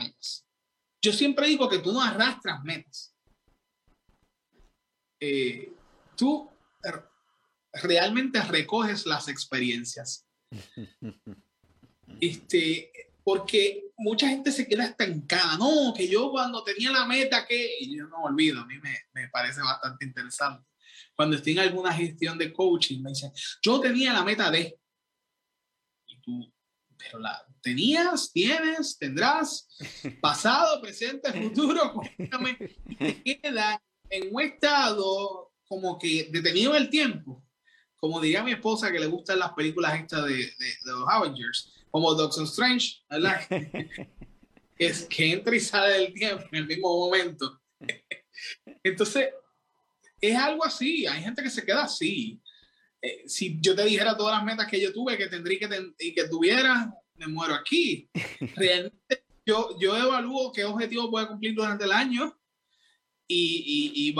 Yo 1.02 1.14
siempre 1.14 1.48
digo 1.48 1.70
que 1.70 1.80
tú 1.80 1.92
no 1.92 2.02
arrastras 2.02 2.64
metas. 2.64 3.16
Eh, 5.20 5.74
tú 6.16 6.52
realmente 7.74 8.42
recoges 8.44 9.06
las 9.06 9.28
experiencias. 9.28 10.28
Este, 12.22 12.90
porque 13.28 13.92
mucha 13.98 14.30
gente 14.30 14.54
se 14.54 14.66
queda 14.66 14.86
estancada. 14.86 15.58
No, 15.58 15.94
que 15.94 16.08
yo 16.08 16.32
cuando 16.32 16.64
tenía 16.64 16.94
la 16.94 17.06
meta 17.06 17.46
que, 17.46 17.76
y 17.82 17.98
yo 17.98 18.08
no 18.08 18.24
olvido, 18.24 18.62
a 18.62 18.66
mí 18.66 18.76
me, 18.80 18.98
me, 19.12 19.28
parece 19.28 19.60
bastante 19.60 20.06
interesante. 20.06 20.66
Cuando 21.14 21.36
estoy 21.36 21.52
en 21.52 21.60
alguna 21.60 21.92
gestión 21.92 22.38
de 22.38 22.54
coaching, 22.54 23.02
me 23.02 23.10
dicen, 23.10 23.34
yo 23.62 23.82
tenía 23.82 24.14
la 24.14 24.24
meta 24.24 24.50
de, 24.50 24.80
y 26.06 26.22
tú, 26.22 26.54
pero 26.98 27.20
la 27.20 27.46
tenías, 27.60 28.32
tienes, 28.32 28.98
tendrás, 28.98 29.76
pasado, 30.22 30.80
presente, 30.82 31.34
futuro, 31.34 31.92
cuéntame, 31.92 32.58
y 32.88 32.96
te 32.96 33.42
queda 33.42 33.84
en 34.10 34.34
un 34.34 34.42
estado 34.42 35.52
como 35.68 36.00
que 36.00 36.30
detenido 36.32 36.78
en 36.78 36.84
el 36.84 36.90
tiempo 36.90 37.44
como 38.00 38.22
diría 38.22 38.44
mi 38.44 38.52
esposa 38.52 38.92
que 38.92 39.00
le 39.00 39.08
gustan 39.08 39.40
las 39.40 39.54
películas 39.54 40.00
estas 40.00 40.26
de, 40.26 40.36
de, 40.36 40.76
los 40.86 41.10
Avengers, 41.10 41.74
como 41.92 42.14
Doctor 42.14 42.44
Strange, 42.44 43.04
¿verdad? 43.10 43.42
es 44.78 45.06
que 45.06 45.32
entra 45.32 45.56
y 45.56 45.60
sale 45.60 45.94
del 45.94 46.14
tiempo 46.14 46.44
en 46.52 46.60
el 46.60 46.68
mismo 46.68 46.98
momento. 46.98 47.62
Entonces, 48.84 49.30
es 50.22 50.36
algo 50.36 50.66
así, 50.66 51.06
hay 51.06 51.22
gente 51.24 51.44
que 51.44 51.50
se 51.50 51.66
queda 51.66 51.84
así. 51.84 52.42
Eh, 53.02 53.24
si 53.28 53.60
yo 53.62 53.76
te 53.76 53.86
dijera 53.86 54.18
todas 54.18 54.38
las 54.38 54.46
metas 54.46 54.68
que 54.68 54.82
yo 54.82 54.92
tuve, 54.92 55.18
que 55.18 55.28
tendría 55.28 55.60
que 55.60 55.94
y 56.00 56.14
que 56.14 56.28
tuviera, 56.28 56.92
me 57.16 57.28
muero 57.28 57.54
aquí. 57.54 58.10
Realmente 58.56 59.24
yo, 59.46 59.78
yo 59.80 59.96
evalúo 59.96 60.52
qué 60.52 60.66
objetivos 60.66 61.10
voy 61.10 61.24
a 61.24 61.28
cumplir 61.28 61.56
durante 61.56 61.86
el 61.86 61.92
año 61.92 62.38
y, 63.28 63.92
y, 64.10 64.14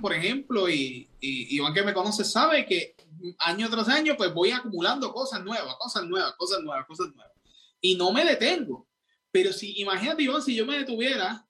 por 0.00 0.12
ejemplo, 0.12 0.68
y, 0.68 1.08
y, 1.18 1.56
Iván 1.56 1.72
que 1.72 1.82
me 1.82 1.94
conoce 1.94 2.24
sabe 2.24 2.66
que 2.66 2.94
año 3.38 3.70
tras 3.70 3.88
año 3.88 4.16
pues 4.16 4.32
voy 4.34 4.50
acumulando 4.50 5.12
cosas 5.12 5.42
nuevas, 5.42 5.76
cosas 5.76 6.04
nuevas, 6.04 6.34
cosas 6.36 6.62
nuevas, 6.62 6.86
cosas 6.86 7.08
nuevas. 7.14 7.32
Y 7.80 7.94
no 7.94 8.12
me 8.12 8.24
detengo. 8.24 8.86
Pero 9.30 9.52
si, 9.52 9.80
imagínate, 9.80 10.22
Iván, 10.22 10.42
si 10.42 10.54
yo 10.54 10.66
me 10.66 10.78
detuviera 10.78 11.46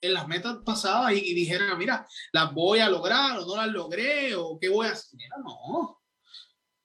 en 0.00 0.14
las 0.14 0.26
metas 0.26 0.58
pasadas 0.64 1.12
y, 1.12 1.34
dijera, 1.34 1.74
mira, 1.76 2.06
las 2.32 2.52
voy 2.52 2.80
a 2.80 2.88
lograr 2.88 3.38
o 3.38 3.46
no 3.46 3.56
las 3.56 3.68
logré 3.68 4.34
o 4.34 4.58
qué 4.58 4.68
voy 4.68 4.86
a 4.86 4.92
hacer. 4.92 5.20
No. 5.44 6.02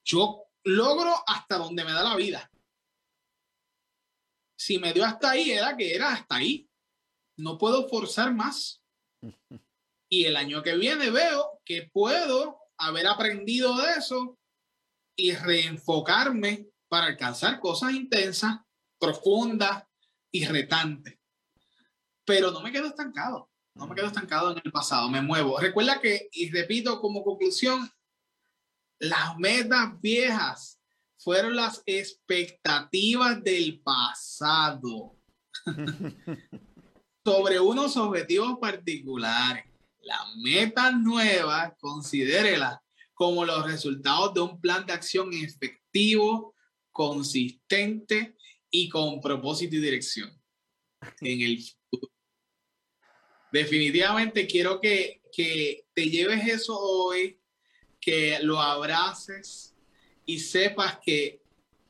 Yo 0.04 0.44
logro 0.64 1.14
hasta 1.26 1.58
donde 1.58 1.84
me 1.84 1.92
da 1.92 2.02
la 2.02 2.16
vida. 2.16 2.50
Si 4.56 4.78
me 4.78 4.92
dio 4.92 5.04
hasta 5.04 5.32
ahí, 5.32 5.50
era 5.50 5.76
que 5.76 5.94
era 5.94 6.12
hasta 6.12 6.36
ahí. 6.36 6.68
No 7.36 7.58
puedo 7.58 7.88
forzar 7.88 8.32
más. 8.32 8.83
Y 10.08 10.24
el 10.26 10.36
año 10.36 10.62
que 10.62 10.76
viene 10.76 11.10
veo 11.10 11.60
que 11.64 11.90
puedo 11.92 12.58
haber 12.78 13.06
aprendido 13.06 13.76
de 13.76 13.92
eso 13.94 14.38
y 15.16 15.32
reenfocarme 15.32 16.68
para 16.88 17.06
alcanzar 17.06 17.60
cosas 17.60 17.92
intensas, 17.92 18.58
profundas 18.98 19.84
y 20.32 20.44
retantes. 20.44 21.18
Pero 22.24 22.50
no 22.50 22.60
me 22.60 22.72
quedo 22.72 22.86
estancado, 22.86 23.50
no 23.74 23.86
me 23.86 23.94
quedo 23.94 24.06
estancado 24.06 24.52
en 24.52 24.62
el 24.64 24.72
pasado, 24.72 25.08
me 25.08 25.20
muevo. 25.20 25.58
Recuerda 25.58 26.00
que, 26.00 26.28
y 26.32 26.50
repito 26.50 27.00
como 27.00 27.22
conclusión, 27.22 27.90
las 28.98 29.36
metas 29.36 30.00
viejas 30.00 30.80
fueron 31.18 31.56
las 31.56 31.82
expectativas 31.86 33.42
del 33.42 33.80
pasado 33.80 35.16
sobre 37.24 37.58
unos 37.58 37.96
objetivos 37.96 38.58
particulares. 38.60 39.64
La 40.02 40.18
meta 40.36 40.90
nueva, 40.92 41.74
considérela 41.80 42.82
como 43.14 43.44
los 43.44 43.64
resultados 43.64 44.34
de 44.34 44.40
un 44.40 44.60
plan 44.60 44.84
de 44.84 44.92
acción 44.92 45.32
efectivo, 45.32 46.54
consistente 46.90 48.36
y 48.70 48.88
con 48.88 49.20
propósito 49.20 49.76
y 49.76 49.80
dirección 49.80 50.30
en 51.20 51.40
el 51.40 51.62
futuro. 51.62 52.12
Definitivamente 53.50 54.46
quiero 54.46 54.80
que, 54.80 55.22
que 55.32 55.86
te 55.94 56.10
lleves 56.10 56.46
eso 56.46 56.78
hoy, 56.78 57.40
que 58.00 58.38
lo 58.42 58.60
abraces 58.60 59.74
y 60.26 60.40
sepas 60.40 60.98
que 60.98 61.40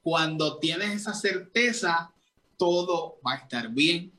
cuando 0.03 0.59
tienes 0.59 0.91
esa 0.91 1.15
certeza, 1.15 2.15
todo 2.57 3.19
va 3.27 3.33
a 3.33 3.39
estar 3.39 3.71
bien. 3.71 4.14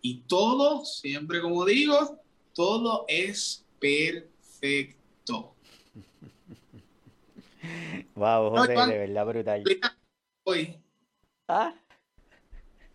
Y 0.00 0.22
todo, 0.22 0.84
siempre 0.84 1.40
como 1.40 1.64
digo, 1.64 2.20
todo 2.54 3.04
es 3.08 3.64
perfecto. 3.78 5.54
Wow, 8.14 8.50
José, 8.50 8.72
de 8.72 8.98
verdad 8.98 9.26
brutal. 9.26 9.64
Hoy. 10.44 10.78
¿Ah? 11.48 11.74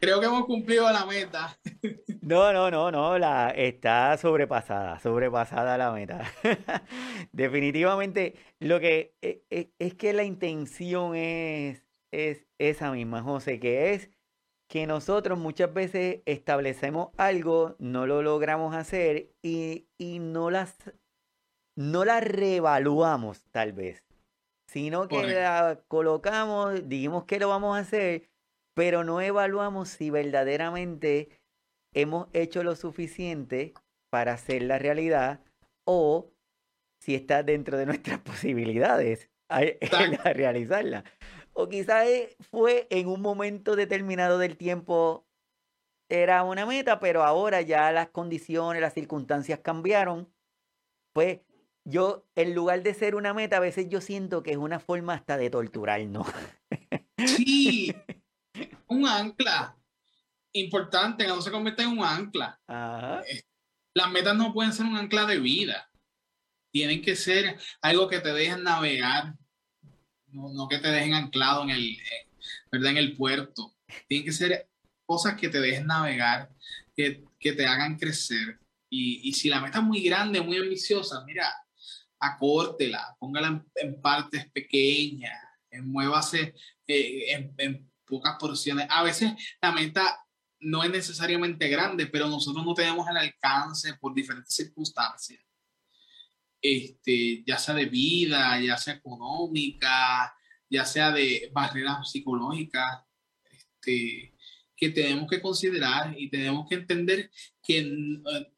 Creo 0.02 0.20
que 0.20 0.26
hemos 0.26 0.46
cumplido 0.46 0.92
la 0.92 1.06
meta. 1.06 1.56
No, 2.22 2.52
no, 2.52 2.72
no, 2.72 2.90
no, 2.90 3.20
la 3.20 3.50
está 3.50 4.18
sobrepasada, 4.18 5.00
sobrepasada 5.00 5.78
la 5.78 5.92
meta. 5.92 6.24
Definitivamente, 7.32 8.34
lo 8.60 8.80
que 8.80 9.14
es, 9.22 9.38
e, 9.52 9.72
es, 9.78 9.94
que 9.94 10.14
la 10.14 10.24
intención 10.24 11.16
es, 11.16 11.86
es 12.12 12.48
esa 12.58 12.92
misma, 12.92 13.22
José, 13.22 13.60
que 13.60 13.94
es 13.94 14.10
que 14.72 14.88
nosotros 14.88 15.38
muchas 15.38 15.74
veces 15.74 16.22
establecemos 16.26 17.10
algo, 17.18 17.76
no 17.78 18.08
lo 18.08 18.22
logramos 18.22 18.74
hacer 18.74 19.34
y, 19.44 19.86
no 20.00 20.50
las 20.50 20.78
no 21.78 22.06
la 22.06 22.22
reevaluamos 22.22 23.44
tal 23.52 23.74
vez, 23.74 24.06
sino 24.70 25.10
que 25.10 25.24
la 25.24 25.82
colocamos, 25.90 26.88
dijimos 26.88 27.26
que 27.26 27.38
lo 27.38 27.50
vamos 27.50 27.76
a 27.76 27.82
hacer, 27.82 28.30
pero 28.74 29.04
no 29.04 29.20
evaluamos 29.20 29.90
si 29.90 30.10
verdaderamente 30.10 31.42
hemos 31.94 32.30
hecho 32.32 32.64
lo 32.64 32.78
suficiente 32.78 33.74
para 34.10 34.36
hacer 34.36 34.62
la 34.62 34.80
realidad 34.80 35.42
o 35.86 36.32
si 37.02 37.16
está 37.16 37.44
dentro 37.44 37.78
de 37.78 37.88
nuestras 37.88 38.20
posibilidades 38.22 39.30
realizarla. 40.34 41.04
O 41.54 41.68
quizás 41.70 42.08
eh, 42.08 42.36
fue 42.40 42.88
en 42.90 43.08
un 43.08 43.22
momento 43.22 43.76
determinado 43.76 44.38
del 44.38 44.58
tiempo, 44.58 45.28
era 46.10 46.44
una 46.44 46.66
meta, 46.66 47.00
pero 47.00 47.24
ahora 47.24 47.62
ya 47.62 47.92
las 47.92 48.10
condiciones, 48.10 48.82
las 48.82 48.94
circunstancias 48.94 49.60
cambiaron. 49.60 50.34
Pues 51.14 51.40
yo, 51.86 52.26
en 52.36 52.54
lugar 52.54 52.84
de 52.84 52.94
ser 52.94 53.16
una 53.16 53.34
meta, 53.34 53.58
a 53.58 53.62
veces 53.62 53.88
yo 53.90 54.02
siento 54.02 54.44
que 54.44 54.52
es 54.52 54.58
una 54.58 54.80
forma 54.80 55.14
hasta 55.14 55.38
de 55.38 55.50
torturarnos. 55.50 56.28
Sí, 57.18 57.94
un 58.88 59.08
ancla 59.08 59.78
importante, 60.54 61.24
que 61.24 61.30
no 61.30 61.42
se 61.42 61.52
convierta 61.52 61.84
en 61.84 61.90
un 61.90 62.04
ancla. 62.04 62.60
Las 62.68 64.12
metas 64.12 64.36
no 64.36 64.54
pueden 64.54 64.74
ser 64.74 64.86
un 64.86 64.98
ancla 64.98 65.26
de 65.26 65.40
vida. 65.40 65.90
Tienen 66.74 67.02
que 67.02 67.16
ser 67.16 67.60
algo 67.82 68.08
que 68.08 68.20
te 68.20 68.34
dejen 68.34 68.64
navegar, 68.64 69.36
no, 70.32 70.68
que 70.68 70.78
te 70.78 70.90
dejen 70.90 71.14
anclado 71.14 71.64
en 71.64 71.72
el, 71.72 71.92
eh, 71.92 72.28
en 72.72 72.98
el 72.98 73.16
puerto. 73.16 73.76
Tienen 74.08 74.26
que 74.26 74.32
ser 74.32 74.70
cosas 75.06 75.36
que 75.36 75.50
te 75.50 75.60
dejen 75.60 75.88
navegar, 75.88 76.50
que, 76.96 77.24
te 77.40 77.66
hagan 77.66 77.98
crecer. 77.98 78.60
Y, 78.90 79.34
si 79.34 79.50
la 79.50 79.62
meta 79.62 79.80
es 79.80 79.84
muy 79.84 80.02
grande, 80.02 80.42
muy 80.42 80.58
ambiciosa, 80.58 81.24
mira, 81.26 81.50
acórtela, 82.20 83.16
póngala 83.20 83.64
en, 83.76 84.02
partes 84.02 84.50
pequeñas, 84.52 85.40
muévase 85.84 86.54
eh, 86.88 87.34
en, 87.34 87.54
en, 87.58 87.92
pocas 88.06 88.36
porciones. 88.38 88.88
A 88.90 89.04
veces 89.04 89.32
la 89.62 89.72
meta 89.72 90.22
no 90.60 90.84
es 90.84 90.92
necesariamente 90.92 91.68
grande, 91.70 92.08
pero 92.08 92.28
nosotros 92.28 92.66
no 92.66 92.74
tenemos 92.74 93.08
el 93.10 93.18
alcance 93.18 93.94
por 93.96 94.14
diferentes 94.14 94.54
circunstancias. 94.54 95.42
Este, 96.62 97.44
ya 97.46 97.58
sea 97.58 97.76
de 97.76 97.86
vida, 97.86 98.60
ya 98.62 98.78
sea 98.78 98.96
económica, 98.96 100.34
ya 100.70 100.86
sea 100.86 101.12
de 101.12 101.50
barreras 101.54 102.12
psicológicas, 102.12 103.04
este, 103.50 104.36
que 104.76 104.90
tenemos 104.90 105.30
que 105.30 105.42
considerar 105.42 106.16
y 106.18 106.30
tenemos 106.30 106.68
que 106.68 106.76
entender 106.76 107.32
que 107.62 107.80
eh, 107.80 108.54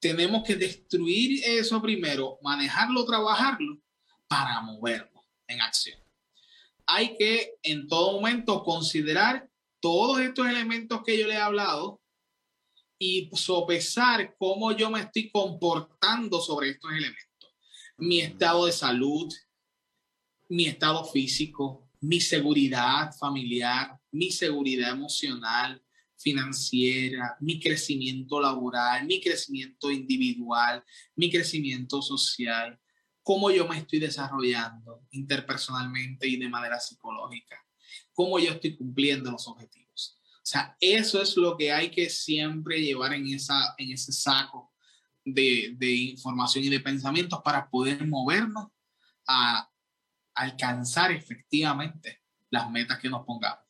tenemos 0.00 0.42
que 0.44 0.56
destruir 0.56 1.40
eso 1.44 1.80
primero, 1.82 2.38
manejarlo, 2.42 3.04
trabajarlo 3.04 3.80
para 4.26 4.60
movernos 4.60 5.24
en 5.46 5.60
acción. 5.60 5.98
Hay 6.86 7.16
que 7.16 7.54
en 7.62 7.86
todo 7.86 8.12
momento 8.12 8.62
considerar 8.62 9.48
todos 9.80 10.20
estos 10.20 10.48
elementos 10.48 11.02
que 11.04 11.18
yo 11.18 11.26
le 11.26 11.34
he 11.34 11.38
hablado 11.38 12.00
y 12.98 13.30
sopesar 13.34 14.34
cómo 14.36 14.72
yo 14.72 14.90
me 14.90 15.00
estoy 15.00 15.30
comportando 15.30 16.40
sobre 16.40 16.70
estos 16.70 16.90
elementos. 16.90 17.27
Mi 17.98 18.20
estado 18.20 18.66
de 18.66 18.72
salud, 18.72 19.32
mi 20.48 20.66
estado 20.66 21.04
físico, 21.04 21.88
mi 22.00 22.20
seguridad 22.20 23.12
familiar, 23.18 23.98
mi 24.10 24.30
seguridad 24.30 24.92
emocional, 24.92 25.82
financiera, 26.16 27.36
mi 27.40 27.60
crecimiento 27.60 28.40
laboral, 28.40 29.06
mi 29.06 29.20
crecimiento 29.20 29.90
individual, 29.90 30.82
mi 31.14 31.30
crecimiento 31.30 32.00
social, 32.00 32.78
cómo 33.22 33.50
yo 33.50 33.68
me 33.68 33.78
estoy 33.78 33.98
desarrollando 33.98 35.06
interpersonalmente 35.10 36.26
y 36.26 36.36
de 36.36 36.48
manera 36.48 36.80
psicológica 36.80 37.62
cómo 38.12 38.38
yo 38.40 38.50
estoy 38.50 38.76
cumpliendo 38.76 39.30
los 39.30 39.46
objetivos. 39.46 40.18
O 40.38 40.50
sea, 40.50 40.76
eso 40.80 41.22
es 41.22 41.36
lo 41.36 41.56
que 41.56 41.70
hay 41.70 41.90
que 41.90 42.10
siempre 42.10 42.80
llevar 42.80 43.12
en, 43.12 43.28
esa, 43.28 43.74
en 43.78 43.92
ese 43.92 44.12
saco 44.12 44.67
de, 45.34 45.74
de 45.76 45.90
información 45.90 46.64
y 46.64 46.68
de 46.68 46.80
pensamientos 46.80 47.40
para 47.42 47.68
poder 47.68 48.06
movernos 48.06 48.68
a 49.26 49.70
alcanzar 50.34 51.12
efectivamente 51.12 52.22
las 52.50 52.70
metas 52.70 52.98
que 52.98 53.10
nos 53.10 53.24
pongamos. 53.24 53.68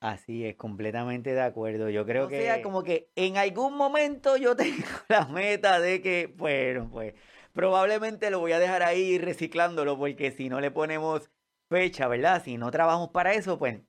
Así 0.00 0.44
es, 0.44 0.56
completamente 0.56 1.32
de 1.32 1.42
acuerdo. 1.42 1.88
Yo 1.88 2.04
creo 2.04 2.26
que. 2.26 2.40
O 2.40 2.42
sea, 2.42 2.60
como 2.60 2.82
que 2.82 3.10
en 3.14 3.36
algún 3.36 3.76
momento 3.76 4.36
yo 4.36 4.56
tengo 4.56 4.84
la 5.08 5.26
meta 5.26 5.78
de 5.78 6.02
que, 6.02 6.26
bueno, 6.36 6.88
pues 6.90 7.14
probablemente 7.52 8.30
lo 8.30 8.40
voy 8.40 8.50
a 8.50 8.58
dejar 8.58 8.82
ahí 8.82 9.18
reciclándolo, 9.18 9.96
porque 9.96 10.32
si 10.32 10.48
no 10.48 10.60
le 10.60 10.72
ponemos 10.72 11.30
fecha, 11.68 12.08
¿verdad? 12.08 12.42
Si 12.44 12.56
no 12.56 12.70
trabajamos 12.72 13.10
para 13.10 13.34
eso, 13.34 13.58
pues 13.60 13.80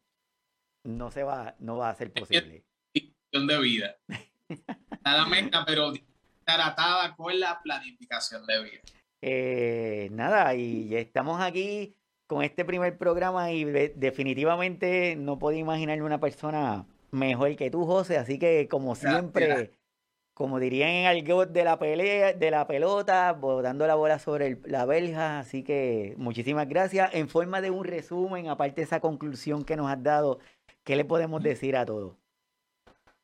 no 0.83 1.09
se 1.09 1.23
va, 1.23 1.55
no 1.57 1.77
va 1.77 1.89
a 1.89 1.95
ser 1.95 2.13
posible. 2.13 2.63
de 3.31 3.59
vida. 3.59 3.97
Nada 5.03 5.25
meta, 5.25 5.65
pero 5.65 5.93
tratada 6.45 7.15
con 7.15 7.39
la 7.39 7.61
planificación 7.61 8.45
de 8.45 8.63
vida. 8.63 8.81
Eh, 9.21 10.09
nada, 10.11 10.53
y 10.55 10.89
ya 10.89 10.99
estamos 10.99 11.41
aquí 11.41 11.95
con 12.27 12.43
este 12.43 12.65
primer 12.65 12.97
programa 12.97 13.51
y 13.51 13.63
definitivamente 13.63 15.15
no 15.15 15.39
puedo 15.39 15.57
imaginarme 15.57 16.03
una 16.03 16.19
persona 16.19 16.85
mejor 17.11 17.55
que 17.55 17.69
tú, 17.69 17.85
José, 17.85 18.17
así 18.17 18.39
que 18.39 18.67
como 18.67 18.95
siempre 18.95 19.71
como 20.33 20.59
dirían 20.59 20.89
en 20.89 21.05
algo 21.05 21.45
de 21.45 21.63
la 21.63 21.77
pelea, 21.77 22.33
de 22.33 22.51
la 22.51 22.65
pelota, 22.65 23.33
botando 23.33 23.85
la 23.85 23.95
bola 23.95 24.17
sobre 24.17 24.59
la 24.65 24.85
verja. 24.85 25.39
Así 25.39 25.63
que 25.63 26.15
muchísimas 26.17 26.67
gracias. 26.67 27.13
En 27.13 27.29
forma 27.29 27.61
de 27.61 27.69
un 27.69 27.85
resumen, 27.85 28.47
aparte 28.49 28.81
de 28.81 28.85
esa 28.85 28.99
conclusión 28.99 29.63
que 29.63 29.75
nos 29.75 29.91
has 29.91 30.01
dado, 30.01 30.39
¿qué 30.83 30.95
le 30.95 31.05
podemos 31.05 31.43
decir 31.43 31.77
a 31.77 31.85
todos? 31.85 32.15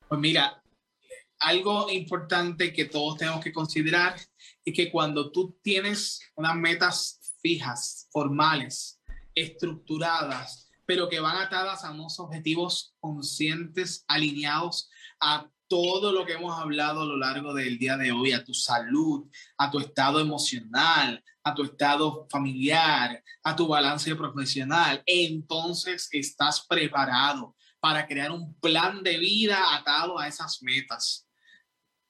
Pues 0.08 0.22
mira, 0.22 0.62
algo 1.40 1.90
importante 1.90 2.74
que 2.74 2.86
todos 2.86 3.18
tenemos 3.18 3.44
que 3.44 3.54
considerar 3.54 4.20
es 4.66 4.74
que 4.74 4.92
cuando 4.92 5.32
tú 5.32 5.58
tienes 5.62 6.20
unas 6.36 6.56
metas 6.56 7.20
fijas, 7.42 8.08
formales, 8.12 9.02
estructuradas, 9.34 10.70
pero 10.86 11.08
que 11.08 11.20
van 11.20 11.38
atadas 11.38 11.84
a 11.84 11.92
unos 11.92 12.20
objetivos 12.20 12.96
conscientes, 13.00 14.04
alineados 14.08 14.90
a 15.20 15.50
todo 15.68 16.12
lo 16.12 16.26
que 16.26 16.34
hemos 16.34 16.60
hablado 16.60 17.02
a 17.02 17.06
lo 17.06 17.16
largo 17.16 17.54
del 17.54 17.78
día 17.78 17.96
de 17.96 18.12
hoy, 18.12 18.32
a 18.32 18.44
tu 18.44 18.54
salud, 18.54 19.30
a 19.58 19.70
tu 19.70 19.80
estado 19.80 20.20
emocional, 20.20 21.24
a 21.44 21.54
tu 21.54 21.64
estado 21.64 22.28
familiar, 22.30 23.24
a 23.44 23.56
tu 23.56 23.68
balance 23.68 24.16
profesional, 24.16 25.04
entonces 25.06 26.10
estás 26.12 26.66
preparado 26.68 27.56
para 27.80 28.08
crear 28.08 28.32
un 28.32 28.56
plan 28.56 29.04
de 29.04 29.20
vida 29.20 29.76
atado 29.76 30.20
a 30.20 30.28
esas 30.28 30.62
metas, 30.64 31.29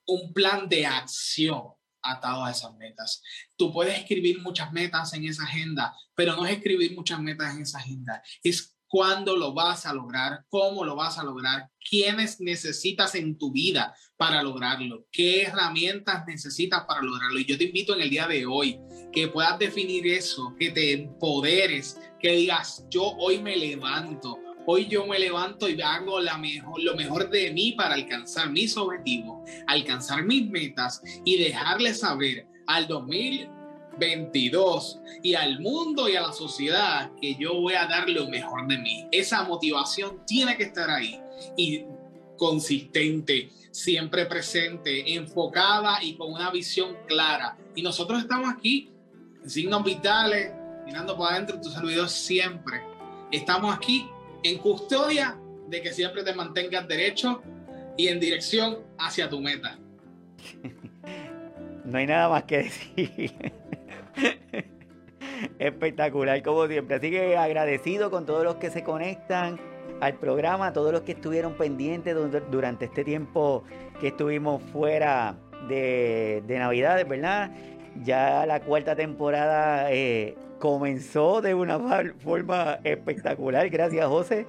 un 0.09 0.33
plan 0.33 0.67
de 0.67 0.85
acción 0.85 1.63
atado 2.01 2.45
a 2.45 2.51
esas 2.51 2.75
metas. 2.77 3.21
Tú 3.55 3.71
puedes 3.71 3.97
escribir 3.97 4.41
muchas 4.41 4.71
metas 4.71 5.13
en 5.13 5.25
esa 5.25 5.43
agenda, 5.43 5.95
pero 6.15 6.35
no 6.35 6.45
es 6.45 6.53
escribir 6.53 6.95
muchas 6.95 7.19
metas 7.19 7.55
en 7.55 7.61
esa 7.61 7.79
agenda, 7.79 8.21
es 8.43 8.75
cuándo 8.87 9.37
lo 9.37 9.53
vas 9.53 9.85
a 9.85 9.93
lograr, 9.93 10.45
cómo 10.49 10.83
lo 10.83 10.95
vas 10.95 11.19
a 11.19 11.23
lograr, 11.23 11.69
quiénes 11.87 12.41
necesitas 12.41 13.13
en 13.13 13.37
tu 13.37 13.51
vida 13.51 13.95
para 14.17 14.41
lograrlo, 14.41 15.05
qué 15.11 15.43
herramientas 15.43 16.25
necesitas 16.25 16.85
para 16.85 17.01
lograrlo. 17.01 17.39
Y 17.39 17.45
yo 17.45 17.57
te 17.57 17.65
invito 17.65 17.93
en 17.93 18.01
el 18.01 18.09
día 18.09 18.27
de 18.27 18.47
hoy 18.47 18.79
que 19.13 19.27
puedas 19.27 19.59
definir 19.59 20.07
eso, 20.07 20.55
que 20.59 20.71
te 20.71 20.93
empoderes, 20.93 21.99
que 22.19 22.31
digas, 22.31 22.83
yo 22.89 23.03
hoy 23.03 23.39
me 23.39 23.55
levanto, 23.55 24.39
hoy 24.71 24.85
yo 24.85 25.03
me 25.07 25.17
levanto 25.17 25.67
y 25.67 25.81
hago 25.81 26.19
la 26.19 26.37
mejor, 26.37 26.79
lo 26.83 26.95
mejor 26.95 27.27
de 27.31 27.51
mí 27.51 27.71
para 27.71 27.95
alcanzar 27.95 28.51
mis 28.51 28.77
objetivos, 28.77 29.49
alcanzar 29.65 30.23
mis 30.23 30.47
metas 30.47 31.01
y 31.25 31.37
dejarle 31.37 31.95
saber 31.95 32.45
al 32.67 32.87
2000 32.87 33.49
22 33.97 34.99
y 35.23 35.33
al 35.33 35.59
mundo 35.59 36.07
y 36.07 36.15
a 36.15 36.21
la 36.21 36.31
sociedad 36.31 37.11
que 37.19 37.35
yo 37.35 37.55
voy 37.55 37.73
a 37.73 37.85
dar 37.87 38.07
lo 38.07 38.29
mejor 38.29 38.65
de 38.67 38.77
mí. 38.77 39.07
Esa 39.11 39.43
motivación 39.43 40.23
tiene 40.25 40.55
que 40.55 40.63
estar 40.63 40.89
ahí 40.89 41.19
y 41.57 41.83
consistente, 42.37 43.49
siempre 43.71 44.25
presente, 44.27 45.15
enfocada 45.15 46.01
y 46.01 46.13
con 46.13 46.31
una 46.31 46.49
visión 46.49 46.95
clara. 47.07 47.57
Y 47.75 47.81
nosotros 47.81 48.21
estamos 48.21 48.49
aquí, 48.49 48.89
en 49.43 49.49
signos 49.49 49.83
vitales, 49.83 50.53
mirando 50.85 51.17
para 51.17 51.35
adentro, 51.35 51.59
tu 51.59 51.69
servidor 51.69 52.07
siempre. 52.07 52.81
Estamos 53.31 53.75
aquí 53.75 54.07
en 54.43 54.57
custodia 54.59 55.37
de 55.67 55.81
que 55.81 55.93
siempre 55.93 56.23
te 56.23 56.33
mantengas 56.33 56.87
derecho 56.87 57.41
y 57.97 58.07
en 58.07 58.19
dirección 58.19 58.79
hacia 58.97 59.29
tu 59.29 59.39
meta. 59.41 59.77
No 61.85 61.97
hay 61.97 62.05
nada 62.05 62.29
más 62.29 62.43
que 62.43 62.57
decir. 62.57 63.33
Espectacular, 65.59 66.43
como 66.43 66.67
siempre. 66.67 66.97
Así 66.97 67.09
que 67.09 67.35
agradecido 67.35 68.11
con 68.11 68.27
todos 68.27 68.43
los 68.43 68.55
que 68.57 68.69
se 68.69 68.83
conectan 68.83 69.59
al 69.99 70.13
programa, 70.15 70.71
todos 70.71 70.91
los 70.91 71.01
que 71.01 71.13
estuvieron 71.13 71.55
pendientes 71.55 72.15
durante 72.51 72.85
este 72.85 73.03
tiempo 73.03 73.63
que 73.99 74.09
estuvimos 74.09 74.61
fuera 74.71 75.35
de, 75.67 76.43
de 76.45 76.59
Navidades, 76.59 77.07
¿verdad? 77.07 77.51
Ya 78.03 78.45
la 78.45 78.59
cuarta 78.61 78.95
temporada 78.95 79.91
eh, 79.91 80.37
comenzó 80.59 81.41
de 81.41 81.53
una 81.53 81.79
forma 82.19 82.79
espectacular. 82.83 83.69
Gracias, 83.69 84.05
José. 84.05 84.45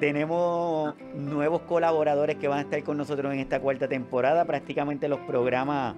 Tenemos 0.00 0.94
nuevos 1.14 1.62
colaboradores 1.62 2.36
que 2.36 2.48
van 2.48 2.58
a 2.58 2.62
estar 2.62 2.82
con 2.82 2.98
nosotros 2.98 3.32
en 3.32 3.40
esta 3.40 3.60
cuarta 3.60 3.88
temporada. 3.88 4.44
Prácticamente 4.44 5.08
los 5.08 5.20
programas 5.20 5.94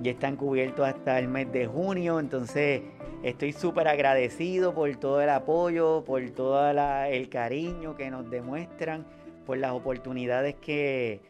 ya 0.00 0.12
están 0.12 0.36
cubiertos 0.36 0.86
hasta 0.86 1.18
el 1.18 1.28
mes 1.28 1.52
de 1.52 1.66
junio, 1.66 2.18
entonces 2.18 2.82
estoy 3.22 3.52
súper 3.52 3.86
agradecido 3.88 4.74
por 4.74 4.94
todo 4.96 5.20
el 5.20 5.30
apoyo, 5.30 6.04
por 6.04 6.28
todo 6.30 6.70
el 7.06 7.28
cariño 7.28 7.96
que 7.96 8.10
nos 8.10 8.28
demuestran, 8.30 9.04
por 9.46 9.58
las 9.58 9.72
oportunidades 9.72 10.54
que, 10.56 11.20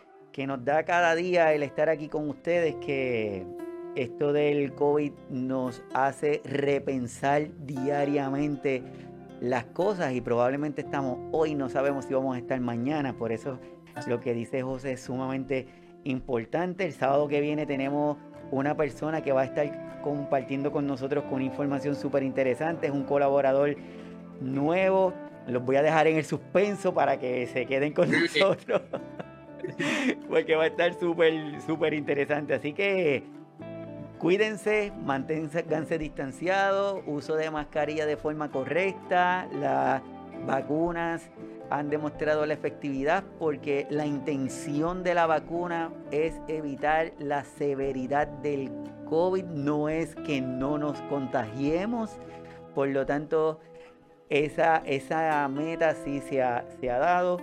nos 0.47 0.65
da 0.65 0.85
cada 0.85 1.15
día 1.15 1.53
el 1.53 1.63
estar 1.63 1.89
aquí 1.89 2.09
con 2.09 2.29
ustedes, 2.29 2.77
que, 2.77 3.45
esto 3.97 4.33
del 4.33 4.75
COVID 4.75 5.13
nos 5.31 5.83
hace 5.95 6.43
repensar 6.45 7.49
diariamente 7.65 8.83
las 9.41 9.65
cosas 9.67 10.13
y 10.15 10.21
probablemente 10.21 10.83
estamos 10.83 11.19
hoy, 11.33 11.55
no 11.55 11.69
sabemos 11.69 12.07
si 12.07 12.15
vamos 12.15 12.35
a 12.37 12.39
estar 12.39 12.59
mañana, 12.61 13.17
por 13.17 13.31
eso 13.33 13.59
lo 14.07 14.21
que 14.21 14.35
dice 14.35 14.63
José 14.63 14.93
es 14.93 15.03
sumamente 15.03 15.67
importante. 16.05 16.85
El 16.85 16.93
sábado 16.93 17.29
que 17.29 17.41
viene 17.41 17.67
tenemos 17.67 18.17
una 18.51 18.77
persona 18.77 19.23
que 19.23 19.33
va 19.33 19.43
a 19.43 19.45
estar 19.45 20.01
compartiendo 20.03 20.73
con 20.73 20.87
nosotros 20.87 21.25
con 21.25 21.43
información 21.43 21.95
súper 21.95 22.23
interesante, 22.23 22.89
es 22.89 22.93
un 22.93 23.05
colaborador 23.05 23.77
nuevo, 24.41 25.15
los 25.47 25.65
voy 25.65 25.77
a 25.77 25.83
dejar 25.83 26.07
en 26.07 26.17
el 26.17 26.25
suspenso 26.25 26.93
para 26.93 27.19
que 27.19 27.47
se 27.47 27.67
queden 27.67 27.93
con 27.93 28.11
nosotros, 28.11 28.83
porque 30.29 30.57
va 30.57 30.65
a 30.65 30.67
estar 30.67 30.93
súper, 30.95 31.61
súper 31.63 31.95
interesante, 31.95 32.55
así 32.55 32.73
que 32.73 33.23
Cuídense, 34.19 34.93
manténganse 35.03 35.99
distanciados, 35.99 37.03
uso 37.07 37.37
de 37.37 37.51
mascarilla 37.51 38.07
de 38.07 38.17
forma 38.17 38.51
correcta, 38.51 39.49
las 39.53 40.03
vacunas 40.47 41.31
han 41.71 41.91
demostrado 41.91 42.47
la 42.47 42.55
efectividad 42.55 43.25
porque 43.39 43.87
la 43.91 44.07
intención 44.07 45.03
de 45.03 45.15
la 45.15 45.27
vacuna 45.27 45.91
es 46.11 46.35
evitar 46.49 47.13
la 47.19 47.45
severidad 47.45 48.29
del 48.29 48.71
COVID, 49.09 49.45
no 49.45 49.89
es 49.89 50.15
que 50.15 50.41
no 50.41 50.79
nos 50.79 51.01
contagiemos, 51.03 52.19
por 52.75 52.89
lo 52.89 53.07
tanto 53.07 53.61
esa, 54.31 54.79
esa 54.87 55.47
meta 55.49 55.95
sí 55.95 56.21
se 56.21 56.43
ha, 56.43 56.65
se 56.81 56.91
ha 56.91 56.99
dado. 56.99 57.39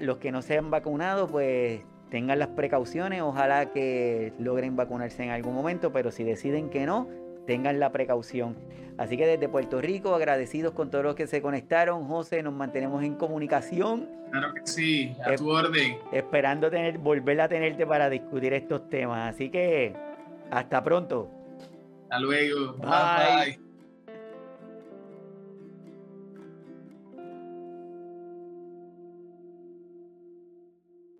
Los 0.00 0.16
que 0.18 0.32
no 0.32 0.40
se 0.40 0.56
han 0.56 0.70
vacunado, 0.70 1.26
pues 1.28 1.82
tengan 2.10 2.38
las 2.38 2.48
precauciones, 2.48 3.22
ojalá 3.22 3.72
que 3.72 4.32
logren 4.38 4.76
vacunarse 4.76 5.22
en 5.22 5.30
algún 5.30 5.54
momento, 5.54 5.92
pero 5.92 6.10
si 6.10 6.24
deciden 6.24 6.70
que 6.70 6.86
no, 6.86 7.08
tengan 7.46 7.80
la 7.80 7.92
precaución. 7.92 8.56
Así 8.98 9.16
que 9.16 9.26
desde 9.26 9.48
Puerto 9.48 9.80
Rico, 9.80 10.14
agradecidos 10.14 10.72
con 10.72 10.90
todos 10.90 11.04
los 11.04 11.14
que 11.14 11.28
se 11.28 11.40
conectaron. 11.40 12.06
José, 12.06 12.42
nos 12.42 12.52
mantenemos 12.52 13.04
en 13.04 13.14
comunicación. 13.14 14.08
Claro 14.32 14.52
que 14.52 14.60
sí, 14.64 15.16
a 15.24 15.34
tu 15.36 15.48
orden. 15.50 15.98
Esperando 16.12 16.68
tener, 16.68 16.98
volver 16.98 17.40
a 17.40 17.48
tenerte 17.48 17.86
para 17.86 18.10
discutir 18.10 18.52
estos 18.52 18.88
temas. 18.90 19.34
Así 19.34 19.50
que 19.50 19.94
hasta 20.50 20.82
pronto. 20.82 21.30
Hasta 22.04 22.18
luego. 22.20 22.74
bye. 22.78 23.67